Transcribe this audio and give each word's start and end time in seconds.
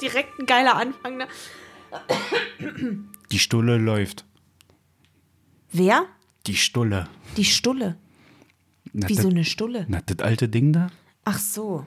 Direkt 0.00 0.38
ein 0.38 0.46
geiler 0.46 0.76
Anfang. 0.76 1.16
Ne? 1.16 1.26
Die 3.30 3.38
Stulle 3.38 3.76
läuft. 3.78 4.24
Wer? 5.72 6.06
Die 6.46 6.56
Stulle. 6.56 7.08
Die 7.36 7.44
Stulle. 7.44 7.96
Na, 8.92 9.08
Wie 9.08 9.14
das- 9.14 9.22
so 9.22 9.28
eine 9.28 9.44
Stulle. 9.44 9.84
Na, 9.88 10.00
das 10.04 10.18
alte 10.20 10.48
Ding 10.48 10.72
da? 10.72 10.88
Ach 11.24 11.38
so. 11.38 11.86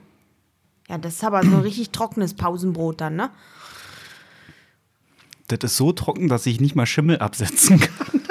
Ja, 0.90 0.98
das 0.98 1.16
ist 1.16 1.24
aber 1.24 1.44
so 1.44 1.50
ein 1.56 1.62
richtig 1.62 1.90
trockenes 1.92 2.34
Pausenbrot 2.34 3.02
dann, 3.02 3.16
ne? 3.16 3.30
Das 5.48 5.60
ist 5.64 5.78
so 5.78 5.92
trocken, 5.92 6.30
dass 6.30 6.46
ich 6.46 6.60
nicht 6.62 6.76
mal 6.76 6.86
Schimmel 6.86 7.20
absetzen 7.20 7.80
kann. 7.80 8.22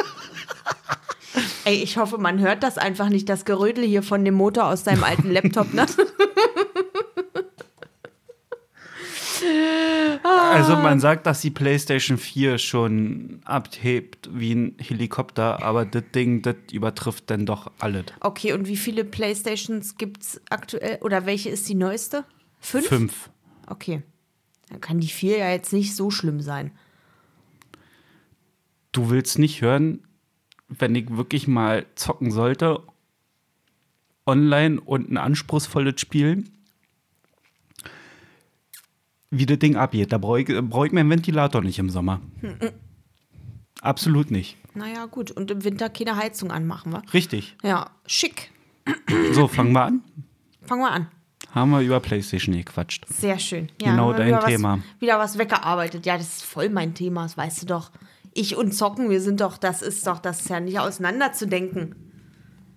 Ey, 1.65 1.77
ich 1.77 1.97
hoffe, 1.97 2.19
man 2.19 2.41
hört 2.41 2.63
das 2.63 2.77
einfach 2.79 3.09
nicht, 3.09 3.29
das 3.29 3.45
Gerödel 3.45 3.85
hier 3.85 4.03
von 4.03 4.25
dem 4.25 4.35
Motor 4.35 4.65
aus 4.67 4.83
deinem 4.83 5.05
alten 5.05 5.31
Laptop, 5.31 5.73
ne? 5.75 5.87
Also 10.63 10.77
man 10.77 11.01
sagt, 11.01 11.27
dass 11.27 11.41
die 11.41 11.51
PlayStation 11.51 12.19
4 12.19 12.59
schon 12.59 13.41
abhebt 13.45 14.29
wie 14.33 14.55
ein 14.55 14.77
Helikopter, 14.79 15.63
aber 15.63 15.85
das 15.85 16.05
Ding, 16.15 16.43
das 16.43 16.57
übertrifft 16.71 17.31
dann 17.31 17.47
doch 17.47 17.71
alles. 17.81 18.05
Okay, 18.21 18.53
und 18.53 18.69
wie 18.69 18.77
viele 18.77 19.05
Playstations 19.05 19.97
gibt's 19.97 20.41
aktuell? 20.51 20.99
Oder 21.03 21.27
welche 21.27 21.51
ist 21.51 21.69
die 21.69 21.75
neueste? 21.75 22.25
Fünf? 22.61 22.87
Fünf. 22.87 23.31
Okay. 23.67 24.03
Dann 24.69 24.81
kann 24.81 25.01
die 25.01 25.09
vier 25.09 25.39
ja 25.39 25.51
jetzt 25.51 25.73
nicht 25.73 25.97
so 25.97 26.11
schlimm 26.11 26.41
sein. 26.41 26.71
Du 28.93 29.11
willst 29.11 29.39
nicht 29.39 29.63
hören, 29.63 30.07
wenn 30.69 30.95
ich 30.95 31.11
wirklich 31.11 31.49
mal 31.49 31.87
zocken 31.97 32.31
sollte, 32.31 32.83
online 34.27 34.81
und 34.81 35.11
ein 35.11 35.17
anspruchsvolles 35.17 36.01
Spiel, 36.01 36.45
wie 39.33 39.47
das 39.47 39.59
Ding 39.59 39.77
abgeht. 39.77 40.13
Da 40.13 40.19
brauche 40.19 40.43
ich, 40.43 40.47
brauch 40.69 40.85
ich 40.85 40.93
mir 40.93 41.01
einen 41.01 41.11
Ventilator 41.11 41.63
nicht 41.63 41.79
im 41.79 41.91
Sommer. 41.91 42.21
Absolut 43.81 44.31
nicht. 44.31 44.57
Naja, 44.75 45.07
gut. 45.07 45.31
Und 45.31 45.51
im 45.51 45.65
Winter 45.65 45.89
keine 45.89 46.17
Heizung 46.17 46.53
anmachen, 46.53 46.93
wa? 46.93 47.03
Richtig. 47.13 47.57
Ja, 47.65 47.91
schick. 48.07 48.51
So, 49.33 49.49
fangen 49.49 49.73
wir 49.73 49.85
an. 49.85 50.03
Fangen 50.63 50.83
wir 50.83 50.91
an. 50.91 51.09
Haben 51.51 51.71
wir 51.71 51.81
über 51.81 52.01
PlayStation 52.01 52.55
gequatscht. 52.55 53.07
Sehr 53.09 53.39
schön. 53.39 53.69
Ja, 53.81 53.91
Genau 53.91 54.13
dein 54.13 54.29
wieder 54.29 54.45
Thema. 54.45 54.77
Was, 54.79 55.01
wieder 55.01 55.19
was 55.19 55.39
weggearbeitet. 55.39 56.07
Ja, 56.07 56.17
das 56.17 56.39
ist 56.39 56.45
voll 56.45 56.69
mein 56.69 56.95
Thema, 56.95 57.25
das 57.25 57.37
weißt 57.37 57.63
du 57.63 57.67
doch. 57.67 57.91
Ich 58.35 58.57
und 58.57 58.73
Zocken, 58.73 59.11
wir 59.11 59.21
sind 59.21 59.41
doch, 59.41 59.59
das 59.59 59.83
ist 59.83 60.07
doch, 60.07 60.19
das 60.19 60.41
ist 60.43 60.49
ja 60.51 60.61
nicht 60.61 60.79
auseinanderzudenken. 60.79 61.95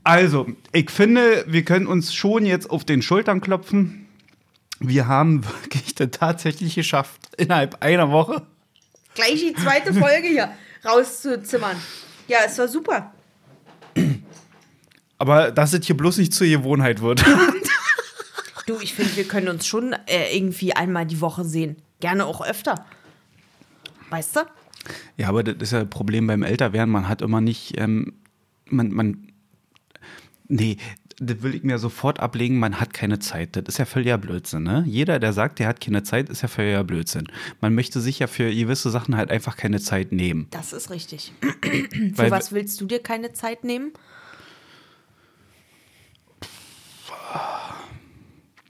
Also, 0.04 0.48
ich 0.72 0.92
finde, 0.92 1.46
wir 1.48 1.64
können 1.64 1.88
uns 1.88 2.14
schon 2.14 2.46
jetzt 2.46 2.70
auf 2.70 2.84
den 2.84 3.02
Schultern 3.02 3.42
klopfen. 3.42 4.05
Wir 4.80 5.08
haben 5.08 5.44
wirklich 5.64 5.96
das 5.96 6.12
tatsächlich 6.12 6.76
geschafft, 6.76 7.22
innerhalb 7.38 7.84
einer 7.84 8.12
Woche. 8.12 8.46
Gleich 9.14 9.40
die 9.40 9.54
zweite 9.54 9.94
Folge 9.94 10.28
hier 10.28 10.50
rauszuzimmern. 10.84 11.78
Ja, 12.28 12.40
es 12.46 12.58
war 12.58 12.68
super. 12.68 13.14
Aber 15.18 15.52
dass 15.52 15.74
es 15.74 15.86
hier 15.86 15.96
bloß 15.96 16.18
nicht 16.18 16.34
zur 16.34 16.48
Gewohnheit 16.48 17.02
wird. 17.02 17.24
Du, 18.66 18.80
ich 18.80 18.96
finde, 18.96 19.16
wir 19.16 19.28
können 19.28 19.48
uns 19.48 19.68
schon 19.68 19.94
äh, 20.08 20.36
irgendwie 20.36 20.76
einmal 20.76 21.06
die 21.06 21.22
Woche 21.22 21.46
sehen. 21.46 21.76
Gerne 22.00 22.26
auch 22.26 22.44
öfter. 22.44 22.84
Weißt 24.10 24.38
du? 24.38 24.40
ja, 25.18 25.30
aber 25.30 25.44
das 25.44 25.56
ist 25.62 25.72
ja 25.72 25.82
ein 25.82 25.90
Problem 25.90 26.28
beim 26.28 26.42
Älterwerden. 26.42 26.92
Man 26.92 27.08
hat 27.08 27.22
immer 27.22 27.42
nicht, 27.42 27.78
ähm, 27.78 28.14
man, 28.66 28.92
man, 28.92 29.32
nee, 30.48 30.78
das 31.18 31.42
will 31.42 31.56
ich 31.56 31.64
mir 31.64 31.78
sofort 31.80 32.20
ablegen, 32.20 32.60
man 32.60 32.80
hat 32.80 32.94
keine 32.94 33.20
Zeit. 33.20 33.56
Das 33.56 33.64
ist 33.68 33.78
ja 33.78 33.86
völliger 33.86 34.18
Blödsinn, 34.18 34.64
ne? 34.64 34.84
Jeder, 34.86 35.20
der 35.20 35.32
sagt, 35.34 35.60
der 35.60 35.68
hat 35.68 35.80
keine 35.80 36.04
Zeit, 36.04 36.30
ist 36.30 36.42
ja 36.42 36.48
völliger 36.48 36.84
Blödsinn. 36.84 37.28
Man 37.62 37.74
möchte 37.74 38.02
sich 38.02 38.20
ja 38.20 38.28
für 38.28 38.54
gewisse 38.54 38.90
Sachen 38.90 39.16
halt 39.16 39.32
einfach 39.32 39.56
keine 39.56 39.80
Zeit 39.80 40.12
nehmen. 40.12 40.48
Das 40.52 40.74
ist 40.74 40.90
richtig. 40.90 41.32
Für 42.16 42.32
was 42.32 42.52
willst 42.52 42.82
du 42.82 42.86
dir 42.86 43.00
keine 43.00 43.34
Zeit 43.34 43.64
nehmen? 43.64 43.94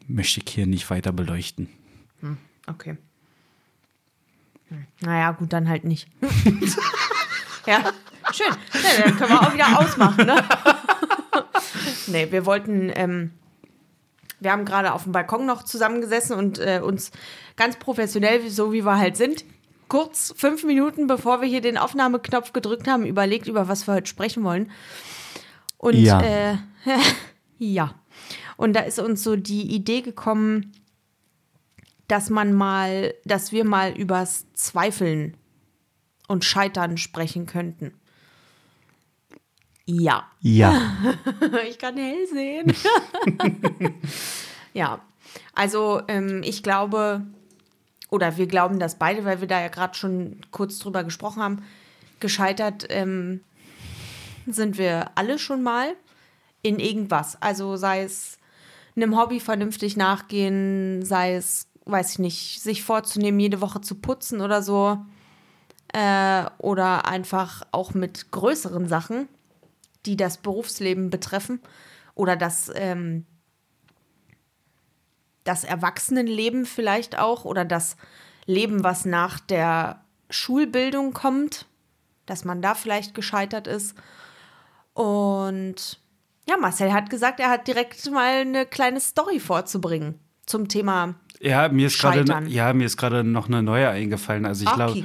Möchte 0.08 0.42
ich 0.46 0.54
hier 0.54 0.68
nicht 0.68 0.90
weiter 0.92 1.12
beleuchten. 1.12 1.68
Okay. 2.68 2.98
Hm. 4.70 4.86
Naja, 5.02 5.32
gut, 5.32 5.54
dann 5.54 5.70
halt 5.70 5.84
nicht. 5.84 6.08
ja, 7.66 7.92
schön. 8.32 8.48
Ja, 8.74 9.04
dann 9.04 9.18
können 9.18 9.30
wir 9.30 9.42
auch 9.42 9.54
wieder 9.54 9.80
ausmachen, 9.80 10.26
ne? 10.26 10.44
nee, 12.08 12.32
wir 12.32 12.46
wollten, 12.46 12.92
ähm, 12.96 13.32
wir 14.40 14.52
haben 14.52 14.66
gerade 14.66 14.94
auf 14.94 15.04
dem 15.04 15.12
Balkon 15.12 15.46
noch 15.46 15.64
zusammengesessen 15.64 16.36
und 16.38 16.60
äh, 16.60 16.82
uns 16.84 17.12
ganz 17.56 17.78
professionell, 17.78 18.50
so 18.50 18.74
wie 18.74 18.86
wir 18.86 18.98
halt 18.98 19.18
sind, 19.18 19.46
kurz 19.88 20.34
fünf 20.36 20.64
Minuten 20.64 21.08
bevor 21.08 21.42
wir 21.42 21.48
hier 21.48 21.62
den 21.62 21.78
Aufnahmeknopf 21.78 22.54
gedrückt 22.54 22.88
haben, 22.88 23.06
überlegt, 23.06 23.48
über 23.48 23.68
was 23.68 23.88
wir 23.88 23.96
heute 23.96 24.08
sprechen 24.08 24.44
wollen. 24.44 24.72
Und 25.78 25.96
Ja. 25.96 26.22
äh, 26.22 26.58
ja. 27.58 27.96
Und 28.58 28.74
da 28.74 28.82
ist 28.82 29.00
uns 29.00 29.24
so 29.24 29.36
die 29.36 29.74
Idee 29.74 30.02
gekommen, 30.02 30.72
dass 32.08 32.30
man 32.30 32.54
mal, 32.54 33.14
dass 33.26 33.52
wir 33.52 33.66
mal 33.66 33.92
übers 33.92 34.46
Zweifeln 34.54 35.36
und 36.28 36.46
Scheitern 36.46 36.98
sprechen 36.98 37.46
könnten. 37.46 37.94
Ja. 39.86 40.30
Ja. 40.42 40.82
Ich 41.70 41.78
kann 41.78 41.98
hell 41.98 42.28
sehen. 42.28 42.74
ja. 44.74 45.02
Also 45.54 46.02
ähm, 46.08 46.42
ich 46.44 46.64
glaube, 46.64 47.22
oder 48.10 48.38
wir 48.38 48.48
glauben 48.48 48.80
das 48.80 48.96
beide, 48.96 49.26
weil 49.26 49.42
wir 49.42 49.48
da 49.48 49.62
ja 49.62 49.68
gerade 49.68 49.96
schon 49.96 50.42
kurz 50.52 50.80
drüber 50.80 51.04
gesprochen 51.04 51.42
haben, 51.42 51.64
gescheitert 52.20 52.86
ähm, 52.90 53.42
sind 54.48 54.78
wir 54.78 55.12
alle 55.16 55.40
schon 55.40 55.64
mal 55.64 55.94
in 56.62 56.80
irgendwas. 56.80 57.42
Also 57.42 57.76
sei 57.76 58.04
es 58.04 58.38
einem 58.96 59.18
Hobby 59.18 59.40
vernünftig 59.40 59.98
nachgehen, 59.98 61.04
sei 61.04 61.36
es, 61.36 61.68
weiß 61.86 62.14
ich 62.14 62.20
nicht, 62.20 62.62
sich 62.62 62.84
vorzunehmen, 62.84 63.40
jede 63.40 63.62
Woche 63.62 63.82
zu 63.82 63.96
putzen 63.96 64.42
oder 64.42 64.62
so. 64.62 64.98
Äh, 65.94 66.46
oder 66.58 67.06
einfach 67.06 67.64
auch 67.72 67.94
mit 67.94 68.32
größeren 68.32 68.88
Sachen, 68.88 69.28
die 70.06 70.18
das 70.18 70.38
Berufsleben 70.38 71.10
betreffen. 71.10 71.60
Oder 72.14 72.36
das, 72.36 72.72
ähm, 72.76 73.26
das 75.44 75.64
Erwachsenenleben 75.64 76.66
vielleicht 76.66 77.18
auch. 77.18 77.46
Oder 77.46 77.66
das 77.66 77.98
Leben, 78.46 78.84
was 78.84 79.06
nach 79.06 79.40
der 79.40 80.02
Schulbildung 80.30 81.14
kommt. 81.14 81.66
Dass 82.26 82.44
man 82.46 82.62
da 82.62 82.74
vielleicht 82.74 83.14
gescheitert 83.14 83.68
ist. 83.68 83.96
Und 84.94 86.00
ja, 86.48 86.58
Marcel 86.58 86.94
hat 86.94 87.10
gesagt, 87.10 87.40
er 87.40 87.50
hat 87.50 87.68
direkt 87.68 88.10
mal 88.12 88.42
eine 88.42 88.66
kleine 88.66 89.00
Story 89.00 89.40
vorzubringen 89.40 90.20
zum 90.46 90.68
Thema 90.68 91.16
Ja, 91.40 91.70
mir 91.70 91.88
ist 91.88 92.00
gerade 92.00 92.20
Scheitern. 92.20 92.48
ja, 92.48 92.72
mir 92.74 92.86
ist 92.86 92.98
gerade 92.98 93.24
noch 93.24 93.48
eine 93.48 93.64
neue 93.64 93.90
eingefallen. 93.90 94.46
Also 94.46 94.64
ich 94.64 94.70
Ach, 94.70 94.76
glaube. 94.76 95.04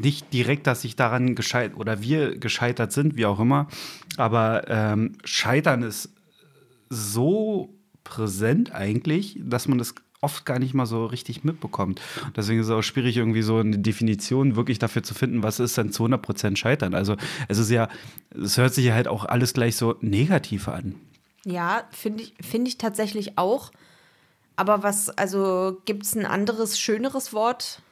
Nicht 0.00 0.32
direkt, 0.32 0.66
dass 0.66 0.84
ich 0.84 0.96
daran 0.96 1.34
gescheitert 1.34 1.78
oder 1.78 2.02
wir 2.02 2.38
gescheitert 2.38 2.92
sind, 2.92 3.16
wie 3.16 3.26
auch 3.26 3.40
immer. 3.40 3.68
Aber 4.16 4.68
ähm, 4.68 5.12
Scheitern 5.24 5.82
ist 5.82 6.10
so 6.90 7.74
präsent 8.04 8.74
eigentlich, 8.74 9.38
dass 9.40 9.68
man 9.68 9.78
das 9.78 9.94
oft 10.20 10.46
gar 10.46 10.58
nicht 10.58 10.74
mal 10.74 10.86
so 10.86 11.04
richtig 11.04 11.44
mitbekommt. 11.44 12.00
Deswegen 12.34 12.60
ist 12.60 12.66
es 12.66 12.72
auch 12.72 12.82
schwierig, 12.82 13.18
irgendwie 13.18 13.42
so 13.42 13.58
eine 13.58 13.78
Definition 13.78 14.56
wirklich 14.56 14.78
dafür 14.78 15.02
zu 15.02 15.14
finden, 15.14 15.42
was 15.42 15.60
ist 15.60 15.76
denn 15.76 15.92
zu 15.92 16.04
100% 16.04 16.56
Scheitern. 16.56 16.94
Also 16.94 17.16
es 17.48 17.58
ist 17.58 17.70
ja, 17.70 17.88
es 18.34 18.56
hört 18.56 18.74
sich 18.74 18.86
ja 18.86 18.94
halt 18.94 19.06
auch 19.06 19.26
alles 19.26 19.52
gleich 19.52 19.76
so 19.76 19.96
negativ 20.00 20.68
an. 20.68 20.94
Ja, 21.44 21.84
finde 21.90 22.22
ich, 22.22 22.34
finde 22.40 22.68
ich 22.68 22.78
tatsächlich 22.78 23.36
auch. 23.36 23.70
Aber 24.56 24.82
was, 24.82 25.10
also 25.10 25.80
gibt 25.84 26.04
es 26.04 26.14
ein 26.14 26.26
anderes, 26.26 26.78
schöneres 26.78 27.32
Wort? 27.32 27.82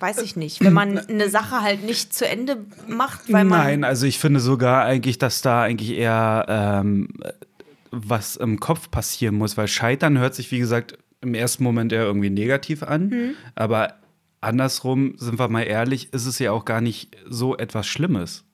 Weiß 0.00 0.18
ich 0.18 0.36
nicht. 0.36 0.62
Wenn 0.62 0.72
man 0.72 0.98
eine 0.98 1.28
Sache 1.28 1.62
halt 1.62 1.84
nicht 1.84 2.12
zu 2.12 2.28
Ende 2.28 2.64
macht, 2.88 3.32
weil 3.32 3.44
man. 3.44 3.60
Nein, 3.60 3.84
also 3.84 4.06
ich 4.06 4.18
finde 4.18 4.40
sogar 4.40 4.84
eigentlich, 4.84 5.18
dass 5.18 5.42
da 5.42 5.62
eigentlich 5.62 5.96
eher 5.96 6.46
ähm, 6.48 7.08
was 7.90 8.36
im 8.36 8.60
Kopf 8.60 8.90
passieren 8.90 9.36
muss, 9.36 9.56
weil 9.56 9.68
Scheitern 9.68 10.18
hört 10.18 10.34
sich, 10.34 10.50
wie 10.50 10.58
gesagt, 10.58 10.98
im 11.20 11.34
ersten 11.34 11.62
Moment 11.62 11.92
eher 11.92 12.02
irgendwie 12.02 12.30
negativ 12.30 12.82
an. 12.82 13.10
Hm. 13.10 13.34
Aber 13.54 13.94
andersrum, 14.40 15.14
sind 15.16 15.38
wir 15.38 15.48
mal 15.48 15.62
ehrlich, 15.62 16.12
ist 16.12 16.26
es 16.26 16.38
ja 16.38 16.52
auch 16.52 16.64
gar 16.64 16.80
nicht 16.80 17.16
so 17.28 17.56
etwas 17.56 17.86
Schlimmes. 17.86 18.44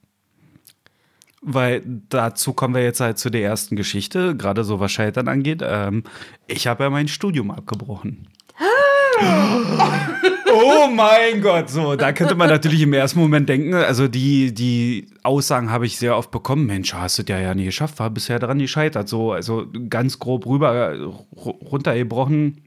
Weil 1.40 1.82
dazu 2.08 2.52
kommen 2.52 2.74
wir 2.74 2.82
jetzt 2.82 3.00
halt 3.00 3.18
zu 3.18 3.30
der 3.30 3.42
ersten 3.42 3.76
Geschichte, 3.76 4.36
gerade 4.36 4.64
so 4.64 4.80
was 4.80 4.90
Scheitern 4.92 5.28
angeht. 5.28 5.62
Ähm, 5.64 6.02
ich 6.46 6.66
habe 6.66 6.84
ja 6.84 6.90
mein 6.90 7.08
Studium 7.08 7.50
abgebrochen. 7.50 8.28
Oh 10.60 10.90
mein 10.90 11.40
Gott, 11.40 11.70
so, 11.70 11.94
da 11.94 12.12
könnte 12.12 12.34
man 12.34 12.48
natürlich 12.48 12.82
im 12.82 12.92
ersten 12.92 13.20
Moment 13.20 13.48
denken, 13.48 13.74
also 13.74 14.08
die, 14.08 14.52
die 14.52 15.06
Aussagen 15.22 15.70
habe 15.70 15.86
ich 15.86 15.98
sehr 15.98 16.16
oft 16.16 16.32
bekommen, 16.32 16.66
Mensch, 16.66 16.92
hast 16.94 17.18
du 17.18 17.22
das 17.22 17.40
ja 17.40 17.54
nie 17.54 17.66
geschafft, 17.66 17.98
war 18.00 18.10
bisher 18.10 18.40
daran 18.40 18.58
gescheitert, 18.58 19.08
so, 19.08 19.32
also 19.32 19.66
ganz 19.88 20.18
grob 20.18 20.46
rüber, 20.46 20.96
runtergebrochen, 21.36 22.62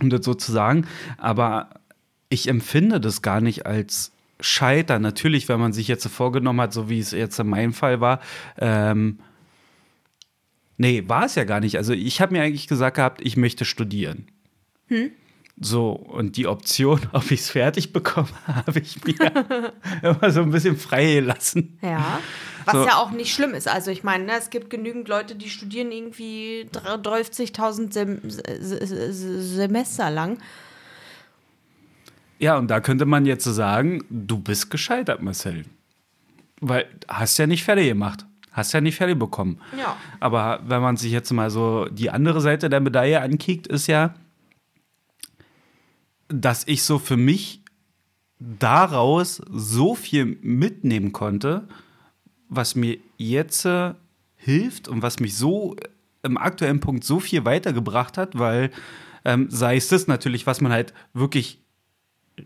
um 0.00 0.10
das 0.10 0.24
so 0.24 0.34
zu 0.34 0.52
sagen. 0.52 0.86
Aber 1.16 1.70
ich 2.28 2.48
empfinde 2.48 3.00
das 3.00 3.22
gar 3.22 3.40
nicht 3.40 3.64
als 3.64 4.12
Scheitern. 4.40 5.00
Natürlich, 5.02 5.48
wenn 5.48 5.60
man 5.60 5.72
sich 5.72 5.88
jetzt 5.88 6.06
vorgenommen 6.08 6.60
hat, 6.60 6.72
so 6.72 6.90
wie 6.90 6.98
es 6.98 7.12
jetzt 7.12 7.38
in 7.38 7.48
meinem 7.48 7.72
Fall 7.72 8.00
war, 8.00 8.20
ähm, 8.58 9.18
nee, 10.76 11.04
war 11.06 11.24
es 11.24 11.36
ja 11.36 11.44
gar 11.44 11.60
nicht. 11.60 11.76
Also 11.78 11.92
ich 11.94 12.20
habe 12.20 12.32
mir 12.32 12.42
eigentlich 12.42 12.68
gesagt 12.68 12.96
gehabt, 12.96 13.20
ich 13.22 13.36
möchte 13.36 13.64
studieren. 13.64 14.26
Hm? 14.88 15.10
So, 15.56 15.92
und 15.92 16.36
die 16.36 16.46
Option, 16.46 17.00
ob 17.12 17.30
ich 17.30 17.40
es 17.40 17.50
fertig 17.50 17.92
bekomme, 17.92 18.28
habe 18.46 18.80
ich 18.80 19.04
mir 19.04 19.14
immer 20.02 20.30
so 20.30 20.42
ein 20.42 20.50
bisschen 20.50 20.76
frei 20.76 21.14
gelassen. 21.14 21.78
Ja. 21.80 22.20
Was 22.64 22.74
so. 22.74 22.86
ja 22.86 22.96
auch 22.96 23.10
nicht 23.10 23.32
schlimm 23.32 23.54
ist. 23.54 23.68
Also 23.68 23.90
ich 23.90 24.02
meine, 24.04 24.24
ne, 24.24 24.32
es 24.38 24.50
gibt 24.50 24.70
genügend 24.70 25.06
Leute, 25.08 25.34
die 25.34 25.50
studieren 25.50 25.92
irgendwie 25.92 26.66
30.000 26.72 27.92
Sem 27.92 28.20
Semester 28.24 30.10
lang. 30.10 30.38
Ja, 32.38 32.56
und 32.56 32.68
da 32.68 32.80
könnte 32.80 33.04
man 33.04 33.26
jetzt 33.26 33.44
sagen, 33.44 34.02
du 34.08 34.38
bist 34.38 34.70
gescheitert, 34.70 35.22
Marcel. 35.22 35.66
Weil 36.60 36.86
hast 37.06 37.38
ja 37.38 37.46
nicht 37.46 37.64
fertig 37.64 37.88
gemacht. 37.88 38.24
Hast 38.50 38.72
ja 38.72 38.80
nicht 38.80 38.96
fertig 38.96 39.18
bekommen. 39.18 39.60
Ja. 39.78 39.96
Aber 40.20 40.60
wenn 40.66 40.80
man 40.80 40.96
sich 40.96 41.12
jetzt 41.12 41.30
mal 41.32 41.50
so 41.50 41.86
die 41.86 42.10
andere 42.10 42.40
Seite 42.40 42.70
der 42.70 42.80
Medaille 42.80 43.20
ankickt, 43.20 43.66
ist 43.66 43.88
ja, 43.88 44.14
dass 46.40 46.66
ich 46.66 46.82
so 46.82 46.98
für 46.98 47.16
mich 47.16 47.60
daraus 48.38 49.40
so 49.50 49.94
viel 49.94 50.36
mitnehmen 50.42 51.12
konnte, 51.12 51.68
was 52.48 52.74
mir 52.74 52.98
jetzt 53.16 53.64
äh, 53.64 53.94
hilft 54.36 54.88
und 54.88 55.02
was 55.02 55.20
mich 55.20 55.36
so 55.36 55.76
im 56.22 56.36
aktuellen 56.36 56.80
Punkt 56.80 57.04
so 57.04 57.20
viel 57.20 57.44
weitergebracht 57.44 58.18
hat, 58.18 58.38
weil 58.38 58.70
ähm, 59.24 59.46
sei 59.50 59.76
es 59.76 59.88
das 59.88 60.06
natürlich, 60.06 60.46
was 60.46 60.60
man 60.60 60.72
halt 60.72 60.92
wirklich 61.12 61.60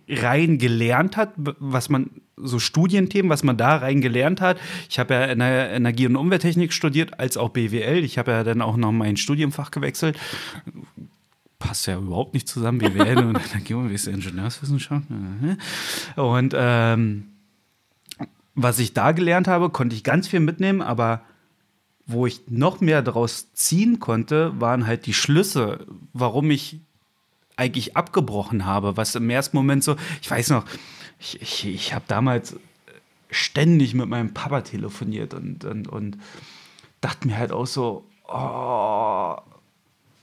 rein 0.08 0.58
gelernt 0.58 1.16
hat, 1.16 1.32
was 1.36 1.88
man 1.88 2.10
so 2.36 2.58
Studienthemen, 2.58 3.30
was 3.30 3.42
man 3.42 3.56
da 3.56 3.76
rein 3.76 4.00
gelernt 4.00 4.40
hat. 4.40 4.58
Ich 4.88 4.98
habe 4.98 5.14
ja 5.14 5.26
Energie- 5.26 6.06
und 6.06 6.16
Umwelttechnik 6.16 6.72
studiert, 6.72 7.18
als 7.18 7.36
auch 7.36 7.48
BWL. 7.48 8.04
Ich 8.04 8.18
habe 8.18 8.32
ja 8.32 8.44
dann 8.44 8.60
auch 8.60 8.76
noch 8.76 8.92
mein 8.92 9.16
Studienfach 9.16 9.70
gewechselt 9.70 10.18
passt 11.58 11.86
ja 11.86 11.98
überhaupt 11.98 12.34
nicht 12.34 12.48
zusammen. 12.48 12.80
Werden 12.80 13.26
und 13.26 13.40
Energie 13.50 13.74
und 13.74 13.90
Ingenieurswissenschaft. 13.90 15.06
Und 16.16 16.54
ähm, 16.56 17.28
was 18.54 18.78
ich 18.78 18.92
da 18.92 19.12
gelernt 19.12 19.48
habe, 19.48 19.70
konnte 19.70 19.94
ich 19.94 20.04
ganz 20.04 20.28
viel 20.28 20.40
mitnehmen, 20.40 20.82
aber 20.82 21.22
wo 22.06 22.26
ich 22.26 22.42
noch 22.48 22.80
mehr 22.80 23.02
daraus 23.02 23.52
ziehen 23.52 24.00
konnte, 24.00 24.58
waren 24.60 24.86
halt 24.86 25.06
die 25.06 25.14
Schlüsse, 25.14 25.86
warum 26.12 26.50
ich 26.50 26.80
eigentlich 27.56 27.96
abgebrochen 27.96 28.64
habe. 28.64 28.96
Was 28.96 29.14
im 29.14 29.28
ersten 29.28 29.56
Moment 29.56 29.84
so, 29.84 29.96
ich 30.22 30.30
weiß 30.30 30.50
noch, 30.50 30.64
ich, 31.18 31.42
ich, 31.42 31.66
ich 31.66 31.94
habe 31.94 32.04
damals 32.08 32.56
ständig 33.30 33.94
mit 33.94 34.08
meinem 34.08 34.32
Papa 34.32 34.62
telefoniert 34.62 35.34
und, 35.34 35.64
und, 35.64 35.88
und 35.88 36.18
dachte 37.00 37.28
mir 37.28 37.36
halt 37.36 37.52
auch 37.52 37.66
so, 37.66 38.06
oh, 38.26 39.36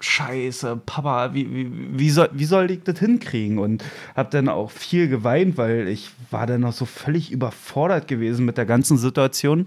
Scheiße, 0.05 0.81
Papa, 0.85 1.33
wie, 1.33 1.51
wie, 1.51 1.99
wie, 1.99 2.09
soll, 2.11 2.29
wie 2.31 2.45
soll 2.45 2.69
ich 2.69 2.83
das 2.83 2.99
hinkriegen? 2.99 3.57
Und 3.57 3.83
habe 4.15 4.29
dann 4.29 4.49
auch 4.49 4.69
viel 4.69 5.07
geweint, 5.07 5.57
weil 5.57 5.87
ich 5.87 6.11
war 6.29 6.45
dann 6.45 6.61
noch 6.61 6.73
so 6.73 6.85
völlig 6.85 7.31
überfordert 7.31 8.07
gewesen 8.07 8.45
mit 8.45 8.57
der 8.57 8.67
ganzen 8.67 8.99
Situation. 8.99 9.65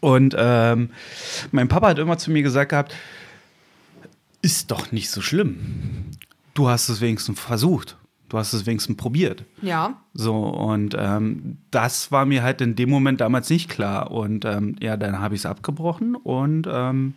Und 0.00 0.36
ähm, 0.38 0.90
mein 1.52 1.68
Papa 1.68 1.88
hat 1.88 1.98
immer 1.98 2.18
zu 2.18 2.30
mir 2.30 2.42
gesagt 2.42 2.70
gehabt, 2.72 2.94
ist 4.42 4.70
doch 4.70 4.92
nicht 4.92 5.08
so 5.08 5.22
schlimm. 5.22 6.10
Du 6.52 6.68
hast 6.68 6.90
es 6.90 7.00
wenigstens 7.00 7.40
versucht. 7.40 7.96
Du 8.28 8.36
hast 8.36 8.52
es 8.52 8.66
wenigstens 8.66 8.98
probiert. 8.98 9.44
Ja. 9.62 10.02
So, 10.12 10.36
und 10.36 10.94
ähm, 10.98 11.56
das 11.70 12.12
war 12.12 12.26
mir 12.26 12.42
halt 12.42 12.60
in 12.60 12.76
dem 12.76 12.90
Moment 12.90 13.22
damals 13.22 13.48
nicht 13.48 13.70
klar. 13.70 14.10
Und 14.10 14.44
ähm, 14.44 14.76
ja, 14.80 14.98
dann 14.98 15.18
habe 15.18 15.34
ich 15.34 15.40
es 15.40 15.46
abgebrochen 15.46 16.14
und 16.14 16.68
ähm, 16.70 17.14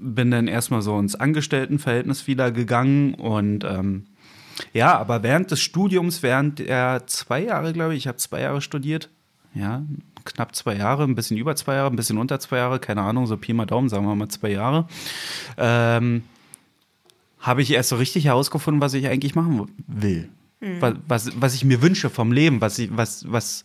bin 0.00 0.30
dann 0.30 0.48
erstmal 0.48 0.82
so 0.82 0.98
ins 0.98 1.14
Angestelltenverhältnis 1.14 2.26
wieder 2.26 2.50
gegangen 2.50 3.14
und 3.14 3.64
ähm, 3.64 4.06
ja, 4.72 4.96
aber 4.96 5.22
während 5.22 5.50
des 5.50 5.60
Studiums, 5.60 6.22
während 6.22 6.60
der 6.60 7.06
zwei 7.06 7.42
Jahre, 7.42 7.72
glaube 7.72 7.94
ich, 7.94 7.98
ich 7.98 8.06
habe 8.06 8.18
zwei 8.18 8.40
Jahre 8.40 8.60
studiert, 8.60 9.10
ja, 9.54 9.82
knapp 10.24 10.54
zwei 10.54 10.76
Jahre, 10.76 11.04
ein 11.04 11.14
bisschen 11.14 11.36
über 11.36 11.56
zwei 11.56 11.74
Jahre, 11.74 11.90
ein 11.90 11.96
bisschen 11.96 12.18
unter 12.18 12.40
zwei 12.40 12.58
Jahre, 12.58 12.78
keine 12.78 13.02
Ahnung, 13.02 13.26
so 13.26 13.36
Pi 13.36 13.52
mal 13.52 13.66
Daumen, 13.66 13.88
sagen 13.88 14.06
wir 14.06 14.14
mal 14.14 14.28
zwei 14.28 14.50
Jahre, 14.50 14.86
ähm, 15.56 16.22
habe 17.38 17.62
ich 17.62 17.70
erst 17.72 17.90
so 17.90 17.96
richtig 17.96 18.24
herausgefunden, 18.24 18.80
was 18.80 18.94
ich 18.94 19.06
eigentlich 19.06 19.34
machen 19.34 19.68
will. 19.86 20.30
Mhm. 20.60 20.80
Was, 20.80 20.94
was, 21.06 21.40
was 21.40 21.54
ich 21.54 21.64
mir 21.64 21.82
wünsche 21.82 22.10
vom 22.10 22.32
Leben, 22.32 22.60
was 22.60 22.78
ich, 22.78 22.96
was, 22.96 23.30
was, 23.30 23.64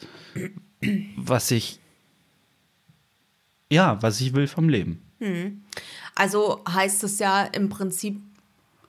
was 1.15 1.51
ich, 1.51 1.79
ja, 3.71 4.01
was 4.01 4.19
ich 4.19 4.33
will 4.33 4.47
vom 4.47 4.69
Leben. 4.69 5.01
Mhm. 5.19 5.61
Also 6.19 6.61
heißt 6.67 7.05
es 7.05 7.17
ja 7.19 7.43
im 7.43 7.69
Prinzip, 7.69 8.21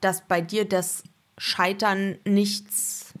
dass 0.01 0.27
bei 0.27 0.41
dir 0.41 0.67
das 0.67 1.01
Scheitern 1.37 2.17
nichts, 2.25 3.13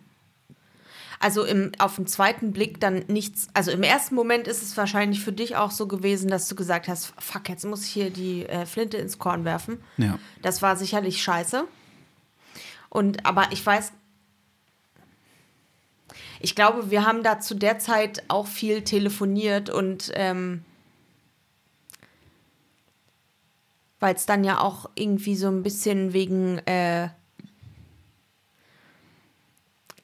also 1.21 1.45
im, 1.45 1.71
auf 1.79 1.95
den 1.95 2.07
zweiten 2.07 2.51
Blick 2.51 2.81
dann 2.81 3.05
nichts, 3.07 3.47
also 3.53 3.71
im 3.71 3.83
ersten 3.83 4.15
Moment 4.15 4.49
ist 4.49 4.63
es 4.63 4.75
wahrscheinlich 4.75 5.21
für 5.21 5.31
dich 5.31 5.55
auch 5.55 5.71
so 5.71 5.87
gewesen, 5.87 6.29
dass 6.29 6.49
du 6.49 6.55
gesagt 6.55 6.89
hast, 6.89 7.13
fuck, 7.19 7.47
jetzt 7.47 7.63
muss 7.63 7.85
ich 7.85 7.91
hier 7.91 8.09
die 8.09 8.45
äh, 8.47 8.65
Flinte 8.65 8.97
ins 8.97 9.17
Korn 9.17 9.45
werfen. 9.45 9.81
Ja. 9.95 10.19
Das 10.41 10.61
war 10.61 10.75
sicherlich 10.75 11.23
scheiße. 11.23 11.63
Und 12.89 13.25
aber 13.25 13.53
ich 13.53 13.65
weiß, 13.65 13.93
ich 16.41 16.53
glaube, 16.53 16.91
wir 16.91 17.05
haben 17.05 17.23
da 17.23 17.39
zu 17.39 17.55
der 17.55 17.79
Zeit 17.79 18.23
auch 18.27 18.47
viel 18.47 18.81
telefoniert 18.81 19.69
und 19.69 20.11
ähm, 20.15 20.65
weil 24.01 24.15
es 24.15 24.25
dann 24.25 24.43
ja 24.43 24.59
auch 24.59 24.89
irgendwie 24.95 25.35
so 25.35 25.47
ein 25.47 25.63
bisschen 25.63 26.11
wegen 26.11 26.57
äh, 26.65 27.09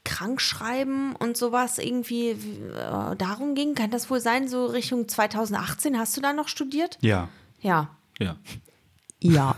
Krankschreiben 0.06 1.16
und 1.16 1.36
sowas 1.36 1.80
irgendwie 1.80 2.30
äh, 2.30 3.16
darum 3.18 3.56
ging. 3.56 3.74
Kann 3.76 3.90
das 3.90 4.10
wohl 4.10 4.22
sein, 4.22 4.48
so 4.48 4.68
Richtung 4.68 5.08
2018? 5.08 5.98
Hast 5.98 6.16
du 6.16 6.22
da 6.22 6.32
noch 6.32 6.48
studiert? 6.48 6.98
Ja. 7.02 7.28
Ja. 7.60 7.90
Ja. 8.20 8.38
Ja. 9.20 9.56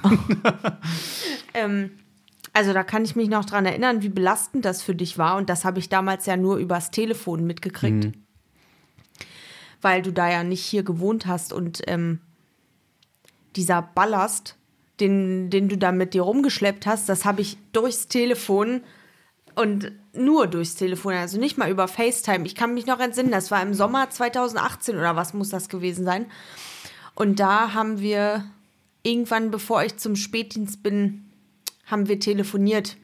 ähm, 1.54 1.92
also 2.54 2.72
da 2.72 2.84
kann 2.84 3.04
ich 3.04 3.18
mich 3.18 3.28
noch 3.28 3.44
dran 3.44 3.66
erinnern, 3.66 4.02
wie 4.02 4.10
belastend 4.10 4.64
das 4.64 4.82
für 4.82 4.96
dich 4.96 5.18
war. 5.18 5.36
Und 5.36 5.50
das 5.50 5.66
habe 5.66 5.80
ich 5.80 5.90
damals 5.90 6.26
ja 6.26 6.38
nur 6.38 6.58
übers 6.58 6.92
Telefon 6.92 7.46
mitgekriegt. 7.46 8.06
Mhm. 8.06 8.26
Weil 9.82 10.02
du 10.02 10.14
da 10.14 10.32
ja 10.32 10.44
nicht 10.46 10.64
hier 10.64 10.84
gewohnt 10.84 11.26
hast 11.26 11.52
und 11.52 11.82
ähm, 11.88 12.22
dieser 13.56 13.82
Ballast, 13.82 14.56
den, 15.00 15.50
den 15.50 15.70
du 15.70 15.78
da 15.78 15.92
mit 15.92 16.14
dir 16.14 16.24
rumgeschleppt 16.24 16.86
hast, 16.86 17.10
das 17.10 17.26
habe 17.26 17.42
ich 17.42 17.58
durchs 17.72 18.08
Telefon 18.08 18.82
und 19.56 19.92
nur 20.14 20.48
durchs 20.48 20.76
Telefon, 20.76 21.14
also 21.14 21.40
nicht 21.40 21.58
mal 21.58 21.70
über 21.70 21.88
FaceTime. 21.88 22.46
Ich 22.46 22.56
kann 22.56 22.74
mich 22.74 22.86
noch 22.86 23.00
entsinnen, 23.00 23.32
das 23.32 23.52
war 23.52 23.62
im 23.62 23.74
Sommer 23.74 24.10
2018 24.10 24.98
oder 24.98 25.16
was 25.16 25.34
muss 25.34 25.50
das 25.50 25.70
gewesen 25.70 26.06
sein. 26.06 26.26
Und 27.16 27.40
da 27.40 27.74
haben 27.74 28.00
wir 28.00 28.46
irgendwann, 29.04 29.52
bevor 29.52 29.84
ich 29.84 29.98
zum 29.98 30.16
Spätdienst 30.16 30.84
bin, 30.84 31.30
haben 31.86 32.08
wir 32.08 32.20
telefoniert. 32.20 32.98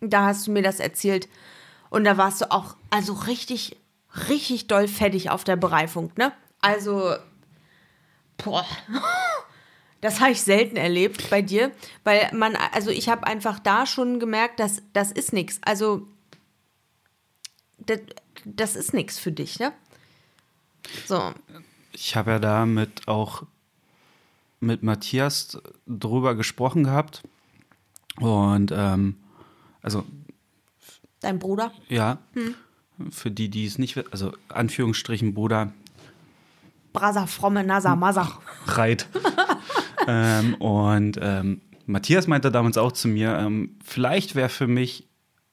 Da 0.00 0.26
hast 0.26 0.46
du 0.46 0.52
mir 0.52 0.62
das 0.62 0.80
erzählt. 0.80 1.28
Und 1.90 2.04
da 2.04 2.16
warst 2.16 2.40
du 2.40 2.50
auch, 2.50 2.76
also 2.90 3.12
richtig, 3.12 3.76
richtig 4.28 4.66
doll 4.66 4.88
fettig 4.88 5.30
auf 5.30 5.44
der 5.44 5.56
Bereifung, 5.56 6.12
ne? 6.16 6.32
Also 6.60 7.14
Boah. 8.38 8.66
Das 10.00 10.20
habe 10.20 10.32
ich 10.32 10.42
selten 10.42 10.76
erlebt 10.76 11.30
bei 11.30 11.42
dir, 11.42 11.72
weil 12.04 12.30
man, 12.32 12.54
also 12.54 12.90
ich 12.90 13.08
habe 13.08 13.26
einfach 13.26 13.58
da 13.58 13.86
schon 13.86 14.20
gemerkt, 14.20 14.60
dass 14.60 14.82
das 14.92 15.10
ist 15.10 15.32
nichts. 15.32 15.58
Also 15.62 16.06
das, 17.78 18.00
das 18.44 18.76
ist 18.76 18.94
nichts 18.94 19.18
für 19.18 19.32
dich, 19.32 19.58
ne? 19.58 19.72
So. 21.06 21.32
Ich 21.92 22.14
habe 22.14 22.32
ja 22.32 22.38
damit 22.38 23.08
auch 23.08 23.44
mit 24.60 24.82
Matthias 24.82 25.58
drüber 25.86 26.34
gesprochen 26.34 26.84
gehabt. 26.84 27.22
Und 28.20 28.72
ähm, 28.74 29.16
also. 29.82 30.04
Dein 31.20 31.38
Bruder? 31.38 31.72
Ja. 31.88 32.18
Hm. 32.34 32.54
Für 33.10 33.30
die, 33.30 33.48
die 33.48 33.66
es 33.66 33.78
nicht, 33.78 33.96
also 34.10 34.32
Anführungsstrichen 34.48 35.34
Bruder, 35.34 35.72
Brasa, 36.96 37.26
fromme 37.26 37.62
Nasa, 37.64 37.94
Masa. 37.94 38.40
Reit. 38.66 39.06
ähm, 40.08 40.54
und 40.54 41.18
ähm, 41.20 41.60
Matthias 41.86 42.26
meinte 42.26 42.50
damals 42.50 42.78
auch 42.78 42.92
zu 42.92 43.08
mir, 43.08 43.36
ähm, 43.38 43.76
vielleicht 43.84 44.34
wäre 44.34 44.48
für 44.48 44.66
mich 44.66 45.08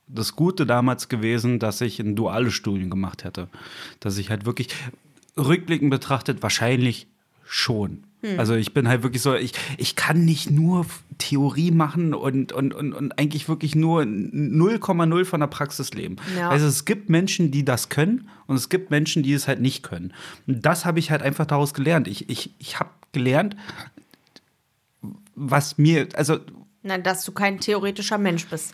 das 0.07 0.35
Gute 0.35 0.65
damals 0.65 1.09
gewesen, 1.09 1.59
dass 1.59 1.81
ich 1.81 1.99
ein 1.99 2.15
duales 2.15 2.53
Studium 2.53 2.89
gemacht 2.89 3.23
hätte. 3.23 3.49
Dass 3.99 4.17
ich 4.17 4.29
halt 4.29 4.45
wirklich 4.45 4.69
rückblickend 5.37 5.89
betrachtet 5.89 6.43
wahrscheinlich 6.43 7.07
schon. 7.45 8.03
Also 8.37 8.55
ich 8.55 8.73
bin 8.73 8.87
halt 8.87 9.03
wirklich 9.03 9.21
so, 9.21 9.33
ich, 9.35 9.51
ich 9.77 9.95
kann 9.97 10.23
nicht 10.23 10.49
nur 10.49 10.85
Theorie 11.17 11.71
machen 11.71 12.13
und, 12.13 12.53
und, 12.53 12.73
und, 12.73 12.93
und 12.93 13.19
eigentlich 13.19 13.49
wirklich 13.49 13.75
nur 13.75 14.03
0,0 14.03 15.25
von 15.25 15.39
der 15.41 15.47
Praxis 15.47 15.93
leben. 15.93 16.15
Ja. 16.37 16.49
Also 16.49 16.65
es 16.67 16.85
gibt 16.85 17.09
Menschen, 17.09 17.51
die 17.51 17.65
das 17.65 17.89
können 17.89 18.29
und 18.47 18.55
es 18.55 18.69
gibt 18.69 18.91
Menschen, 18.91 19.23
die 19.23 19.33
es 19.33 19.47
halt 19.47 19.59
nicht 19.61 19.83
können. 19.83 20.13
Und 20.47 20.65
das 20.65 20.85
habe 20.85 20.99
ich 20.99 21.11
halt 21.11 21.21
einfach 21.21 21.45
daraus 21.45 21.73
gelernt. 21.73 22.07
Ich, 22.07 22.29
ich, 22.29 22.51
ich 22.59 22.79
habe 22.79 22.89
gelernt, 23.11 23.55
was 25.35 25.77
mir, 25.77 26.07
also 26.15 26.39
Na, 26.83 26.97
dass 26.97 27.25
du 27.25 27.31
kein 27.31 27.59
theoretischer 27.59 28.17
Mensch 28.17 28.45
bist. 28.47 28.73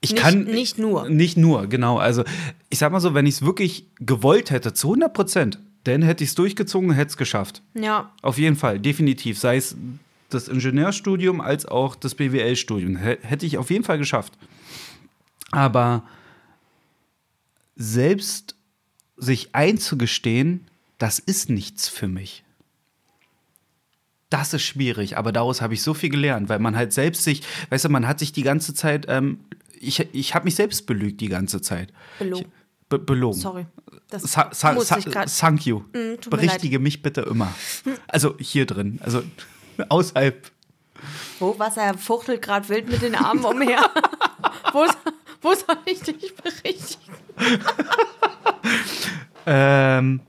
ich 0.00 0.12
Nicht- 0.12 0.22
kann. 0.22 0.44
nicht 0.44 0.78
nur. 0.78 1.08
Nicht 1.08 1.36
nur, 1.36 1.66
genau. 1.66 1.98
Also 1.98 2.24
ich 2.70 2.78
sag 2.78 2.92
mal 2.92 3.00
so, 3.00 3.14
wenn 3.14 3.26
ich 3.26 3.36
es 3.36 3.42
wirklich 3.42 3.86
gewollt 4.00 4.50
hätte, 4.50 4.72
zu 4.74 4.88
100 4.88 5.12
Prozent, 5.12 5.58
dann 5.86 6.02
hätte 6.02 6.24
ich 6.24 6.30
es 6.30 6.34
durchgezogen 6.34 6.90
und 6.90 6.96
hätte 6.96 7.10
es 7.10 7.16
geschafft. 7.16 7.62
Ja, 7.74 8.12
Auf 8.22 8.38
jeden 8.38 8.56
Fall, 8.56 8.78
definitiv. 8.78 9.38
Sei 9.38 9.56
es 9.56 9.76
das 10.30 10.48
Ingenieurstudium 10.48 11.40
als 11.40 11.66
auch 11.66 11.94
das 11.94 12.14
BWL-Studium. 12.14 12.96
Hätte 12.96 13.46
ich 13.46 13.58
auf 13.58 13.70
jeden 13.70 13.84
Fall 13.84 13.98
geschafft. 13.98 14.32
Aber 15.52 16.02
selbst 17.76 18.56
sich 19.16 19.54
einzugestehen, 19.54 20.66
das 20.98 21.18
ist 21.18 21.48
nichts 21.48 21.88
für 21.88 22.08
mich. 22.08 22.42
Das 24.28 24.52
ist 24.52 24.62
schwierig, 24.62 25.16
aber 25.16 25.30
daraus 25.30 25.62
habe 25.62 25.74
ich 25.74 25.82
so 25.82 25.94
viel 25.94 26.10
gelernt, 26.10 26.48
weil 26.48 26.58
man 26.58 26.74
halt 26.74 26.92
selbst 26.92 27.22
sich, 27.22 27.42
weißt 27.70 27.84
du, 27.84 27.88
man 27.90 28.08
hat 28.08 28.18
sich 28.18 28.32
die 28.32 28.42
ganze 28.42 28.74
Zeit, 28.74 29.06
ähm, 29.08 29.38
ich, 29.78 30.00
ich 30.12 30.34
habe 30.34 30.46
mich 30.46 30.56
selbst 30.56 30.86
belügt 30.86 31.20
die 31.20 31.28
ganze 31.28 31.60
Zeit. 31.60 31.92
Belogen. 32.18 32.46
Ich, 32.46 32.88
be 32.88 32.98
belogen. 32.98 33.40
sorry. 33.40 33.66
Das 34.10 34.22
Sa 34.22 34.50
sa 34.52 34.72
muss 34.72 34.88
sa 34.88 34.98
ich 34.98 35.04
thank 35.04 35.66
you. 35.66 35.80
Mm, 35.92 36.14
Berichtige 36.30 36.78
mich 36.78 37.02
bitte 37.02 37.22
immer. 37.22 37.52
Also 38.06 38.36
hier 38.38 38.66
drin, 38.66 39.00
also 39.02 39.22
außerhalb. 39.88 40.50
Wo 41.40 41.58
Wasser 41.58 41.98
fuchtelt 41.98 42.40
gerade 42.42 42.68
wild 42.68 42.88
mit 42.88 43.02
den 43.02 43.14
Armen 43.14 43.44
umher. 43.44 43.78
wo, 44.72 44.86
wo 45.42 45.54
soll 45.54 45.78
ich 45.86 46.00
dich 46.00 46.34
berichtigen? 46.36 47.14
Ähm, 49.48 50.20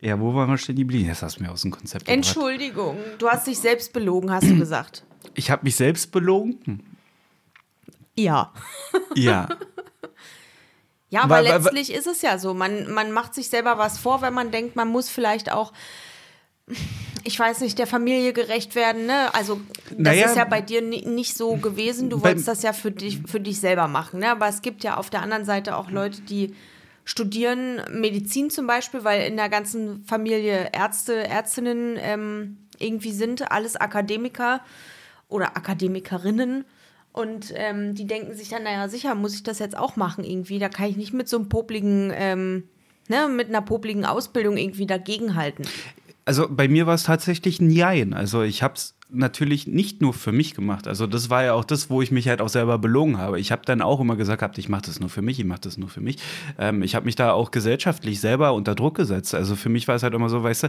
ja, 0.00 0.18
wo 0.18 0.34
waren 0.34 0.48
wir 0.48 0.56
stehen 0.56 0.76
geblieben? 0.76 1.06
Jetzt 1.06 1.22
hast 1.22 1.38
du 1.38 1.42
mir 1.42 1.50
aus 1.50 1.62
dem 1.62 1.70
Konzept 1.70 2.06
gebracht. 2.06 2.16
Entschuldigung, 2.16 2.96
du 3.18 3.28
hast 3.28 3.46
dich 3.46 3.58
selbst 3.58 3.92
belogen, 3.92 4.30
hast 4.30 4.48
du 4.48 4.58
gesagt. 4.58 5.04
Ich 5.34 5.50
habe 5.50 5.64
mich 5.64 5.76
selbst 5.76 6.10
belogen? 6.10 6.58
Hm. 6.64 6.80
Ja. 8.16 8.52
Ja. 9.14 9.48
Ja, 11.14 11.22
aber 11.22 11.36
Weil- 11.36 11.44
weil- 11.44 11.62
letztlich 11.62 11.92
ist 11.92 12.06
es 12.08 12.22
ja 12.22 12.38
so. 12.38 12.54
Man, 12.54 12.90
man 12.92 13.12
macht 13.12 13.34
sich 13.34 13.48
selber 13.48 13.78
was 13.78 13.98
vor, 13.98 14.20
wenn 14.20 14.34
man 14.34 14.50
denkt, 14.50 14.74
man 14.74 14.88
muss 14.88 15.08
vielleicht 15.08 15.52
auch, 15.52 15.72
ich 17.24 17.38
weiß 17.38 17.60
nicht, 17.60 17.78
der 17.78 17.86
Familie 17.86 18.32
gerecht 18.32 18.74
werden. 18.74 19.06
Ne? 19.06 19.32
Also, 19.34 19.60
das 19.90 19.98
Naja, 19.98 20.26
ist 20.26 20.36
ja 20.36 20.44
bei 20.44 20.60
dir 20.60 20.82
ni- 20.82 21.04
nicht 21.06 21.36
so 21.36 21.56
gewesen. 21.56 22.10
Du 22.10 22.22
wolltest 22.22 22.48
das 22.48 22.62
ja 22.62 22.72
für 22.72 22.90
dich, 22.90 23.20
für 23.26 23.38
dich 23.40 23.60
selber 23.60 23.86
machen. 23.86 24.20
Ne? 24.20 24.30
Aber 24.30 24.48
es 24.48 24.60
gibt 24.60 24.82
ja 24.82 24.96
auf 24.96 25.08
der 25.08 25.22
anderen 25.22 25.44
Seite 25.44 25.76
auch 25.76 25.90
Leute, 25.90 26.20
die 26.22 26.54
studieren 27.04 27.82
Medizin 27.92 28.50
zum 28.50 28.66
Beispiel, 28.66 29.04
weil 29.04 29.26
in 29.28 29.36
der 29.36 29.48
ganzen 29.50 30.04
Familie 30.06 30.70
Ärzte, 30.72 31.14
Ärztinnen 31.28 31.96
ähm, 32.00 32.56
irgendwie 32.78 33.12
sind, 33.12 33.52
alles 33.52 33.76
Akademiker 33.76 34.60
oder 35.28 35.56
Akademikerinnen. 35.56 36.64
Und 37.14 37.54
ähm, 37.54 37.94
die 37.94 38.08
denken 38.08 38.34
sich 38.34 38.48
dann, 38.48 38.64
naja, 38.64 38.88
sicher 38.88 39.14
muss 39.14 39.36
ich 39.36 39.44
das 39.44 39.60
jetzt 39.60 39.78
auch 39.78 39.94
machen 39.94 40.24
irgendwie. 40.24 40.58
Da 40.58 40.68
kann 40.68 40.90
ich 40.90 40.96
nicht 40.96 41.14
mit 41.14 41.28
so 41.28 41.36
einem 41.36 41.48
popligen, 41.48 42.10
ähm, 42.12 42.64
ne, 43.08 43.28
mit 43.28 43.48
einer 43.48 43.62
popligen 43.62 44.04
Ausbildung 44.04 44.56
irgendwie 44.56 44.86
dagegenhalten. 44.86 45.64
Also 46.24 46.48
bei 46.50 46.66
mir 46.66 46.88
war 46.88 46.94
es 46.94 47.04
tatsächlich 47.04 47.60
ein 47.60 47.70
Jein. 47.70 48.14
Also 48.14 48.42
ich 48.42 48.64
habe 48.64 48.74
es 48.74 48.96
natürlich 49.14 49.66
nicht 49.66 50.00
nur 50.00 50.12
für 50.12 50.32
mich 50.32 50.54
gemacht. 50.54 50.86
Also 50.86 51.06
das 51.06 51.30
war 51.30 51.44
ja 51.44 51.54
auch 51.54 51.64
das, 51.64 51.90
wo 51.90 52.02
ich 52.02 52.10
mich 52.10 52.28
halt 52.28 52.40
auch 52.40 52.48
selber 52.48 52.78
belogen 52.78 53.18
habe. 53.18 53.40
Ich 53.40 53.52
habe 53.52 53.62
dann 53.64 53.82
auch 53.82 54.00
immer 54.00 54.16
gesagt, 54.16 54.40
gehabt, 54.40 54.58
ich 54.58 54.68
mache 54.68 54.82
das 54.86 55.00
nur 55.00 55.08
für 55.08 55.22
mich, 55.22 55.38
ich 55.38 55.44
mache 55.44 55.60
das 55.60 55.78
nur 55.78 55.88
für 55.88 56.00
mich. 56.00 56.16
Ähm, 56.58 56.82
ich 56.82 56.94
habe 56.94 57.06
mich 57.06 57.16
da 57.16 57.32
auch 57.32 57.50
gesellschaftlich 57.50 58.20
selber 58.20 58.52
unter 58.52 58.74
Druck 58.74 58.96
gesetzt. 58.96 59.34
Also 59.34 59.56
für 59.56 59.68
mich 59.68 59.88
war 59.88 59.94
es 59.94 60.02
halt 60.02 60.14
immer 60.14 60.28
so, 60.28 60.42
weißt 60.42 60.64
du, 60.64 60.68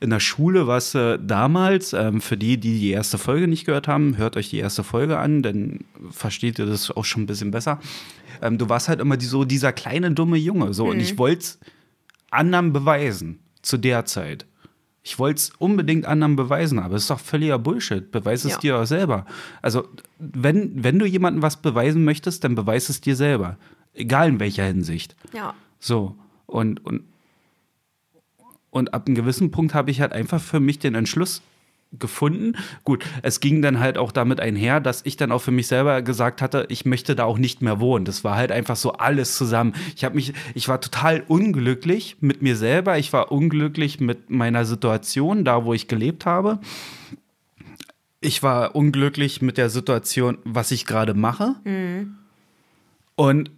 in 0.00 0.10
der 0.10 0.20
Schule 0.20 0.66
war 0.66 0.78
es 0.78 0.94
äh, 0.94 1.18
damals, 1.20 1.92
ähm, 1.92 2.20
für 2.20 2.36
die, 2.36 2.58
die 2.58 2.78
die 2.78 2.90
erste 2.90 3.18
Folge 3.18 3.48
nicht 3.48 3.64
gehört 3.64 3.88
haben, 3.88 4.16
hört 4.16 4.36
euch 4.36 4.50
die 4.50 4.58
erste 4.58 4.84
Folge 4.84 5.18
an, 5.18 5.42
dann 5.42 5.80
versteht 6.10 6.58
ihr 6.58 6.66
das 6.66 6.90
auch 6.90 7.04
schon 7.04 7.22
ein 7.22 7.26
bisschen 7.26 7.50
besser. 7.50 7.80
Ähm, 8.42 8.58
du 8.58 8.68
warst 8.68 8.88
halt 8.88 9.00
immer 9.00 9.16
die, 9.16 9.26
so 9.26 9.44
dieser 9.44 9.72
kleine, 9.72 10.10
dumme 10.12 10.36
Junge. 10.36 10.74
So, 10.74 10.88
und 10.88 11.00
ich 11.00 11.18
wollte 11.18 11.40
es 11.40 11.58
anderen 12.30 12.72
beweisen 12.72 13.38
zu 13.62 13.76
der 13.76 14.04
Zeit. 14.04 14.46
Ich 15.06 15.20
wollte 15.20 15.38
es 15.38 15.50
unbedingt 15.58 16.04
anderen 16.04 16.34
beweisen, 16.34 16.80
aber 16.80 16.96
es 16.96 17.02
ist 17.02 17.10
doch 17.10 17.20
völliger 17.20 17.60
Bullshit. 17.60 18.10
Beweis 18.10 18.44
es 18.44 18.54
Ja. 18.54 18.58
dir 18.58 18.78
auch 18.80 18.86
selber. 18.86 19.24
Also, 19.62 19.86
wenn, 20.18 20.82
wenn 20.82 20.98
du 20.98 21.06
jemandem 21.06 21.42
was 21.42 21.58
beweisen 21.62 22.02
möchtest, 22.04 22.42
dann 22.42 22.56
beweis 22.56 22.88
es 22.88 23.02
dir 23.02 23.14
selber. 23.14 23.56
Egal 23.94 24.30
in 24.30 24.40
welcher 24.40 24.64
Hinsicht. 24.64 25.14
Ja. 25.32 25.54
So. 25.78 26.16
Und, 26.46 26.84
und, 26.84 27.04
und 28.70 28.94
ab 28.94 29.06
einem 29.06 29.14
gewissen 29.14 29.52
Punkt 29.52 29.74
habe 29.74 29.92
ich 29.92 30.00
halt 30.00 30.12
einfach 30.12 30.40
für 30.42 30.58
mich 30.58 30.80
den 30.80 30.96
Entschluss 30.96 31.40
gefunden. 31.98 32.54
Gut, 32.84 33.04
es 33.22 33.40
ging 33.40 33.62
dann 33.62 33.80
halt 33.80 33.98
auch 33.98 34.12
damit 34.12 34.40
einher, 34.40 34.80
dass 34.80 35.02
ich 35.04 35.16
dann 35.16 35.32
auch 35.32 35.42
für 35.42 35.50
mich 35.50 35.66
selber 35.66 36.02
gesagt 36.02 36.42
hatte, 36.42 36.66
ich 36.68 36.84
möchte 36.84 37.16
da 37.16 37.24
auch 37.24 37.38
nicht 37.38 37.62
mehr 37.62 37.80
wohnen. 37.80 38.04
Das 38.04 38.24
war 38.24 38.36
halt 38.36 38.52
einfach 38.52 38.76
so 38.76 38.92
alles 38.92 39.36
zusammen. 39.36 39.74
Ich 39.94 40.04
habe 40.04 40.14
mich, 40.14 40.32
ich 40.54 40.68
war 40.68 40.80
total 40.80 41.22
unglücklich 41.26 42.16
mit 42.20 42.42
mir 42.42 42.56
selber. 42.56 42.98
Ich 42.98 43.12
war 43.12 43.32
unglücklich 43.32 44.00
mit 44.00 44.30
meiner 44.30 44.64
Situation, 44.64 45.44
da 45.44 45.64
wo 45.64 45.72
ich 45.72 45.88
gelebt 45.88 46.26
habe. 46.26 46.58
Ich 48.20 48.42
war 48.42 48.74
unglücklich 48.74 49.42
mit 49.42 49.58
der 49.58 49.70
Situation, 49.70 50.38
was 50.44 50.70
ich 50.70 50.86
gerade 50.86 51.14
mache. 51.14 51.54
Und 53.14 53.50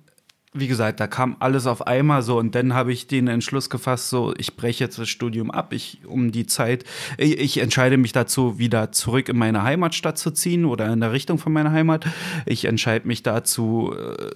wie 0.54 0.68
gesagt, 0.68 1.00
da 1.00 1.06
kam 1.06 1.36
alles 1.40 1.66
auf 1.66 1.86
einmal 1.86 2.22
so 2.22 2.38
und 2.38 2.54
dann 2.54 2.72
habe 2.72 2.92
ich 2.92 3.06
den 3.06 3.28
Entschluss 3.28 3.68
gefasst, 3.68 4.08
so 4.08 4.34
ich 4.38 4.56
breche 4.56 4.84
jetzt 4.84 4.98
das 4.98 5.08
Studium 5.08 5.50
ab, 5.50 5.72
ich 5.72 6.00
um 6.06 6.32
die 6.32 6.46
Zeit, 6.46 6.84
ich, 7.18 7.38
ich 7.38 7.58
entscheide 7.58 7.98
mich 7.98 8.12
dazu, 8.12 8.58
wieder 8.58 8.90
zurück 8.92 9.28
in 9.28 9.36
meine 9.36 9.62
Heimatstadt 9.62 10.18
zu 10.18 10.30
ziehen 10.30 10.64
oder 10.64 10.90
in 10.92 11.00
der 11.00 11.12
Richtung 11.12 11.38
von 11.38 11.52
meiner 11.52 11.72
Heimat. 11.72 12.06
Ich 12.46 12.64
entscheide 12.64 13.06
mich 13.06 13.22
dazu, 13.22 13.94
äh, 13.94 14.30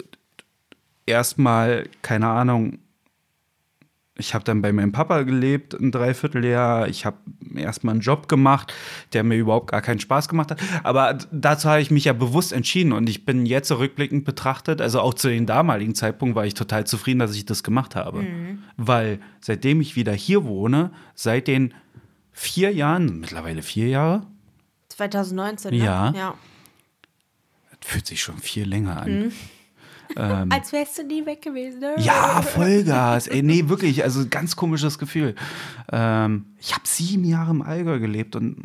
erstmal, 1.05 1.89
keine 2.01 2.27
Ahnung, 2.27 2.79
ich 4.15 4.35
habe 4.35 4.43
dann 4.43 4.61
bei 4.61 4.71
meinem 4.71 4.91
Papa 4.91 5.23
gelebt 5.23 5.73
ein 5.73 5.91
Dreivierteljahr. 5.91 6.87
Ich 6.87 7.05
habe 7.05 7.17
erstmal 7.55 7.93
einen 7.93 8.01
Job 8.01 8.27
gemacht, 8.29 8.71
der 9.13 9.23
mir 9.23 9.37
überhaupt 9.37 9.71
gar 9.71 9.81
keinen 9.81 9.99
Spaß 9.99 10.29
gemacht 10.29 10.51
hat. 10.51 10.61
Aber 10.83 11.17
dazu 11.31 11.67
habe 11.67 11.81
ich 11.81 11.89
mich 11.89 12.05
ja 12.05 12.13
bewusst 12.13 12.53
entschieden 12.53 12.91
und 12.91 13.09
ich 13.09 13.25
bin 13.25 13.47
jetzt 13.47 13.71
rückblickend 13.71 14.23
betrachtet, 14.23 14.81
also 14.81 14.99
auch 15.01 15.15
zu 15.15 15.29
dem 15.29 15.47
damaligen 15.47 15.95
Zeitpunkt 15.95 16.35
war 16.35 16.45
ich 16.45 16.53
total 16.53 16.85
zufrieden, 16.85 17.19
dass 17.19 17.35
ich 17.35 17.45
das 17.45 17.63
gemacht 17.63 17.95
habe. 17.95 18.23
Weil 18.77 19.19
seitdem 19.41 19.81
ich 19.81 19.95
wieder 19.95 20.13
hier 20.13 20.45
wohne, 20.45 20.91
seit 21.15 21.47
den 21.47 21.73
vier 22.31 22.71
Jahren, 22.71 23.19
mittlerweile 23.19 23.63
vier 23.63 23.87
Jahre, 23.87 24.27
2019, 24.89 25.71
ne? 25.71 25.83
Ja. 25.83 26.13
ja. 26.15 26.35
das 27.71 27.89
fühlt 27.89 28.05
sich 28.05 28.21
schon 28.21 28.37
viel 28.37 28.65
länger 28.65 29.01
an. 29.01 29.31
Als 30.15 30.71
wärst 30.71 30.97
du 30.97 31.03
nie 31.03 31.25
weg 31.25 31.41
gewesen. 31.41 31.79
Ne? 31.79 31.95
Ja, 31.97 32.41
Vollgas. 32.41 33.27
Ey, 33.27 33.41
nee, 33.41 33.67
wirklich. 33.67 34.03
Also 34.03 34.27
ganz 34.29 34.55
komisches 34.55 34.99
Gefühl. 34.99 35.35
Ähm, 35.91 36.45
ich 36.59 36.73
habe 36.73 36.83
sieben 36.85 37.23
Jahre 37.23 37.51
im 37.51 37.61
Allgäu 37.61 37.99
gelebt 37.99 38.35
und 38.35 38.63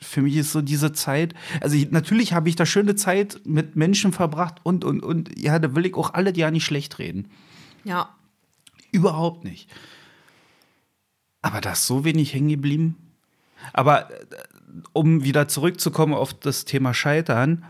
für 0.00 0.22
mich 0.22 0.36
ist 0.36 0.52
so 0.52 0.62
diese 0.62 0.92
Zeit, 0.92 1.34
also 1.60 1.76
ich, 1.76 1.90
natürlich 1.90 2.32
habe 2.32 2.48
ich 2.48 2.56
da 2.56 2.64
schöne 2.64 2.94
Zeit 2.94 3.40
mit 3.44 3.76
Menschen 3.76 4.12
verbracht 4.12 4.60
und, 4.62 4.84
und, 4.84 5.02
und 5.02 5.36
ja, 5.38 5.58
da 5.58 5.74
will 5.74 5.86
ich 5.86 5.94
auch 5.94 6.14
alle 6.14 6.34
ja 6.36 6.50
nicht 6.50 6.64
schlecht 6.64 6.98
reden. 6.98 7.28
Ja. 7.84 8.14
Überhaupt 8.92 9.44
nicht. 9.44 9.68
Aber 11.42 11.60
da 11.60 11.72
ist 11.72 11.86
so 11.86 12.04
wenig 12.04 12.32
hängen 12.32 12.48
geblieben. 12.48 12.96
Aber 13.72 14.10
äh, 14.10 14.14
um 14.92 15.24
wieder 15.24 15.48
zurückzukommen 15.48 16.14
auf 16.14 16.34
das 16.34 16.64
Thema 16.64 16.94
Scheitern, 16.94 17.64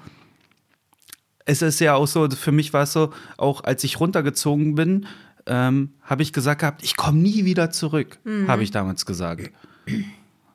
es 1.49 1.63
ist 1.63 1.81
ja 1.81 1.95
auch 1.95 2.07
so, 2.07 2.29
für 2.31 2.53
mich 2.53 2.75
war 2.75 2.83
es 2.83 2.93
so, 2.93 3.11
auch 3.39 3.65
als 3.65 3.83
ich 3.83 3.99
runtergezogen 3.99 4.75
bin, 4.75 5.07
ähm, 5.47 5.95
habe 6.03 6.23
ich 6.23 6.35
gesagt 6.35 6.61
gehabt, 6.61 6.83
ich 6.85 6.95
komme 6.97 7.19
nie 7.19 7.47
wieder 7.47 7.71
zurück, 7.71 8.19
habe 8.47 8.63
ich 8.63 8.71
damals 8.71 9.07
gesagt. 9.07 9.51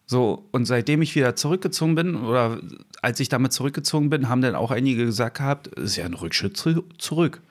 So, 0.06 0.46
und 0.52 0.66
seitdem 0.66 1.02
ich 1.02 1.16
wieder 1.16 1.36
zurückgezogen 1.36 1.96
bin, 1.96 2.16
oder 2.16 2.60
als 3.02 3.20
ich 3.20 3.28
damit 3.28 3.54
zurückgezogen 3.54 4.12
bin, 4.12 4.30
haben 4.30 4.42
dann 4.42 4.54
auch 4.54 4.70
einige 4.70 5.06
gesagt 5.06 5.38
gehabt, 5.38 5.68
es 5.80 5.84
ist 5.92 5.96
ja 5.96 6.06
ein 6.06 6.14
Rückschritt 6.14 6.56
zu- 6.58 6.84
zurück. 7.00 7.42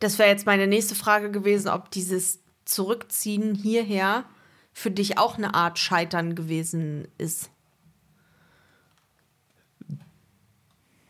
Das 0.00 0.18
wäre 0.18 0.28
jetzt 0.28 0.46
meine 0.46 0.66
nächste 0.66 0.96
Frage 0.96 1.30
gewesen, 1.30 1.68
ob 1.68 1.92
dieses 1.92 2.40
Zurückziehen 2.64 3.54
hierher 3.54 4.24
für 4.72 4.90
dich 4.90 5.18
auch 5.18 5.38
eine 5.38 5.54
Art 5.54 5.78
Scheitern 5.78 6.34
gewesen 6.34 7.06
ist. 7.16 7.50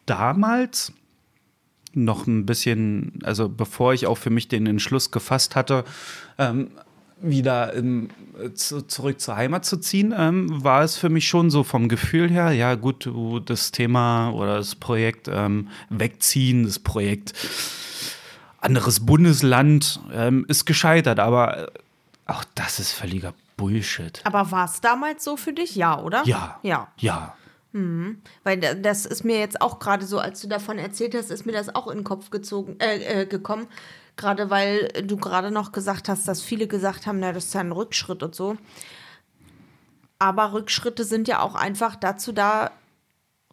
damals 0.07 0.93
noch 2.05 2.27
ein 2.27 2.47
bisschen, 2.47 3.19
also 3.23 3.49
bevor 3.49 3.95
ich 3.95 4.07
auch 4.07 4.19
für 4.19 4.31
mich 4.31 4.49
den 4.49 4.67
Entschluss 4.67 5.11
gefasst 5.11 5.57
hatte, 5.57 5.85
ähm, 6.39 6.71
wieder 7.21 7.73
in, 7.73 8.11
zu, 8.55 8.83
zurück 8.83 9.21
zur 9.21 9.37
Heimat 9.37 9.65
zu 9.65 9.79
ziehen, 9.79 10.15
ähm, 10.17 10.63
war 10.63 10.83
es 10.83 10.97
für 10.97 11.09
mich 11.09 11.27
schon 11.27 11.51
so 11.51 11.65
vom 11.65 11.89
Gefühl 11.89 12.31
her, 12.31 12.53
ja 12.53 12.75
gut, 12.77 13.11
das 13.47 13.73
Thema 13.73 14.31
oder 14.31 14.57
das 14.59 14.75
Projekt 14.75 15.29
ähm, 15.29 15.69
wegziehen, 15.91 16.65
das 16.65 16.79
Projekt 16.79 17.35
anderes 18.61 19.05
Bundesland 19.05 20.01
ähm, 20.13 20.45
ist 20.49 20.65
gescheitert, 20.65 21.21
aber 21.21 21.71
auch 22.27 22.45
das 22.55 22.79
ist 22.79 22.93
völliger 22.93 23.35
Bullshit. 23.57 24.21
Aber 24.25 24.51
war 24.51 24.67
es 24.67 24.81
damals 24.81 25.25
so 25.25 25.37
für 25.37 25.53
dich? 25.53 25.75
Ja, 25.77 26.01
oder? 26.01 26.23
Ja. 26.25 26.59
Ja. 26.63 26.89
Ja. 26.99 27.35
Mhm. 27.73 28.21
Weil 28.45 28.59
das 28.59 29.07
ist 29.07 29.25
mir 29.25 29.39
jetzt 29.39 29.61
auch 29.61 29.79
gerade 29.79 30.07
so, 30.07 30.19
als 30.19 30.41
du 30.41 30.49
davon 30.49 30.79
erzählt 30.79 31.15
hast, 31.15 31.31
ist 31.31 31.47
mir 31.47 31.53
das 31.53 31.75
auch 31.75 31.89
in 31.89 31.99
den 31.99 32.05
Kopf 32.05 32.31
gezogen, 32.31 32.77
äh, 32.81 33.23
äh, 33.23 33.27
gekommen. 33.27 33.67
Gerade 34.17 34.51
weil 34.51 34.89
du 35.05 35.17
gerade 35.17 35.51
noch 35.51 35.73
gesagt 35.73 36.09
hast, 36.09 36.27
dass 36.27 36.43
viele 36.43 36.67
gesagt 36.67 37.07
haben, 37.07 37.21
na, 37.21 37.33
das 37.33 37.47
ist 37.47 37.55
ja 37.55 37.61
ein 37.61 37.73
Rückschritt 37.73 38.23
und 38.23 38.35
so. 38.35 38.57
Aber 40.19 40.53
Rückschritte 40.53 41.05
sind 41.05 41.29
ja 41.29 41.41
auch 41.41 41.55
einfach 41.55 41.95
dazu 41.95 42.33
da, 42.33 42.73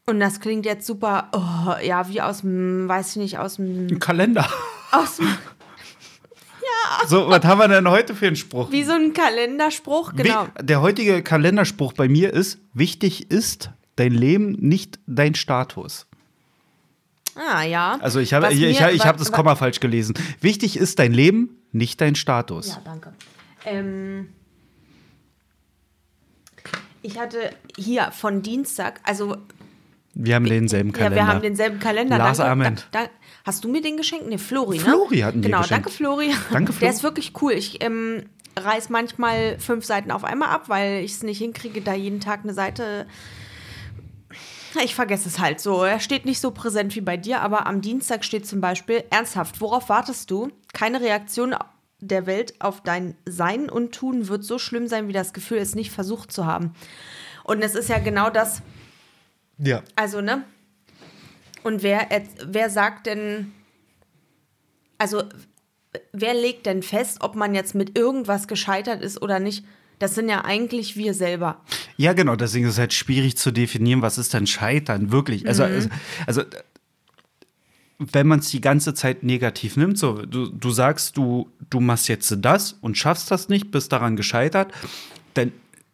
und 0.08 0.20
das 0.20 0.40
klingt 0.40 0.66
jetzt 0.66 0.86
super, 0.86 1.30
oh, 1.34 1.84
ja, 1.84 2.08
wie 2.10 2.22
aus 2.22 2.42
dem, 2.42 2.88
weiß 2.88 3.12
ich 3.12 3.16
nicht, 3.18 3.38
aus 3.40 3.56
dem. 3.56 4.00
Kalender. 4.00 4.48
Aus 4.92 5.18
dem. 5.18 5.26
ja. 5.28 7.08
So, 7.08 7.28
was 7.28 7.44
haben 7.44 7.60
wir 7.60 7.68
denn 7.68 7.90
heute 7.90 8.14
für 8.14 8.28
einen 8.28 8.36
Spruch? 8.36 8.72
Wie 8.72 8.84
so 8.84 8.94
ein 8.94 9.14
Kalenderspruch, 9.14 10.14
genau. 10.16 10.48
Der 10.62 10.82
heutige 10.82 11.24
Kalenderspruch 11.24 11.94
bei 11.94 12.08
mir 12.08 12.34
ist: 12.34 12.60
Wichtig 12.74 13.32
ist 13.32 13.72
dein 13.96 14.12
Leben, 14.12 14.54
nicht 14.54 15.00
dein 15.08 15.36
Status. 15.36 16.08
Ah, 17.36 17.64
ja. 17.64 17.98
Also, 18.02 18.20
ich 18.20 18.34
habe 18.34 18.54
ich, 18.54 18.62
ich, 18.62 18.80
ich 18.80 19.06
hab 19.06 19.18
das 19.18 19.32
Komma 19.32 19.56
falsch 19.56 19.80
gelesen. 19.80 20.16
Wichtig 20.40 20.78
ist 20.78 21.00
dein 21.00 21.14
Leben, 21.14 21.58
nicht 21.72 22.00
dein 22.00 22.16
Status. 22.16 22.70
Ja, 22.70 22.82
danke. 22.86 23.14
Ähm. 23.66 24.30
Ich 27.02 27.20
hatte 27.20 27.52
hier 27.78 28.12
von 28.12 28.42
Dienstag, 28.42 29.00
also 29.04 29.38
wir 30.16 30.36
haben 30.36 30.46
denselben 30.46 30.94
Kalender. 30.94 31.18
Ja, 31.18 31.24
wir 31.24 31.28
haben 31.28 31.42
denselben 31.42 31.80
Kalender. 31.80 32.18
Lars 32.18 32.40
Ament. 32.40 32.88
Da, 32.92 33.04
da, 33.04 33.10
hast 33.44 33.64
du 33.66 33.68
mir 33.70 33.82
den 33.82 33.98
geschenkt? 33.98 34.28
Nee, 34.28 34.38
Flori, 34.38 34.78
ne? 34.78 34.84
Flori 34.84 35.20
hatten 35.20 35.42
die 35.42 35.50
Genau, 35.50 35.62
geschenkt. 35.62 35.86
danke 35.86 35.96
Flori. 35.96 36.32
Danke, 36.52 36.72
Flori. 36.72 36.86
Der 36.86 36.90
ist 36.90 37.04
wirklich 37.04 37.34
cool. 37.42 37.52
Ich 37.52 37.84
ähm, 37.84 38.24
reiß 38.58 38.90
manchmal 38.90 39.60
fünf 39.60 39.84
Seiten 39.84 40.12
auf 40.12 40.24
einmal 40.24 40.50
ab, 40.50 40.70
weil 40.70 41.04
ich 41.04 41.12
es 41.12 41.24
nicht 41.24 41.40
hinkriege, 41.40 41.82
da 41.82 41.94
jeden 41.94 42.22
Tag 42.22 42.40
eine 42.44 42.54
Seite. 42.54 43.06
Ich 44.84 44.96
vergesse 44.96 45.30
es 45.30 45.40
halt 45.40 45.60
so. 45.60 45.84
Er 45.84 46.00
steht 46.00 46.26
nicht 46.26 46.40
so 46.40 46.52
präsent 46.52 46.96
wie 46.96 47.02
bei 47.02 47.18
dir, 47.18 47.42
aber 47.42 47.68
am 47.68 47.82
Dienstag 47.82 48.26
steht 48.26 48.46
zum 48.46 48.62
Beispiel, 48.62 49.04
ernsthaft, 49.10 49.62
worauf 49.62 49.90
wartest 49.90 50.32
du? 50.32 50.52
Keine 50.74 51.02
Reaktion 51.02 51.56
der 52.00 52.26
Welt 52.26 52.56
auf 52.60 52.82
dein 52.82 53.16
Sein 53.26 53.70
und 53.70 53.94
Tun 53.94 54.28
wird 54.28 54.44
so 54.44 54.60
schlimm 54.60 54.88
sein, 54.88 55.08
wie 55.08 55.14
das 55.14 55.34
Gefühl, 55.34 55.58
es 55.58 55.76
nicht 55.76 55.92
versucht 55.92 56.32
zu 56.32 56.46
haben. 56.46 56.74
Und 57.44 57.64
es 57.64 57.76
ist 57.76 57.90
ja 57.90 58.00
genau 58.00 58.30
das, 58.30 58.62
ja. 59.58 59.82
also, 59.96 60.22
ne? 60.22 60.44
Und 61.64 61.82
wer, 61.82 62.08
wer 62.46 62.70
sagt 62.70 63.08
denn, 63.08 63.52
also 64.98 65.24
wer 66.12 66.34
legt 66.34 66.66
denn 66.66 66.84
fest, 66.84 67.18
ob 67.22 67.36
man 67.36 67.56
jetzt 67.56 67.74
mit 67.74 67.98
irgendwas 67.98 68.48
gescheitert 68.48 69.02
ist 69.02 69.22
oder 69.22 69.40
nicht? 69.40 69.66
Das 70.00 70.16
sind 70.16 70.30
ja 70.30 70.44
eigentlich 70.44 70.96
wir 70.98 71.14
selber. 71.14 71.62
Ja, 71.98 72.14
genau, 72.14 72.36
deswegen 72.36 72.66
ist 72.66 72.74
es 72.74 72.80
halt 72.80 72.94
schwierig 72.94 73.38
zu 73.38 73.52
definieren, 73.52 74.02
was 74.02 74.18
ist 74.18 74.34
denn 74.34 74.48
Scheitern 74.48 75.12
wirklich. 75.12 75.48
Also, 75.48 75.64
Mhm. 75.66 75.72
also, 75.74 75.90
also 76.28 76.42
wenn 77.98 78.28
man 78.28 78.40
es 78.40 78.50
die 78.50 78.60
ganze 78.62 78.94
Zeit 78.94 79.24
negativ 79.24 79.78
nimmt, 79.78 79.98
so 79.98 80.26
du, 80.26 80.48
du 80.50 80.70
sagst, 80.72 81.16
du, 81.16 81.50
du 81.70 81.80
machst 81.80 82.10
jetzt 82.10 82.34
das 82.42 82.74
und 82.74 82.98
schaffst 82.98 83.32
das 83.32 83.48
nicht, 83.48 83.72
bist 83.72 83.92
daran 83.94 84.18
gescheitert, 84.18 84.74
dann, 85.34 85.54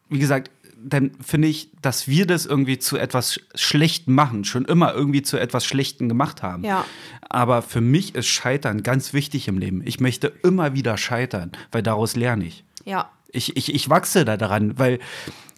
wie 0.10 0.18
gesagt, 0.20 0.50
dann 0.84 1.12
finde 1.24 1.48
ich, 1.48 1.70
dass 1.84 2.08
wir 2.08 2.26
das 2.26 2.48
irgendwie 2.48 2.80
zu 2.80 2.98
etwas 2.98 3.40
Schlechtem 3.54 4.16
machen, 4.16 4.46
schon 4.46 4.66
immer 4.66 4.96
irgendwie 4.96 5.22
zu 5.22 5.38
etwas 5.38 5.64
Schlechtem 5.64 6.10
gemacht 6.10 6.42
haben. 6.42 6.64
Ja. 6.64 6.86
Aber 7.30 7.62
für 7.62 7.82
mich 7.82 8.16
ist 8.16 8.26
Scheitern 8.26 8.82
ganz 8.82 9.14
wichtig 9.14 9.48
im 9.48 9.60
Leben. 9.60 9.84
Ich 9.86 10.00
möchte 10.00 10.34
immer 10.44 10.74
wieder 10.74 10.98
scheitern, 10.98 11.52
weil 11.72 11.84
daraus 11.84 12.16
lerne 12.16 12.46
ich. 12.46 12.64
Ja. 12.84 13.12
Ich, 13.32 13.56
ich, 13.58 13.74
ich 13.74 13.90
wachse 13.90 14.26
da 14.26 14.38
daran, 14.38 14.78
weil 14.78 15.00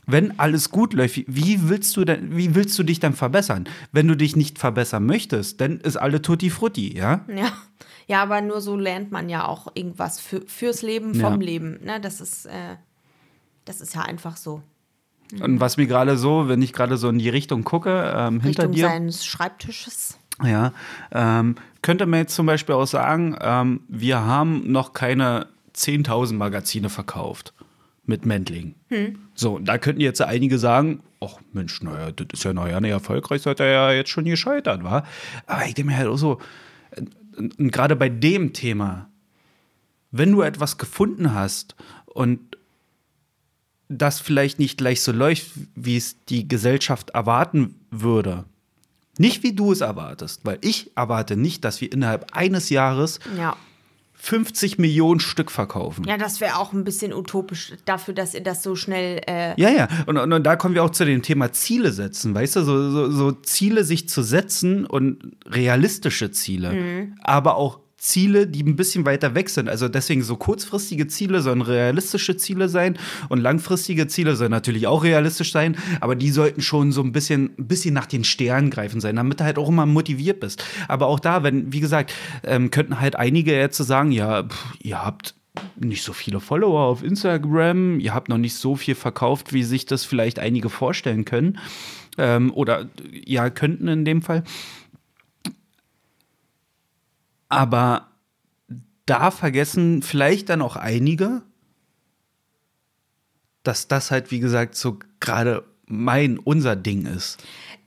wenn 0.06 0.38
alles 0.40 0.70
gut 0.70 0.94
läuft, 0.94 1.16
wie- 1.28 1.70
willst 1.70 1.96
du 1.96 2.04
denn, 2.06 2.36
wie 2.36 2.56
willst 2.56 2.78
du 2.78 2.84
dich 2.84 3.00
dann 3.00 3.14
verbessern? 3.14 3.66
Wenn 3.92 4.08
du 4.08 4.16
dich 4.16 4.36
nicht 4.36 4.60
verbessern 4.60 5.06
möchtest, 5.06 5.62
dann 5.62 5.80
ist 5.80 5.96
alle 5.98 6.22
tutti 6.22 6.50
frutti, 6.50 6.96
ja? 6.98 7.22
Ja. 7.34 7.52
Ja, 8.06 8.22
aber 8.22 8.42
nur 8.42 8.60
so 8.60 8.76
lernt 8.76 9.12
man 9.14 9.30
ja 9.30 9.48
auch 9.48 9.68
irgendwas 9.76 10.20
für, 10.20 10.42
fürs 10.46 10.82
Leben 10.82 11.16
vom 11.16 11.40
Ja. 11.40 11.46
Leben. 11.48 11.80
Ne? 11.86 12.02
Das 12.02 12.20
ist, 12.20 12.46
äh, 12.48 12.76
das 13.64 13.80
ist 13.80 13.96
ja 13.96 14.02
einfach 14.02 14.36
so. 14.36 14.62
Und 15.42 15.62
was 15.62 15.78
mir 15.78 15.88
gerade 15.88 16.18
so, 16.18 16.50
wenn 16.50 16.62
ich 16.62 16.74
gerade 16.74 16.98
so 16.98 17.08
in 17.08 17.18
die 17.18 17.30
Richtung 17.30 17.64
gucke, 17.64 18.14
ähm, 18.14 18.42
hinter 18.42 18.64
Richtung 18.64 18.72
dir, 18.74 18.88
seines 18.90 19.26
Schreibtisches. 19.26 20.20
ja, 20.44 20.74
ähm, 21.14 21.56
könnte 21.82 22.06
man 22.06 22.20
jetzt 22.20 22.36
zum 22.36 22.46
Beispiel 22.46 22.76
auch 22.76 22.86
sagen, 22.86 23.38
ähm, 23.42 23.80
wir 23.88 24.20
haben 24.26 24.70
noch 24.70 24.92
keine 24.92 25.48
10.000 25.74 26.34
Magazine 26.34 26.90
verkauft 26.90 27.54
mit 28.06 28.26
Mendling. 28.26 28.76
So, 29.34 29.56
und 29.56 29.66
da 29.66 29.78
könnten 29.78 30.02
jetzt 30.02 30.22
einige 30.22 30.58
sagen, 30.60 31.02
ach 31.22 31.40
Mensch, 31.54 31.82
naja, 31.82 32.12
das 32.12 32.28
ist 32.34 32.44
ja 32.44 32.54
noch 32.54 32.68
ja 32.68 32.82
nicht 32.82 32.92
erfolgreich, 32.92 33.42
seid 33.42 33.60
ihr 33.60 33.68
ja 33.68 33.92
jetzt 33.92 34.10
schon 34.10 34.26
gescheitert, 34.26 34.84
war. 34.84 35.06
Aber 35.46 35.66
ich 35.66 35.74
denke 35.74 35.92
mir 35.92 35.98
halt 35.98 36.08
auch 36.08 36.18
so, 36.18 36.40
und 37.38 37.72
gerade 37.72 37.96
bei 37.96 38.10
dem 38.10 38.54
Thema, 38.54 39.10
wenn 40.12 40.32
du 40.32 40.42
etwas 40.42 40.78
gefunden 40.78 41.34
hast 41.34 41.76
und 42.06 42.58
das 43.90 44.20
vielleicht 44.20 44.60
nicht 44.60 44.78
gleich 44.78 45.02
so 45.02 45.12
läuft, 45.12 45.52
wie 45.76 45.98
es 45.98 46.24
die 46.26 46.48
Gesellschaft 46.48 47.12
erwarten 47.12 47.76
würde. 47.90 48.46
Nicht 49.18 49.44
wie 49.44 49.54
du 49.54 49.72
es 49.72 49.82
erwartest, 49.82 50.42
weil 50.44 50.58
ich 50.62 50.96
erwarte 50.96 51.38
nicht, 51.38 51.64
dass 51.64 51.82
wir 51.82 51.92
innerhalb 51.92 52.36
eines 52.36 52.70
Jahres 52.70 53.20
Ja. 53.38 53.56
50 54.26 54.80
Millionen 54.80 55.20
Stück 55.20 55.52
verkaufen. 55.52 56.06
Ja, 56.08 56.18
das 56.18 56.40
wäre 56.40 56.58
auch 56.58 56.72
ein 56.72 56.86
bisschen 56.86 57.14
utopisch 57.14 57.74
dafür, 57.84 58.14
dass 58.14 58.34
ihr 58.34 58.42
das 58.42 58.64
so 58.64 58.74
schnell. 58.74 59.20
Äh, 59.28 59.60
Ja, 59.60 59.70
ja. 59.70 59.90
Und, 60.06 60.18
und, 60.18 60.32
und 60.32 60.44
da 60.44 60.56
kommen 60.56 60.76
wir 60.76 60.84
auch 60.86 60.92
zu 60.92 61.04
dem 61.04 61.22
Thema 61.22 61.52
Ziele 61.52 61.92
setzen, 61.92 62.34
weißt 62.34 62.56
du, 62.56 62.64
so, 62.64 62.90
so, 62.90 63.12
so 63.12 63.32
Ziele 63.34 63.84
sich 63.84 64.08
zu 64.08 64.22
setzen 64.22 64.86
und 64.86 65.36
realistische 65.46 66.32
Ziele, 66.32 67.10
aber 67.22 67.58
auch 67.58 67.80
Ziele, 68.04 68.48
die 68.48 68.64
ein 68.64 68.76
bisschen 68.76 69.06
weiter 69.06 69.34
weg 69.34 69.50
sind. 69.50 69.70
Also 69.70 69.88
deswegen 69.88 70.24
so 70.24 70.36
kurzfristige 70.36 71.08
Ziele 71.08 71.42
sollen 71.42 71.62
realistische 71.62 72.36
Ziele 72.36 72.68
sein 72.68 72.98
und 73.30 73.40
langfristige 73.40 74.08
Ziele 74.08 74.36
sollen 74.36 74.52
natürlich 74.52 74.88
auch 74.88 75.06
realistisch 75.06 75.54
sein, 75.54 75.78
aber 76.02 76.16
die 76.16 76.30
sollten 76.30 76.62
schon 76.62 76.92
so 76.92 77.02
ein 77.02 77.14
bisschen, 77.14 77.52
ein 77.58 77.68
bisschen 77.68 77.94
nach 77.94 78.06
den 78.06 78.26
Sternen 78.26 78.70
greifen 78.70 79.00
sein, 79.00 79.16
damit 79.16 79.40
du 79.40 79.46
halt 79.46 79.58
auch 79.58 79.70
immer 79.70 79.86
motiviert 79.86 80.42
bist. 80.42 80.66
Aber 80.90 81.08
auch 81.08 81.20
da, 81.20 81.44
wenn, 81.44 81.72
wie 81.72 81.80
gesagt, 81.80 82.14
ähm, 82.44 82.72
könnten 82.72 83.00
halt 83.00 83.16
einige 83.16 83.56
jetzt 83.56 83.78
sagen, 83.78 84.12
ja, 84.12 84.44
pff, 84.44 84.76
ihr 84.82 85.04
habt 85.04 85.36
nicht 85.80 86.04
so 86.04 86.12
viele 86.12 86.42
Follower 86.42 86.82
auf 86.82 87.04
Instagram, 87.04 88.02
ihr 88.02 88.14
habt 88.14 88.28
noch 88.28 88.38
nicht 88.38 88.56
so 88.56 88.76
viel 88.76 88.96
verkauft, 88.96 89.54
wie 89.54 89.64
sich 89.64 89.86
das 89.86 90.04
vielleicht 90.04 90.40
einige 90.40 90.70
vorstellen 90.70 91.24
können. 91.24 91.58
Ähm, 92.18 92.52
oder 92.54 92.90
ja, 93.26 93.50
könnten 93.50 93.88
in 93.88 94.04
dem 94.04 94.22
Fall. 94.22 94.44
Aber 97.54 98.10
da 99.06 99.32
vergessen 99.32 100.02
vielleicht 100.02 100.50
dann 100.50 100.62
auch 100.62 100.76
einige, 100.76 101.42
dass 103.64 103.88
das 103.88 104.12
halt, 104.12 104.32
wie 104.32 104.40
gesagt, 104.40 104.76
so 104.76 105.00
gerade 105.20 105.64
mein, 105.86 106.40
unser 106.40 106.76
Ding 106.76 107.06
ist. 107.06 107.38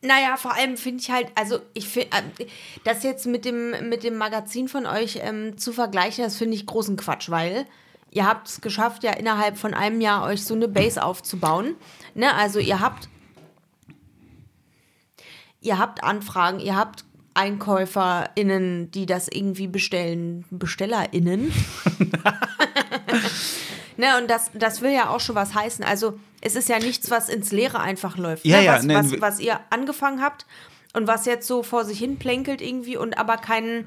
Naja, 0.02 0.36
vor 0.36 0.54
allem 0.54 0.76
finde 0.76 1.00
ich 1.00 1.10
halt, 1.10 1.28
also 1.34 1.58
ich 1.74 1.88
finde, 1.88 2.08
das 2.84 3.02
jetzt 3.02 3.26
mit 3.26 3.44
dem, 3.44 3.88
mit 3.88 4.04
dem 4.04 4.16
Magazin 4.16 4.68
von 4.68 4.86
euch 4.86 5.18
ähm, 5.22 5.58
zu 5.58 5.72
vergleichen, 5.72 6.22
das 6.22 6.36
finde 6.36 6.54
ich 6.54 6.66
großen 6.66 6.96
Quatsch, 6.96 7.30
weil 7.30 7.66
ihr 8.10 8.26
habt 8.26 8.48
es 8.48 8.60
geschafft, 8.60 9.02
ja 9.02 9.12
innerhalb 9.12 9.58
von 9.58 9.74
einem 9.74 10.00
Jahr 10.00 10.24
euch 10.24 10.44
so 10.44 10.54
eine 10.54 10.68
Base 10.68 11.02
aufzubauen. 11.02 11.74
Ne? 12.14 12.32
Also 12.34 12.58
ihr 12.58 12.80
habt, 12.80 13.08
ihr 15.60 15.78
habt 15.78 16.04
Anfragen, 16.04 16.60
ihr 16.60 16.76
habt 16.76 17.04
EinkäuferInnen, 17.36 18.90
die 18.90 19.06
das 19.06 19.28
irgendwie 19.28 19.66
bestellen, 19.66 20.44
BestellerInnen. 20.50 21.52
ne, 23.96 24.18
und 24.20 24.30
das, 24.30 24.50
das 24.54 24.82
will 24.82 24.92
ja 24.92 25.10
auch 25.10 25.20
schon 25.20 25.34
was 25.34 25.54
heißen. 25.54 25.84
Also 25.84 26.18
es 26.40 26.56
ist 26.56 26.68
ja 26.68 26.78
nichts, 26.78 27.10
was 27.10 27.28
ins 27.28 27.52
Leere 27.52 27.80
einfach 27.80 28.16
läuft. 28.16 28.44
Ja, 28.44 28.58
ne? 28.58 28.64
ja, 28.64 28.74
was, 28.74 28.84
ne, 28.84 28.94
was, 28.94 29.20
was 29.20 29.40
ihr 29.40 29.60
angefangen 29.70 30.22
habt 30.22 30.46
und 30.92 31.06
was 31.06 31.26
jetzt 31.26 31.46
so 31.46 31.62
vor 31.62 31.84
sich 31.84 31.98
hin 31.98 32.18
plänkelt 32.18 32.60
irgendwie 32.60 32.96
und 32.96 33.18
aber 33.18 33.36
kein 33.36 33.86